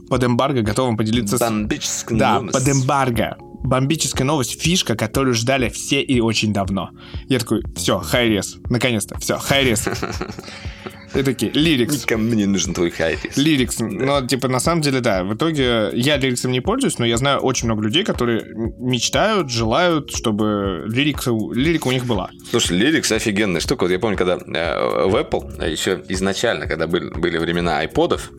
[0.09, 1.41] под эмбарго готовы поделиться с...
[1.41, 2.59] Бомбическая да, новость.
[2.59, 3.37] под эмбарго.
[3.65, 6.91] Бомбическая новость, фишка, которую ждали все и очень давно.
[7.29, 9.89] Я такой, все, хайрес, наконец-то, все, хайрес.
[11.15, 12.03] И такие, лирикс.
[12.03, 13.37] Никому не нужен твой хайрис.
[13.37, 13.77] Лирикс.
[13.77, 13.87] Да.
[13.87, 15.25] Но, типа, на самом деле, да.
[15.25, 18.45] В итоге я лириксом не пользуюсь, но я знаю очень много людей, которые
[18.79, 22.31] мечтают, желают, чтобы лирика, лирика у них была.
[22.51, 23.85] Слушай, лирикс офигенная штука.
[23.85, 28.31] Вот я помню, когда э, в Apple, а еще изначально, когда были, были времена айподов,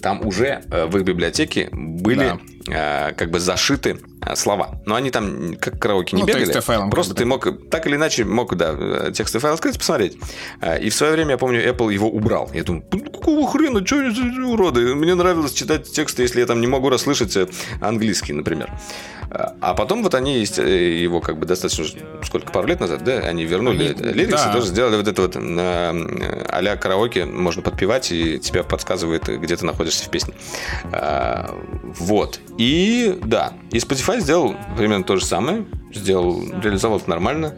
[0.00, 4.80] там уже э, в их библиотеке были э, как бы зашиты э, слова.
[4.86, 6.44] Но они там как караоке не Ну, бегали.
[6.44, 10.18] тексты файлом Просто ты мог так или иначе мог, да, э, текстовый файл открыть, посмотреть.
[10.60, 12.50] Э, И в свое время, я помню, Apple его убрал.
[12.52, 14.94] Я думаю, «Ну, какого хрена, что они за уроды?
[14.94, 17.46] Мне нравилось читать тексты, если я там не могу расслышать э,
[17.80, 18.70] английский, например.
[19.30, 21.84] Э, А потом вот они есть, э, его как бы достаточно,
[22.24, 24.52] сколько, пару лет назад, да, они вернули Они- лириксы, да.
[24.52, 29.64] тоже сделали вот это вот э, а-ля караоке, можно подпевать, и тебя подсказывает, где ты
[29.64, 30.34] находишься в песне.
[30.92, 31.54] А,
[31.98, 32.40] Вот.
[32.60, 37.54] И да, и Spotify сделал примерно то же самое, сделал, реализовал это нормально,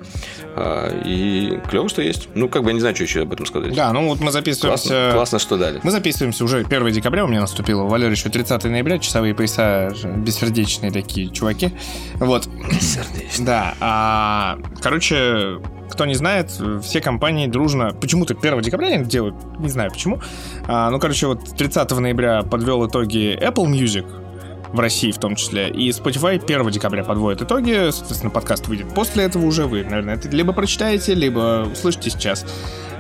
[0.55, 2.29] А, и клево, что есть.
[2.37, 3.75] Ну, как бы я не знаю, что еще об этом сказать.
[3.75, 4.89] Да, ну вот мы записываемся...
[4.89, 5.81] Классно, классно, что дали.
[5.83, 7.83] Мы записываемся уже 1 декабря, у меня наступило.
[7.83, 11.73] У Валеры еще 30 ноября, часовые пояса, бессердечные такие чуваки.
[12.17, 12.49] Вот.
[12.81, 13.45] Сердечно.
[13.45, 15.59] Да, а, короче,
[15.91, 17.91] кто не знает, все компании дружно...
[18.01, 20.21] Почему-то 1 декабря они делают, не знаю почему.
[20.69, 24.07] А, ну, короче, вот 30 ноября подвел итоги Apple Music,
[24.73, 25.69] в России в том числе.
[25.69, 27.91] И Spotify 1 декабря подводит итоги.
[27.91, 29.67] Соответственно, подкаст выйдет после этого уже.
[29.67, 32.47] Вы, наверное, это либо прочитаете, либо услышите сейчас.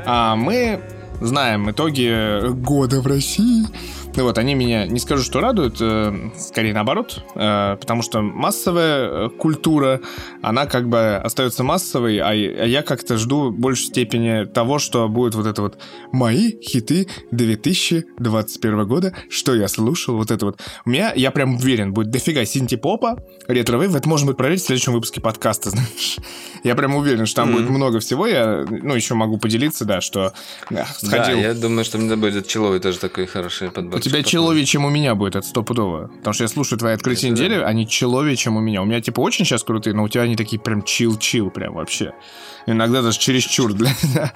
[0.04, 0.80] А мы
[1.20, 3.66] знаем итоги года в России.
[4.14, 9.08] Ну вот, они меня, не скажу, что радуют, э, скорее наоборот, э, потому что массовая
[9.26, 10.00] э, культура,
[10.42, 15.08] она как бы остается массовой, а, а я как-то жду в большей степени того, что
[15.08, 15.78] будет вот это вот
[16.12, 20.60] мои хиты 2021 года, что я слушал, вот это вот.
[20.84, 23.16] У меня, я прям уверен, будет дофига синти-попа,
[23.48, 26.18] retrowave, это можно будет проверить в следующем выпуске подкаста, знаешь.
[26.64, 27.56] Я прям уверен, что там Мгм.
[27.56, 30.32] будет много всего, я, ну, еще могу поделиться, да, что
[30.70, 31.38] э, Да, сходил...
[31.38, 34.01] я думаю, что мне будет chill овый тоже такой хороший подбор.
[34.02, 36.08] Тебя chill овее, чем у меня будет, это стопудово.
[36.08, 37.44] Потому что я слушаю твои открытия Это да.
[37.44, 38.82] недели, они chill овее, чем у меня.
[38.82, 42.12] У меня, типа, очень сейчас крутые, но у тебя они такие прям chill-chill прям вообще.
[42.66, 44.32] Иногда даже чересчур для меня.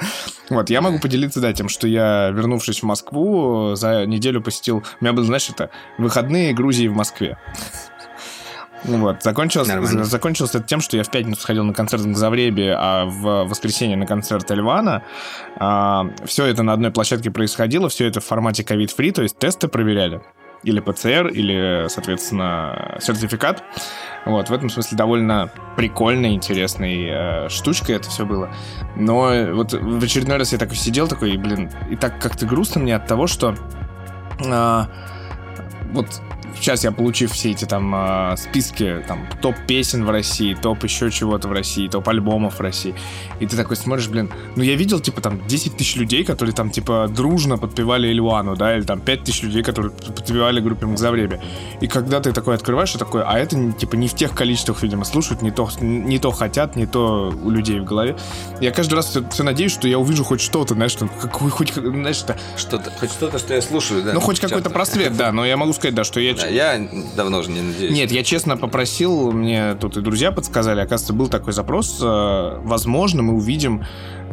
[0.50, 4.84] Вот, я могу поделиться, да, тем, что я, вернувшись в Москву, за неделю посетил...
[5.00, 7.38] У меня был, знаешь, это выходные Грузии в Москве.
[8.86, 10.04] Вот, закончилось, Нормально.
[10.04, 13.44] за- закончилось это тем, что я в пятницу сходил на концерт в Завребе, а в
[13.48, 15.02] воскресенье на концерт Эльвана.
[15.56, 20.22] все это на одной площадке происходило, все это в формате ковид-фри, то есть тесты проверяли.
[20.62, 23.62] Или ПЦР, или, соответственно, сертификат.
[24.24, 28.50] Вот, в этом смысле довольно прикольной, интересной э, штучкой это все было.
[28.96, 32.80] Но вот в очередной раз я такой сидел, такой, и, блин, и так как-то грустно
[32.80, 33.54] мне от того, что
[34.44, 34.88] а,
[35.92, 36.20] вот
[36.60, 41.10] сейчас я, получив все эти там а, списки, там, топ песен в России, топ еще
[41.10, 42.94] чего-то в России, топ альбомов в России,
[43.40, 46.70] и ты такой смотришь, блин, ну я видел, типа, там, 10 тысяч людей, которые там,
[46.70, 51.40] типа, дружно подпевали Ильвану, да, или там 5 тысяч людей, которые подпевали группе Мгзавребе.
[51.80, 55.04] И когда ты такой открываешь, и такой, а это, типа, не в тех количествах, видимо,
[55.04, 58.16] слушают, не то, не то хотят, не то у людей в голове.
[58.60, 62.22] Я каждый раз все, надеюсь, что я увижу хоть что-то, знаешь, что, какой, хоть, знаешь,
[62.22, 64.12] это, Что-то, хоть что-то, что я слушаю, да.
[64.12, 66.34] ну, хоть какой-то просвет, да, но я могу сказать, да, что я...
[66.50, 66.80] Я
[67.16, 67.92] давно уже не надеюсь.
[67.92, 71.98] Нет, я честно попросил, мне тут и друзья подсказали, оказывается, был такой запрос.
[72.02, 73.84] э, Возможно, мы увидим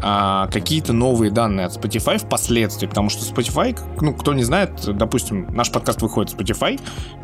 [0.05, 5.47] а, какие-то новые данные от Spotify впоследствии, потому что Spotify, ну, кто не знает, допустим,
[5.55, 6.77] наш подкаст выходит в Spotify,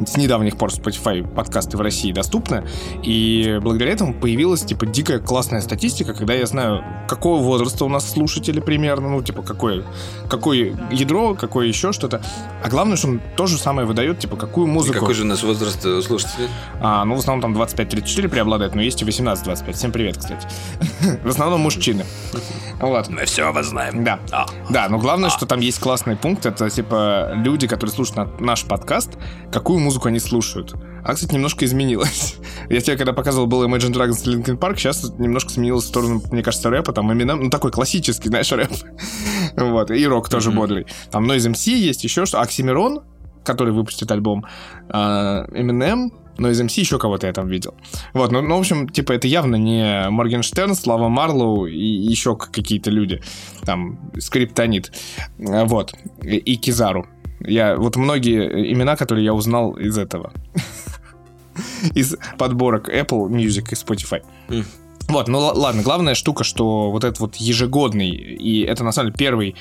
[0.06, 2.66] с недавних пор Spotify подкасты в России доступны,
[3.04, 8.10] и благодаря этому появилась, типа, дикая классная статистика, когда я знаю, какого возраста у нас
[8.10, 9.84] слушатели примерно, ну, типа, какое,
[10.30, 12.22] какое ядро, какое еще что-то,
[12.64, 15.00] а главное, что он то же самое выдает, типа, какую И музыку...
[15.00, 16.48] какой же у нас возраст э, слушателей?
[16.80, 19.74] А, ну, в основном там 25-34 преобладает, но есть и 18-25.
[19.74, 20.48] Всем привет, кстати.
[21.24, 22.06] В основном мужчины.
[22.80, 23.10] Вот.
[23.10, 24.04] Мы все обознаем.
[24.04, 24.20] Да.
[24.32, 24.46] А.
[24.70, 28.64] Да, но главное, что там есть классный пункт, это типа люди, которые слушают на- наш
[28.66, 29.18] подкаст,
[29.52, 30.74] какую музыку они слушают.
[31.04, 32.36] А, кстати, немножко изменилось.
[32.70, 36.22] Я тебе когда показывал был Imagine Dragons и Linkin Park, сейчас немножко сменилось в сторону,
[36.32, 38.72] мне кажется, рэпа, там Eminem, ну такой классический, знаешь, рэп.
[39.58, 40.60] Вот, и рок тоже Мгм.
[40.60, 40.88] бодрый.
[41.12, 43.02] Там Noise MC есть, еще что, Оксимирон,
[43.44, 44.46] который выпустит альбом,
[44.90, 45.46] а,
[46.40, 47.74] Eminem, Noise MC, еще кого-то я там видел.
[48.14, 52.92] Вот, ну, ну, в общем, типа, это явно не Моргенштерн, Слава Марлоу и еще какие-то
[52.92, 53.22] люди.
[53.66, 54.92] Там, Скриптонит.
[55.40, 55.94] А, Вот.
[56.24, 57.08] И, и Кизару.
[57.42, 60.34] Я, вот многие имена, которые я узнал из этого.
[61.96, 64.22] Из подборок Apple Music и Spotify.
[65.10, 69.18] Вот, ну ладно, главная штука, что вот этот вот ежегодный, и это на самом деле
[69.18, 69.56] первый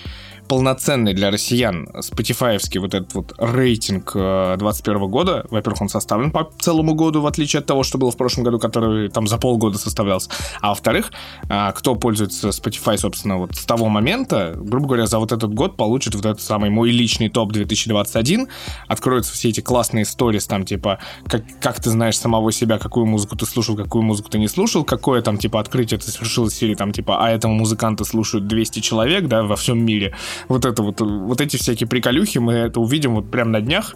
[0.49, 5.47] полноценный для россиян спотифаевский вот этот вот рейтинг 2021 года.
[5.51, 8.59] Во-первых, он составлен по целому году, в отличие от того, что было в прошлом году,
[8.59, 10.31] который там за полгода составлялся.
[10.61, 11.13] А во-вторых,
[11.49, 15.77] а, кто пользуется Spotify, собственно, вот с того момента, грубо говоря, за вот этот год
[15.77, 18.49] получит вот этот самый мой личный топ 2021.
[18.87, 23.37] Откроются все эти классные сторис, там, типа, как, как ты знаешь самого себя, какую музыку
[23.37, 26.75] ты слушал, какую музыку ты не слушал, какое там, типа, открытие ты совершил из серии,
[26.75, 30.15] там, типа, а этого музыканта слушают 200 человек, да, во всем мире.
[30.49, 33.95] Вот это вот, вот эти всякие приколюхи, мы это увидим вот прямо на днях.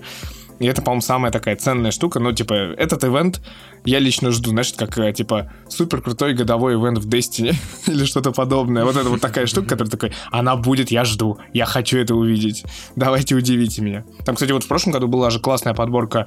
[0.62, 2.20] И это, по-моему, самая такая ценная штука.
[2.20, 3.40] Но, типа, этот ивент
[3.84, 7.57] я лично жду, знаешь, как, э, типа, супер крутой годовой ивент в Destiny
[7.88, 8.84] или что-то подобное.
[8.84, 12.64] Вот это вот такая штука, которая такой, она будет, я жду, я хочу это увидеть.
[12.95, 14.05] Давайте удивите меня.
[14.24, 16.26] Там, кстати, вот в прошлом году была же классная подборка,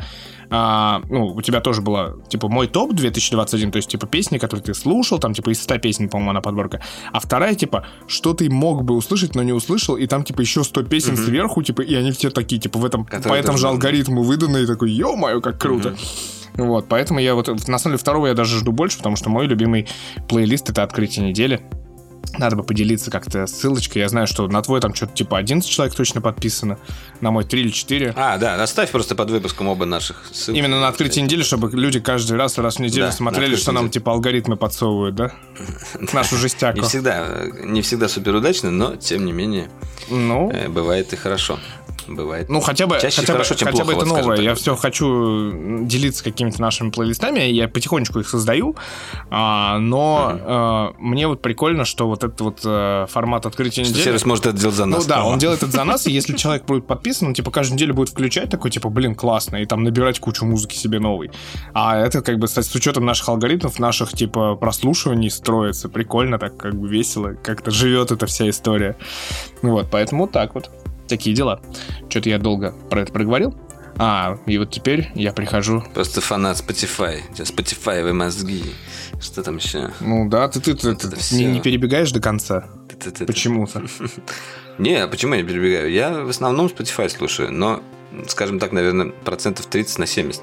[0.50, 4.64] а, ну, у тебя тоже была, типа, мой топ 2021, то есть, типа, песни, которые
[4.64, 6.82] ты слушал, там, типа, из 100 песен, по-моему, она подборка.
[7.12, 10.64] А вторая, типа, что ты мог бы услышать, но не услышал, и там, типа, еще
[10.64, 11.26] 100 песен mm-hmm.
[11.26, 14.58] сверху, типа, и они все такие, типа, в этом, Которые по этому же алгоритму выдано,
[14.58, 15.90] и такой, ё-моё, как круто.
[15.90, 16.66] Mm-hmm.
[16.66, 19.46] Вот, поэтому я вот, на самом деле, второго я даже жду больше, потому что мой
[19.46, 19.88] любимый
[20.30, 21.62] плейлист— это «Открытие недели».
[22.38, 24.02] Надо бы поделиться как-то ссылочкой.
[24.02, 26.78] Я знаю, что на твой там что-то типа 11 человек точно подписано.
[27.22, 28.14] На мой 3 или 4.
[28.16, 30.58] А, да, оставь просто под выпуском оба наших ссылок.
[30.58, 33.90] Именно на открытие недели, чтобы люди каждый раз, раз в неделю да, смотрели, что нам
[33.90, 35.32] типа алгоритмы подсовывают, да?
[36.14, 36.80] Нашу жестяку.
[36.80, 37.28] Не всегда,
[37.64, 39.70] не всегда супер удачно, но тем не менее
[40.10, 41.60] ну, э, бывает и хорошо
[42.08, 42.50] бывает.
[42.50, 44.42] Ну, хотя бы, Чаще хотя хорошо, бы, чем хотя плохо, бы это вот новое.
[44.42, 48.76] Я все хочу делиться какими-то нашими плейлистами, я потихонечку их создаю,
[49.30, 53.94] а, но mm а, мне вот прикольно, что вот этот вот а, формат открытия что
[53.94, 54.04] недели...
[54.04, 55.04] сервис может это делать за нас.
[55.04, 57.76] Ну да, он делает это за нас, и если человек будет подписан, он типа каждую
[57.76, 61.32] неделю будет включать такой, типа, блин, классно, и там набирать кучу музыки себе новой.
[61.74, 66.76] А это как бы, с учетом наших алгоритмов, наших типа прослушиваний строится, прикольно, так как
[66.76, 68.96] бы весело, как-то живет эта вся история.
[69.62, 70.70] Вот, поэтому так вот.
[71.08, 71.62] Такие дела.
[72.10, 73.56] Что-то я долго про это проговорил.
[73.98, 75.84] А, и вот теперь я прихожу.
[75.94, 77.22] Просто фанат Spotify.
[77.32, 78.64] У тебя Spotify мозги.
[79.22, 79.92] Что там еще?
[80.02, 82.66] Ну да, ты, ты, ты, ты не, не перебегаешь до конца.
[83.26, 83.84] Почему-то.
[84.78, 85.90] Не, а почему я не перебегаю?
[85.90, 87.82] Я в основном Spotify слушаю, но,
[88.28, 90.42] скажем так, наверное, процентов 30 на 70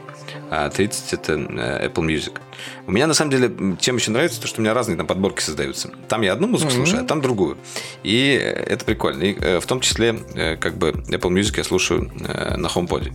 [0.50, 2.38] а 30 это э, Apple Music.
[2.86, 3.50] У меня на самом деле
[3.80, 5.90] чем еще нравится, то что у меня разные там подборки создаются.
[6.08, 6.76] Там я одну музыку mm-hmm.
[6.76, 7.56] слушаю, а там другую.
[8.02, 9.22] И это прикольно.
[9.22, 13.12] И э, в том числе э, как бы Apple Music я слушаю на HomePod.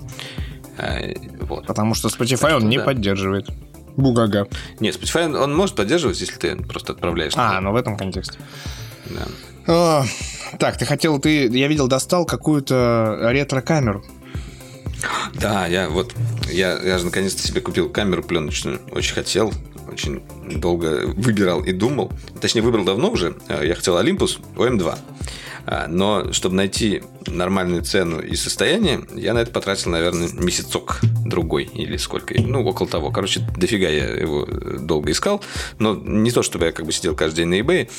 [1.41, 1.67] Вот.
[1.67, 2.83] Потому что Spotify так, он что, не да.
[2.85, 3.47] поддерживает.
[3.95, 4.47] Бугага.
[4.79, 7.33] Нет, Spotify он может поддерживать, если ты просто отправляешь.
[7.35, 8.39] А, ну в этом контексте.
[9.09, 9.27] Да.
[9.67, 10.05] О,
[10.59, 14.03] так, ты хотел, ты, я видел, достал какую-то ретро-камеру.
[15.33, 16.13] Да, я вот,
[16.49, 18.81] я, я же наконец-то себе купил камеру пленочную.
[18.91, 19.53] Очень хотел,
[19.91, 20.21] очень
[20.59, 22.11] долго выбирал и думал.
[22.41, 23.35] Точнее, выбрал давно уже.
[23.49, 24.97] Я хотел Olympus OM2.
[25.69, 31.65] А, но чтобы найти нормальную цену и состояние, я на это потратил, наверное, месяцок другой
[31.65, 32.33] или сколько.
[32.41, 33.11] Ну, около того.
[33.11, 35.43] Короче, дофига я его долго искал.
[35.77, 37.89] Но не то, чтобы я как бы сидел каждый день на eBay,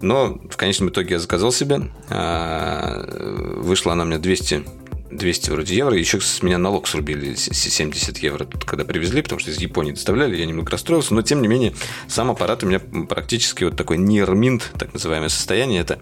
[0.00, 1.90] но в конечном итоге я заказал себе.
[2.08, 4.64] Вышла она мне 200
[5.10, 9.50] 200 вроде евро, еще с меня налог срубили 70 евро, тут, когда привезли, потому что
[9.50, 11.74] из Японии доставляли, я немного расстроился, но тем не менее
[12.08, 16.00] сам аппарат у меня практически вот такой нирминт, так называемое состояние, это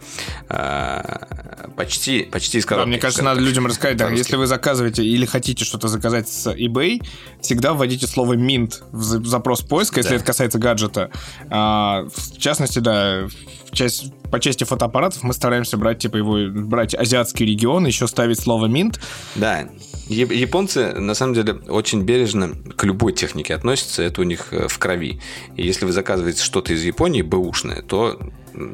[0.49, 2.87] а, почти, почти из коробки.
[2.87, 6.47] Да, мне кажется, надо людям рассказать, да, если вы заказываете или хотите что-то заказать с
[6.53, 7.03] eBay,
[7.41, 10.17] всегда вводите слово mint в запрос поиска, если да.
[10.17, 11.11] это касается гаджета.
[11.51, 13.29] А, в частности, да,
[13.77, 18.67] часть, по части фотоаппаратов мы стараемся брать, типа, его, брать азиатский регион, еще ставить слово
[18.67, 19.01] «минт».
[19.37, 19.69] Да,
[20.09, 24.79] японцы, на самом деле, очень бережно к любой технике относятся, это у них э, в
[24.79, 25.21] крови.
[25.57, 28.19] И если вы заказываете что-то из Японии, бэушное, то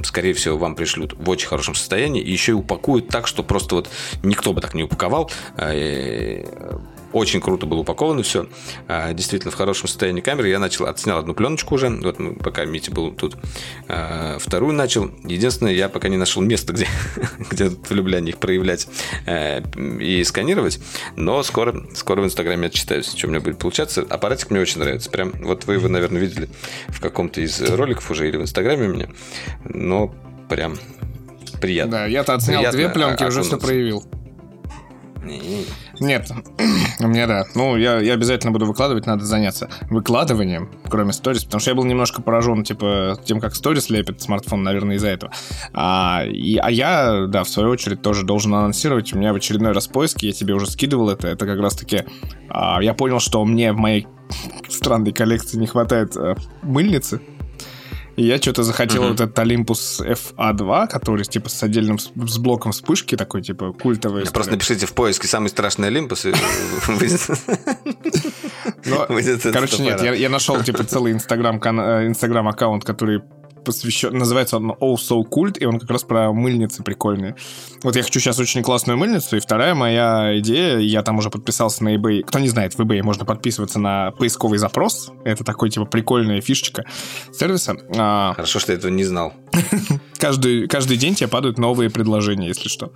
[0.04, 3.74] скорее всего, вам пришлют в очень хорошем состоянии и еще и упакуют так, что просто
[3.74, 3.90] вот
[4.22, 5.30] никто бы так не упаковал.
[7.12, 8.46] Очень круто было упаковано все.
[8.88, 10.48] А, действительно, в хорошем состоянии камеры.
[10.48, 11.90] Я начал, отснял одну пленочку уже.
[11.90, 13.36] Вот пока Митя был тут.
[13.88, 15.10] А, вторую начал.
[15.24, 16.86] Единственное, я пока не нашел места, где,
[17.50, 18.88] где влюбляние их проявлять
[19.26, 19.62] э,
[20.00, 20.80] и сканировать.
[21.16, 24.04] Но скоро, скоро в Инстаграме отчитаюсь, что у меня будет получаться.
[24.08, 25.10] Аппаратик мне очень нравится.
[25.10, 26.48] Прям, вот вы его, наверное, видели
[26.88, 29.08] в каком-то из роликов уже или в Инстаграме у меня.
[29.64, 30.14] Но
[30.48, 30.78] прям
[31.60, 31.92] приятно.
[31.92, 34.04] Да, я-то отснял приятно две пленки, уже все проявил.
[36.00, 36.30] Нет,
[37.00, 37.44] у меня да.
[37.54, 41.84] Ну, я, я обязательно буду выкладывать, надо заняться выкладыванием, кроме сторис, потому что я был
[41.84, 45.32] немножко поражен, типа, тем, как сторис лепит смартфон, наверное, из-за этого.
[45.72, 49.12] А, и, а я, да, в свою очередь, тоже должен анонсировать.
[49.12, 52.04] У меня в очередной раз поиски, я тебе уже скидывал это, это как раз-таки...
[52.48, 54.06] А, я понял, что мне в моей
[54.68, 57.20] странной коллекции не хватает а, мыльницы,
[58.16, 59.08] и я что-то захотел mm-hmm.
[59.10, 64.24] вот этот Olympus FA2, который типа с отдельным с блоком вспышки такой, типа культовый.
[64.26, 66.34] Просто напишите в поиске самый страшный Olympus.
[69.52, 72.06] Короче, нет, я нашел типа целый инстаграм э,
[72.84, 73.22] который
[73.64, 77.36] посвящен, называется он Oh So Cult, и он как раз про мыльницы прикольные.
[77.82, 81.84] Вот я хочу сейчас очень классную мыльницу, и вторая моя идея, я там уже подписался
[81.84, 82.22] на eBay.
[82.22, 85.10] Кто не знает, в eBay можно подписываться на поисковый запрос.
[85.24, 86.84] Это такой, типа, прикольная фишечка
[87.32, 87.76] сервиса.
[87.96, 88.34] А...
[88.34, 89.32] Хорошо, что я этого не знал.
[90.18, 92.92] каждый, каждый день тебе падают новые предложения, если что.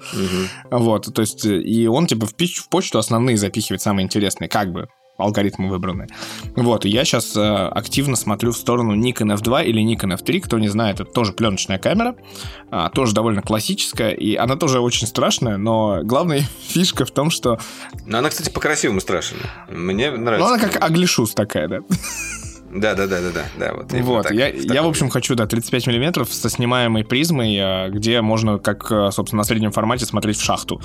[0.70, 4.88] Вот, то есть, и он, типа, в, в почту основные запихивает самые интересные, как бы
[5.16, 6.06] алгоритмы выбраны.
[6.54, 10.58] Вот, и я сейчас э, активно смотрю в сторону Nikon F2 или Nikon F3, кто
[10.58, 12.16] не знает, это тоже пленочная камера,
[12.70, 17.58] а, тоже довольно классическая, и она тоже очень страшная, но главная фишка в том, что...
[18.04, 19.42] Но она, кстати, по-красивому страшная.
[19.68, 20.48] Мне нравится.
[20.48, 21.78] Ну, она как аглишус такая, да.
[22.76, 23.72] Да, да, да, да, да, да.
[23.74, 27.88] Вот, вот так, я, я, в общем, хочу, да, 35 миллиметров со снимаемой призмой, а,
[27.88, 30.80] где можно, как, а, собственно, на среднем формате смотреть в шахту.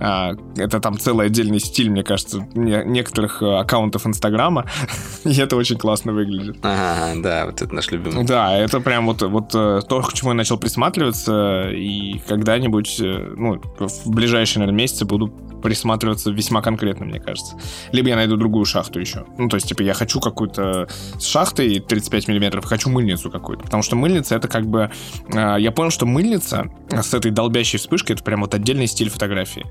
[0.00, 4.66] А, это там целый отдельный стиль, мне кажется, некоторых аккаунтов Инстаграма,
[5.24, 6.58] и это очень классно выглядит.
[6.62, 8.24] Ага, да, вот это наш любимый.
[8.24, 13.34] Да, это прям вот, вот э, то, к чему я начал присматриваться, и когда-нибудь, э,
[13.36, 15.28] ну, в ближайшие, наверное, месяцы буду
[15.62, 17.56] присматриваться весьма конкретно, мне кажется.
[17.92, 19.24] Либо я найду другую шахту еще.
[19.38, 20.88] Ну, то есть, типа, я хочу какую-то
[21.36, 23.64] шахтой 35 миллиметров, хочу мыльницу какую-то.
[23.64, 24.90] Потому что мыльница это как бы...
[25.28, 29.66] Э, я понял, что мыльница с этой долбящей вспышкой это прям вот отдельный стиль фотографии.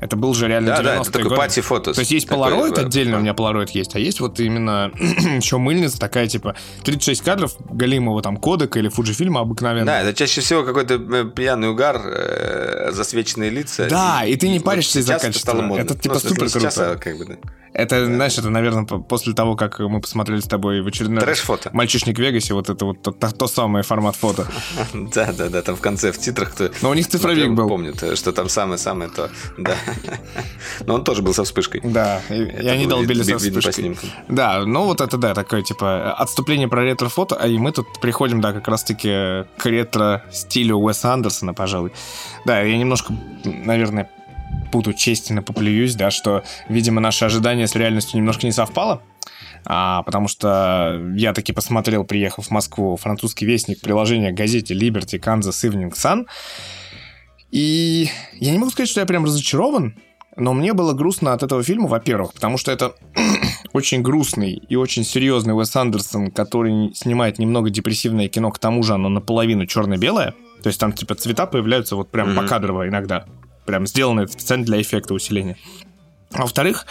[0.00, 1.94] Это был же реально да, 90-е да, это такой пати-фото.
[1.94, 3.18] То есть есть Polaroid такой, отдельно, да.
[3.18, 8.22] у меня Polaroid есть, а есть вот именно еще мыльница такая, типа, 36 кадров галимого
[8.22, 9.86] там кодека или фуджифильма обыкновенно.
[9.86, 13.88] Да, это чаще всего какой-то э, пьяный угар, э, засвеченные лица.
[13.88, 15.52] Да, и, и ты не паришься из-за качества.
[15.52, 16.60] Это, стало это типа ну, супер круто.
[16.60, 17.36] Сейчас, как бы, да.
[17.76, 21.68] Это, знаешь, это, наверное, после того, как мы посмотрели с тобой в очередной Трэш-фото.
[21.74, 24.46] «Мальчишник в Вегасе», вот это вот то, то, то самое формат фото.
[24.94, 26.54] Да-да-да, там в конце в титрах.
[26.80, 27.68] Но у них цифровик был.
[27.68, 29.76] Помнит, что там самое-самое то, да.
[30.84, 31.80] Но он тоже был со вспышкой.
[31.84, 33.96] Да, и, и они долбили со вспышкой.
[34.28, 38.40] Да, ну вот это, да, такое, типа, отступление про ретро-фото, а и мы тут приходим,
[38.40, 39.08] да, как раз-таки
[39.56, 41.92] к ретро-стилю Уэса Андерсона, пожалуй.
[42.44, 43.14] Да, я немножко,
[43.44, 44.10] наверное,
[44.72, 49.02] буду честно поплююсь, да, что, видимо, наши ожидания с реальностью немножко не совпало.
[49.68, 55.18] А, потому что я таки посмотрел, приехав в Москву, французский вестник, приложение к газете Liberty
[55.18, 56.26] Kansas Evening Sun.
[57.56, 59.96] И я не могу сказать, что я прям разочарован,
[60.36, 62.94] но мне было грустно от этого фильма, во-первых, потому что это
[63.72, 68.92] очень грустный и очень серьезный Уэс Андерсон, который снимает немного депрессивное кино, к тому же
[68.92, 70.34] оно наполовину черно-белое.
[70.62, 72.36] То есть там типа цвета появляются вот прям mm-hmm.
[72.36, 73.24] покадрово иногда.
[73.64, 75.56] Прям сделано это специально для эффекта усиления.
[76.32, 76.86] А во-вторых,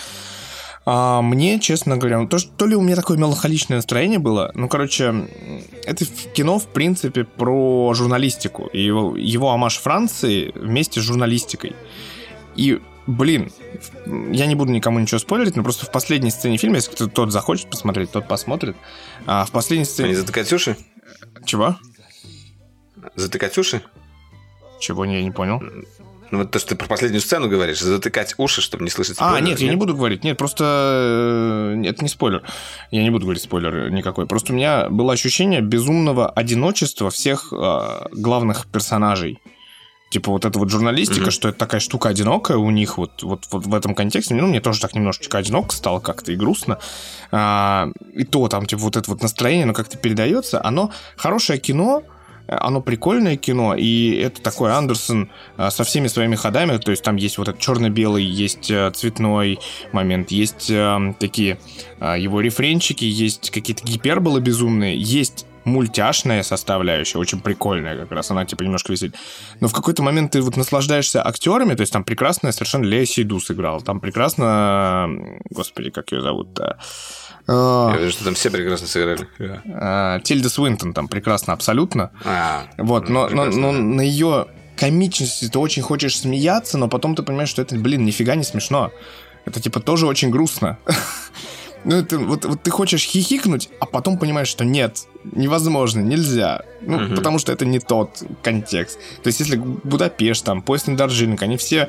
[0.85, 4.51] а, мне, честно говоря, ну, то, что, то ли у меня такое меланхоличное настроение было,
[4.53, 5.27] ну, короче,
[5.83, 8.67] это кино, в принципе, про журналистику.
[8.67, 11.75] И его, его амаш Франции вместе с журналистикой.
[12.55, 13.51] И, блин,
[14.05, 17.31] я не буду никому ничего спойлерить, но просто в последней сцене фильма, если кто-то тот
[17.31, 18.75] захочет посмотреть, тот посмотрит.
[19.25, 20.09] А в последней сцене...
[20.09, 20.77] Они затыкать уши?
[21.45, 21.77] Чего?
[23.15, 23.81] Затыкать уши?
[24.79, 25.63] Чего, я не понял.
[26.31, 29.35] Ну, вот то, что ты про последнюю сцену говоришь, затыкать уши, чтобы не слышать спойлер.
[29.35, 30.23] А, нет, нет, я не буду говорить.
[30.23, 31.79] Нет, просто...
[31.85, 32.43] Это не спойлер.
[32.91, 34.25] Я не буду говорить спойлер никакой.
[34.25, 39.39] Просто у меня было ощущение безумного одиночества всех э, главных персонажей.
[40.09, 41.31] Типа вот эта вот журналистика, mm-hmm.
[41.31, 44.33] что это такая штука одинокая у них вот, вот, вот в этом контексте.
[44.35, 46.79] Ну, мне тоже так немножечко одиноко стало как-то и грустно.
[47.31, 50.63] А, и то там, типа, вот это вот настроение, оно как-то передается.
[50.63, 52.03] Оно хорошее кино,
[52.47, 57.15] оно прикольное кино, и это такой Андерсон а, со всеми своими ходами, то есть там
[57.15, 59.59] есть вот этот черно-белый, есть э, цветной
[59.91, 61.59] момент, есть э, такие
[61.99, 68.63] его рефренчики, есть какие-то гиперболы безумные, есть мультяшная составляющая, очень прикольная как раз, она типа
[68.63, 69.15] немножко висит.
[69.59, 73.39] Но в какой-то момент ты вот наслаждаешься актерами, то есть там прекрасная совершенно Лея Сейду
[73.39, 75.09] сыграл, там прекрасно,
[75.49, 76.77] господи, как ее зовут-то.
[77.47, 79.27] Я вижу, что там все прекрасно сыграли.
[79.73, 82.11] А, Тильда Свинтон там прекрасно абсолютно.
[82.23, 87.23] А, вот, но, но, но на ее комичности ты очень хочешь смеяться, но потом ты
[87.23, 88.91] понимаешь, что это, блин, нифига не смешно.
[89.45, 90.77] Это типа тоже очень грустно.
[91.85, 96.63] Ну, это, вот, вот ты хочешь хихикнуть, а потом понимаешь, что нет, невозможно, нельзя.
[96.81, 97.15] Ну, угу.
[97.15, 98.99] потому что это не тот контекст.
[99.21, 101.87] То есть, если Будапешт, там, поезд на Доржинг, они все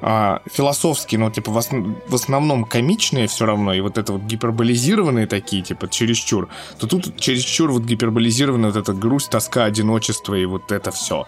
[0.00, 4.22] а, философские, но типа в, основ, в основном комичные все равно, и вот это вот
[4.22, 6.48] гиперболизированные такие, типа чересчур,
[6.78, 11.26] то тут чересчур вот гиперболизированная вот эта грусть, тоска, одиночество и вот это все.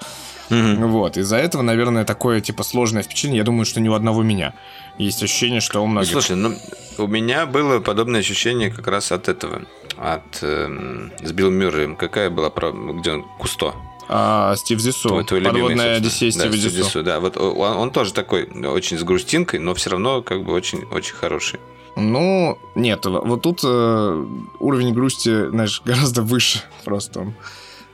[0.51, 0.87] Mm-hmm.
[0.87, 4.55] Вот, из-за этого, наверное, такое, типа, сложное впечатление, я думаю, что ни у одного меня.
[4.99, 6.11] Есть ощущение, что у многих...
[6.11, 6.55] Слушай, ну,
[6.99, 9.63] у меня было подобное ощущение как раз от этого,
[9.97, 10.43] от...
[10.43, 11.97] Э, с Биллом Мюрреем.
[11.97, 13.75] Какая была, где он, Кусто?
[14.13, 15.09] А, Стив Зису.
[15.09, 16.83] Твой, твой Подводная Одиссея Стива да, Зису.
[16.83, 17.03] Зису.
[17.05, 20.83] Да, вот он, он тоже такой очень с грустинкой, но все равно как бы очень,
[20.91, 21.61] очень хороший.
[21.95, 24.27] Ну, нет, вот тут э,
[24.59, 27.33] уровень грусти, знаешь, гораздо выше просто.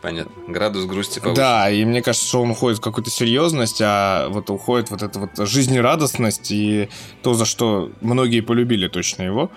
[0.07, 0.33] Понятно.
[0.47, 1.35] Градус грусти повыше.
[1.35, 5.19] Да, и мне кажется, что он уходит в какую-то серьезность, а вот уходит вот эта
[5.19, 6.89] вот жизнерадостность и
[7.25, 9.51] то, за что многие полюбили точно его.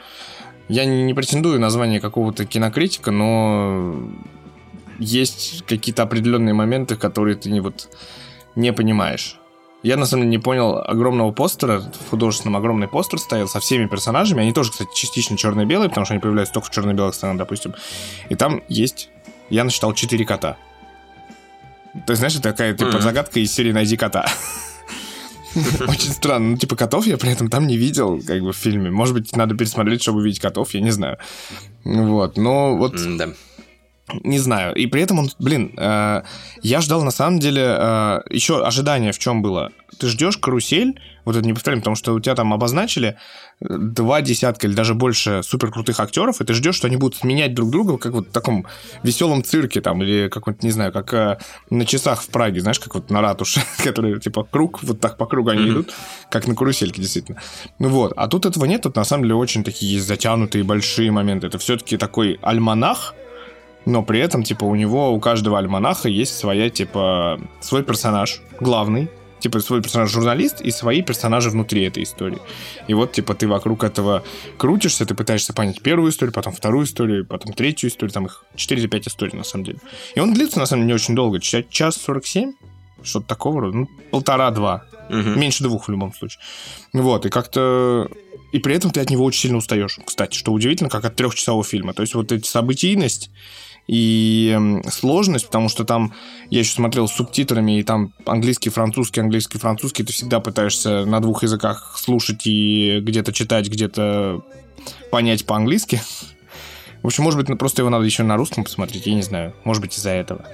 [0.67, 3.93] Я не, претендую на звание какого-то кинокритика, но
[4.97, 7.87] есть какие-то определенные моменты, которые ты не вот
[8.55, 9.39] не понимаешь.
[9.83, 13.85] Я, на самом деле, не понял огромного постера, в художественном огромный постер стоял со всеми
[13.85, 14.41] персонажами.
[14.41, 17.75] Они тоже, кстати, частично черно-белые, потому что они появляются только в черно-белых сценах, допустим.
[18.29, 19.09] И там есть,
[19.49, 20.57] я насчитал, четыре кота.
[22.05, 23.01] То есть, знаешь, это такая, типа, mm-hmm.
[23.01, 24.25] загадка из серии «Найди кота».
[25.87, 26.49] Очень странно.
[26.49, 28.91] Ну, типа, котов я при этом там не видел, как бы, в фильме.
[28.91, 31.17] Может быть, надо пересмотреть, чтобы увидеть котов, я не знаю.
[31.83, 32.95] Вот, но вот...
[33.17, 33.29] Да.
[34.23, 34.73] Не знаю.
[34.73, 36.23] И при этом он, блин, э,
[36.63, 39.71] я ждал на самом деле э, еще ожидание в чем было.
[39.99, 43.17] Ты ждешь карусель, вот это не повторим, потому что у тебя там обозначили
[43.61, 47.53] два десятка или даже больше супер крутых актеров, и ты ждешь, что они будут менять
[47.53, 48.65] друг друга, как вот в таком
[49.03, 51.37] веселом цирке там, или как вот, не знаю, как э,
[51.69, 55.25] на часах в Праге, знаешь, как вот на ратуше, которые типа круг, вот так по
[55.25, 55.71] кругу они mm-hmm.
[55.71, 55.93] идут,
[56.29, 57.41] как на карусельке, действительно.
[57.79, 61.47] Ну вот, а тут этого нет, тут на самом деле очень такие затянутые большие моменты.
[61.47, 63.13] Это все-таки такой альманах,
[63.85, 69.09] но при этом, типа, у него, у каждого альманаха есть своя, типа, свой персонаж главный,
[69.39, 72.39] типа, свой персонаж-журналист и свои персонажи внутри этой истории.
[72.87, 74.23] И вот, типа, ты вокруг этого
[74.57, 78.81] крутишься, ты пытаешься понять первую историю, потом вторую историю, потом третью историю, там их 4
[78.81, 79.79] или 5 историй, на самом деле.
[80.15, 82.53] И он длится, на самом деле, не очень долго, час 47,
[83.03, 85.17] что-то такого рода, ну, полтора-два, угу.
[85.17, 86.41] меньше двух в любом случае.
[86.93, 88.09] Вот, и как-то
[88.51, 89.99] и при этом ты от него очень сильно устаешь.
[90.03, 91.93] Кстати, что удивительно, как от трехчасового фильма.
[91.93, 93.29] То есть вот эти событийность
[93.89, 94.55] и
[94.91, 96.13] сложность, потому что там
[96.51, 101.19] я еще смотрел с субтитрами, и там английский, французский, английский, французский, ты всегда пытаешься на
[101.19, 104.43] двух языках слушать и где-то читать, где-то
[105.09, 105.99] понять по-английски.
[107.01, 109.55] В общем, может быть, просто его надо еще на русском посмотреть, я не знаю.
[109.63, 110.45] Может быть, из-за этого.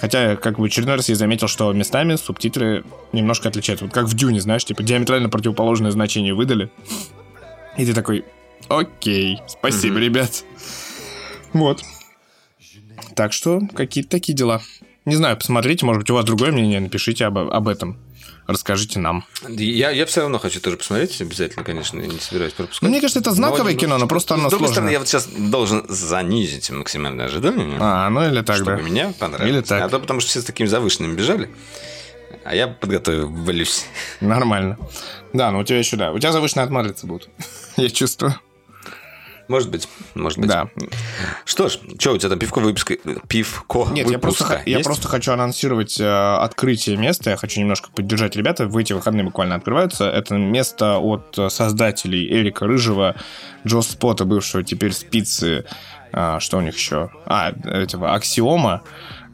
[0.00, 3.84] Хотя, как бы, очередной раз я заметил, что местами субтитры немножко отличаются.
[3.84, 6.68] Вот как в Дюне, знаешь, типа диаметрально противоположное значение выдали.
[7.76, 8.24] И ты такой,
[8.68, 10.00] окей, спасибо, mm-hmm.
[10.00, 10.44] ребят.
[11.52, 11.84] Вот.
[13.16, 14.60] Так что какие-то такие дела.
[15.06, 17.98] Не знаю, посмотрите, может быть, у вас другое мнение, напишите об, об этом.
[18.46, 19.24] Расскажите нам.
[19.48, 22.82] Я, я все равно хочу тоже посмотреть, обязательно, конечно, не собираюсь пропускать.
[22.82, 25.08] Ну, мне кажется, это знаковое но, кино, но просто оно С другой стороны, я вот
[25.08, 27.78] сейчас должен занизить максимальное ожидание.
[27.80, 28.82] А, ну или так, чтобы да.
[28.82, 29.50] меня понравилось.
[29.50, 29.82] Или так.
[29.82, 31.50] А то потому что все с такими завышенными бежали.
[32.44, 33.86] А я подготовлюсь.
[34.20, 34.78] Нормально.
[35.32, 36.12] Да, но у тебя еще, да.
[36.12, 37.28] У тебя завышенные от матрицы будут.
[37.76, 38.38] я чувствую.
[39.48, 40.48] Может быть, может быть.
[40.48, 40.68] Да.
[41.44, 42.96] Что ж, что у тебя там пивко выпуска?
[43.28, 47.30] Пивко Нет, я просто, я просто хочу анонсировать э, открытие места.
[47.30, 48.66] Я хочу немножко поддержать ребята.
[48.66, 50.04] В эти выходные буквально открываются.
[50.04, 53.16] Это место от создателей Эрика Рыжего,
[53.66, 55.64] Джо Спота, бывшего теперь спицы.
[56.12, 57.10] А, что у них еще?
[57.26, 58.82] А, этого Аксиома.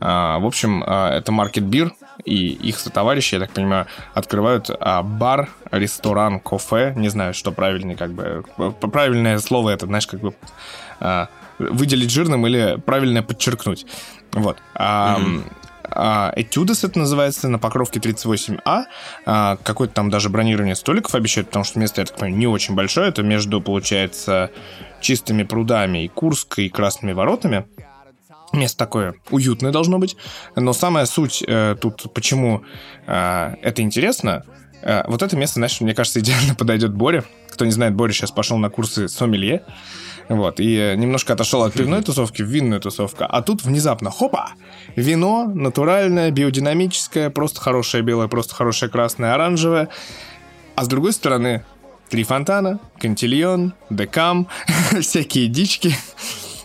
[0.04, 1.92] А, в общем, а, это Market Beer
[2.24, 7.96] и их товарищи, я так понимаю, открывают а, бар, ресторан, кафе, не знаю, что правильнее,
[7.96, 8.44] как бы,
[8.80, 10.34] правильное слово это, знаешь, как бы
[11.58, 13.86] выделить жирным или правильно подчеркнуть.
[14.32, 14.58] Вот.
[14.74, 15.42] Mm-hmm.
[16.36, 18.84] Этюдес это называется, на Покровке 38А.
[19.26, 22.74] А, какое-то там даже бронирование столиков обещают, потому что место, я так понимаю, не очень
[22.74, 23.08] большое.
[23.08, 24.50] Это между, получается,
[25.00, 27.66] чистыми прудами и Курской и Красными воротами.
[28.52, 30.16] Место такое уютное должно быть.
[30.56, 32.62] Но самая суть э, тут, почему
[33.06, 34.44] э, это интересно,
[34.82, 37.24] э, вот это место, знаешь, мне кажется, идеально подойдет Боре.
[37.50, 39.64] Кто не знает, Боря сейчас пошел на курсы сомелье.
[40.28, 43.24] Вот, и немножко отошел от пивной тусовки в винную тусовку.
[43.28, 44.50] А тут внезапно, хопа,
[44.96, 49.88] вино натуральное, биодинамическое, просто хорошее белое, просто хорошее красное, оранжевое.
[50.76, 51.64] А с другой стороны,
[52.08, 54.48] три фонтана, кантильон, декам,
[55.00, 55.94] всякие дички.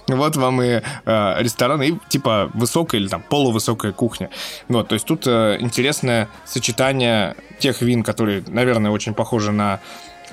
[0.07, 4.29] Вот вам и э, ресторан, и типа высокая или там полувысокая кухня.
[4.69, 9.81] Вот, то есть тут э, интересное сочетание тех вин, которые, наверное, очень похожи на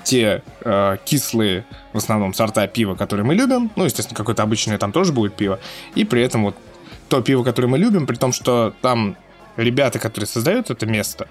[0.04, 3.70] те э, кислые, в основном, сорта пива, которые мы любим.
[3.74, 5.58] Ну, естественно, какое-то обычное там тоже будет пиво.
[5.94, 6.56] И при этом вот
[7.08, 9.16] то пиво, которое мы любим, при том, что там
[9.56, 11.28] ребята, которые создают это место,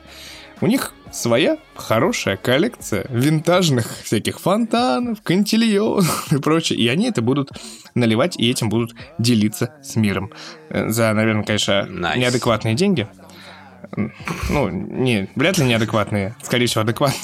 [0.62, 6.80] у них своя хорошая коллекция винтажных всяких фонтанов, кантильонов и прочее.
[6.80, 7.52] И они это будут
[7.96, 10.32] наливать и этим будут делиться с миром.
[10.70, 12.18] Э, за, наверное, конечно, nice.
[12.18, 13.08] неадекватные деньги.
[14.50, 17.22] Ну, не, вряд ли неадекватные, скорее всего, адекватные.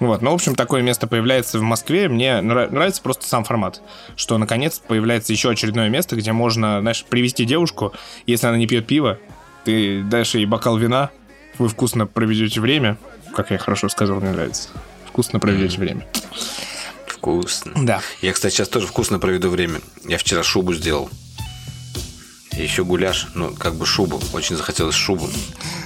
[0.00, 2.08] Вот, ну, в общем, такое место появляется в Москве.
[2.08, 3.80] Мне нравится просто сам формат,
[4.16, 7.92] что, наконец, появляется еще очередное место, где можно, знаешь, привести девушку,
[8.26, 9.18] если она не пьет пиво,
[9.64, 11.10] ты дашь ей бокал вина,
[11.58, 12.96] вы вкусно проведете время.
[13.34, 14.68] Как я хорошо сказал, мне нравится.
[15.06, 15.80] Вкусно проведете mm.
[15.80, 16.06] время.
[17.06, 17.72] Вкусно.
[17.76, 18.00] Да.
[18.22, 19.80] Я, кстати, сейчас тоже вкусно проведу время.
[20.04, 21.10] Я вчера шубу сделал.
[22.58, 24.20] Еще гуляш, ну, как бы шубу.
[24.32, 25.28] Очень захотелось шубу.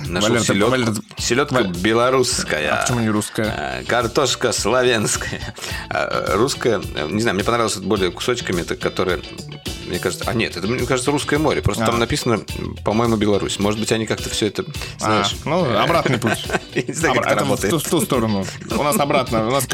[0.07, 0.71] Нашел Валер, селедку.
[0.71, 0.89] Валер,
[1.19, 2.71] Селедка Валер, белорусская.
[2.73, 3.81] а почему не русская?
[3.81, 5.55] Э, Картошка славянская.
[5.91, 9.21] А, Русская, э, не знаю, мне понравилось более кусочками, которые,
[9.87, 11.61] мне кажется, а нет, это, мне кажется, русское море.
[11.61, 11.87] Просто А.
[11.87, 12.41] там написано,
[12.85, 13.59] по-моему, Беларусь.
[13.59, 14.65] Может быть, они как-то все это,
[15.01, 15.37] А, знаешь...
[15.45, 16.43] ну, обратный путь.
[16.75, 18.47] Это в ту, сторону.
[18.71, 19.47] У нас обратно.
[19.47, 19.69] У нас,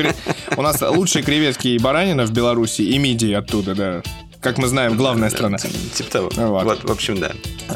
[0.57, 4.03] у нас лучшие креветки и баранина в Беларуси, и мидии оттуда, да.
[4.41, 5.59] Как мы знаем, главная страна.
[5.59, 6.31] Типа того.
[6.35, 6.65] Вот.
[6.65, 7.33] Вот, в общем, да.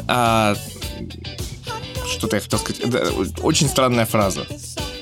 [0.07, 0.55] А,
[2.09, 2.89] что-то я хотел сказать.
[2.89, 3.03] Да,
[3.41, 4.45] очень странная фраза.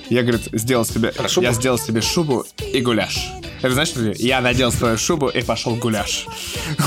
[0.10, 1.12] Я, говорит, сделал себе...
[1.12, 1.46] Про шубу?
[1.46, 3.32] Я сделал себе шубу и гуляш.
[3.62, 6.26] Это значит, что я надел свою шубу и пошел гуляш.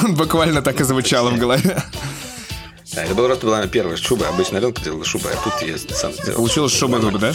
[0.09, 1.83] Буквально так и звучало в голове.
[2.95, 4.29] Да, это была просто была первая шуба.
[4.29, 6.37] Обычно Аленка делала шубу, а тут я сам сделал.
[6.37, 7.33] Получилось шуба-дуба, да?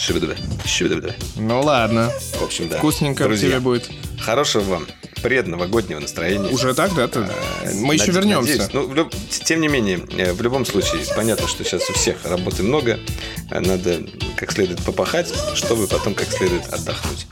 [0.00, 0.34] Шуба-дуба.
[0.64, 1.14] Шуба-дуба.
[1.36, 2.10] Ну ладно.
[2.38, 2.78] В общем, да.
[2.78, 3.90] Вкусненько Друзья, тебе будет.
[4.18, 4.86] Хорошего вам
[5.22, 6.48] предновогоднего настроения.
[6.48, 7.06] Уже так, да?
[7.06, 7.26] Ты-
[7.74, 8.52] Мы еще Наде- вернемся.
[8.52, 8.72] надеюсь.
[8.72, 9.14] Ну, люб-
[9.44, 12.98] тем не менее, э, в любом случае, понятно, что сейчас у всех работы много.
[13.50, 14.00] э, Надо
[14.36, 17.26] как следует попахать, чтобы потом как следует отдохнуть.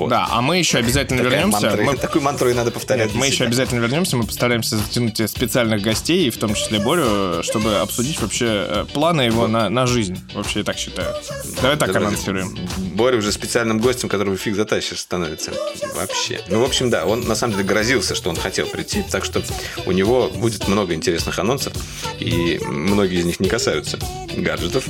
[0.00, 0.08] Вот.
[0.10, 1.66] Да, а мы еще обязательно вернемся.
[1.68, 3.08] мантра- Мы- Такую мантру и надо повторять.
[3.08, 7.76] Нет, мы еще обязательно вернемся, мы постараемся затянуть специальных гостей, в том числе Борю, чтобы
[7.76, 10.18] обсудить вообще э, планы его на, на жизнь.
[10.34, 11.14] Вообще, я так считаю.
[11.60, 12.08] Давай так Давай.
[12.08, 12.56] анонсируем.
[12.94, 15.52] Боря уже специальным гостем, которого фиг затащишь, становится.
[15.94, 16.40] Вообще.
[16.48, 19.42] Ну, в общем, да, он на самом деле грозился, что он хотел прийти, так что
[19.86, 21.72] у него будет много интересных анонсов,
[22.18, 23.98] и многие из них не касаются
[24.36, 24.84] гаджетов.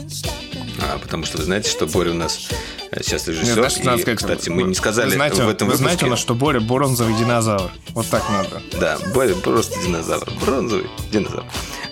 [0.82, 2.48] А, потому что вы знаете, что Боря у нас
[2.90, 3.56] э, сейчас Нет, режиссер.
[3.84, 5.76] надо и, сказать, кстати, мы вы- не сказали вы знаете, в этом вы выпуске.
[5.84, 7.70] знаете у нас, что Боря бронзовый динозавр.
[7.90, 8.62] Вот так надо.
[8.80, 10.28] Да, Боря просто динозавр.
[10.40, 11.44] Бронзовый динозавр.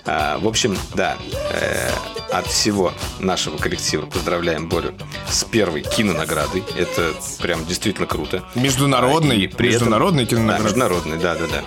[0.06, 1.18] А, в общем, да,
[1.52, 1.90] э,
[2.32, 4.94] от всего нашего коллектива поздравляем Борю
[5.30, 6.62] с первой кинонаградой.
[6.78, 7.12] Это
[7.42, 8.42] прям действительно круто.
[8.54, 10.64] Международный, и при этом- международный Да, кинонаград.
[10.64, 11.64] международный, да, да, да.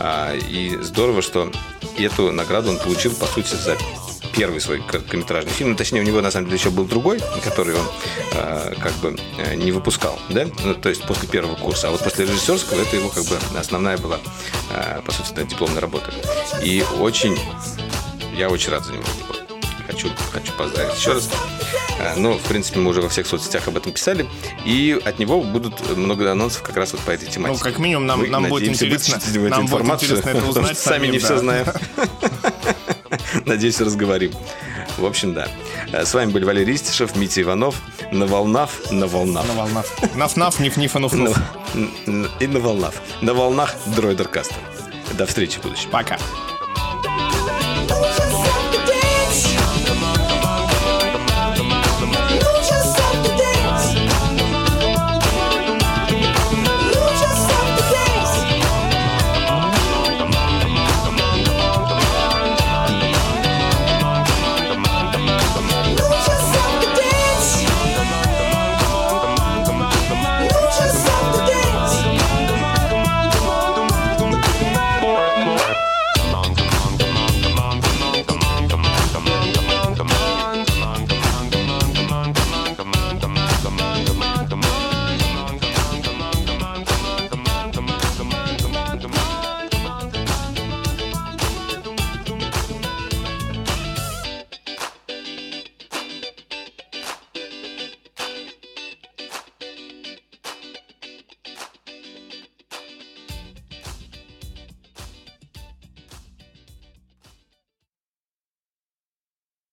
[0.00, 1.50] А, и здорово, что
[1.96, 3.76] эту награду он получил, по сути, за
[4.36, 5.70] первый свой короткометражный фильм.
[5.70, 7.86] Ну, точнее, у него, на самом деле, еще был другой, который он
[8.34, 10.46] а, как бы э, не выпускал, да?
[10.64, 11.88] Ну, то есть после первого курса.
[11.88, 14.18] А вот после режиссерского это его как бы основная была,
[14.70, 16.12] а, по сути, дипломная работа.
[16.62, 17.36] И очень...
[18.36, 19.04] Я очень рад за него.
[19.86, 21.30] Хочу, хочу поздравить еще раз.
[21.98, 24.26] А, Ну, в принципе, мы уже во всех соцсетях об этом писали.
[24.66, 27.64] И от него будут много анонсов как раз вот по этой Ну, тематике.
[27.64, 29.18] как минимум, нам, Мы нам будет интересно,
[29.48, 30.78] нам будет интересно это узнать.
[30.78, 31.66] сами не все знаем.
[33.46, 34.32] Надеюсь, разговорим.
[34.98, 35.48] В общем, да.
[35.92, 37.76] Э, С вами были Валерий Истишев, Митя Иванов.
[38.12, 39.46] На волнах, на волнах.
[39.46, 39.86] На волнах.
[40.14, 41.38] Наф-наф, ниф-ниф, На- нуф-нуф.
[41.74, 42.94] н- н- И на волнах.
[43.22, 44.54] На волнах Дроидеркаста.
[45.14, 45.90] До встречи в будущем.
[45.90, 46.18] Пока.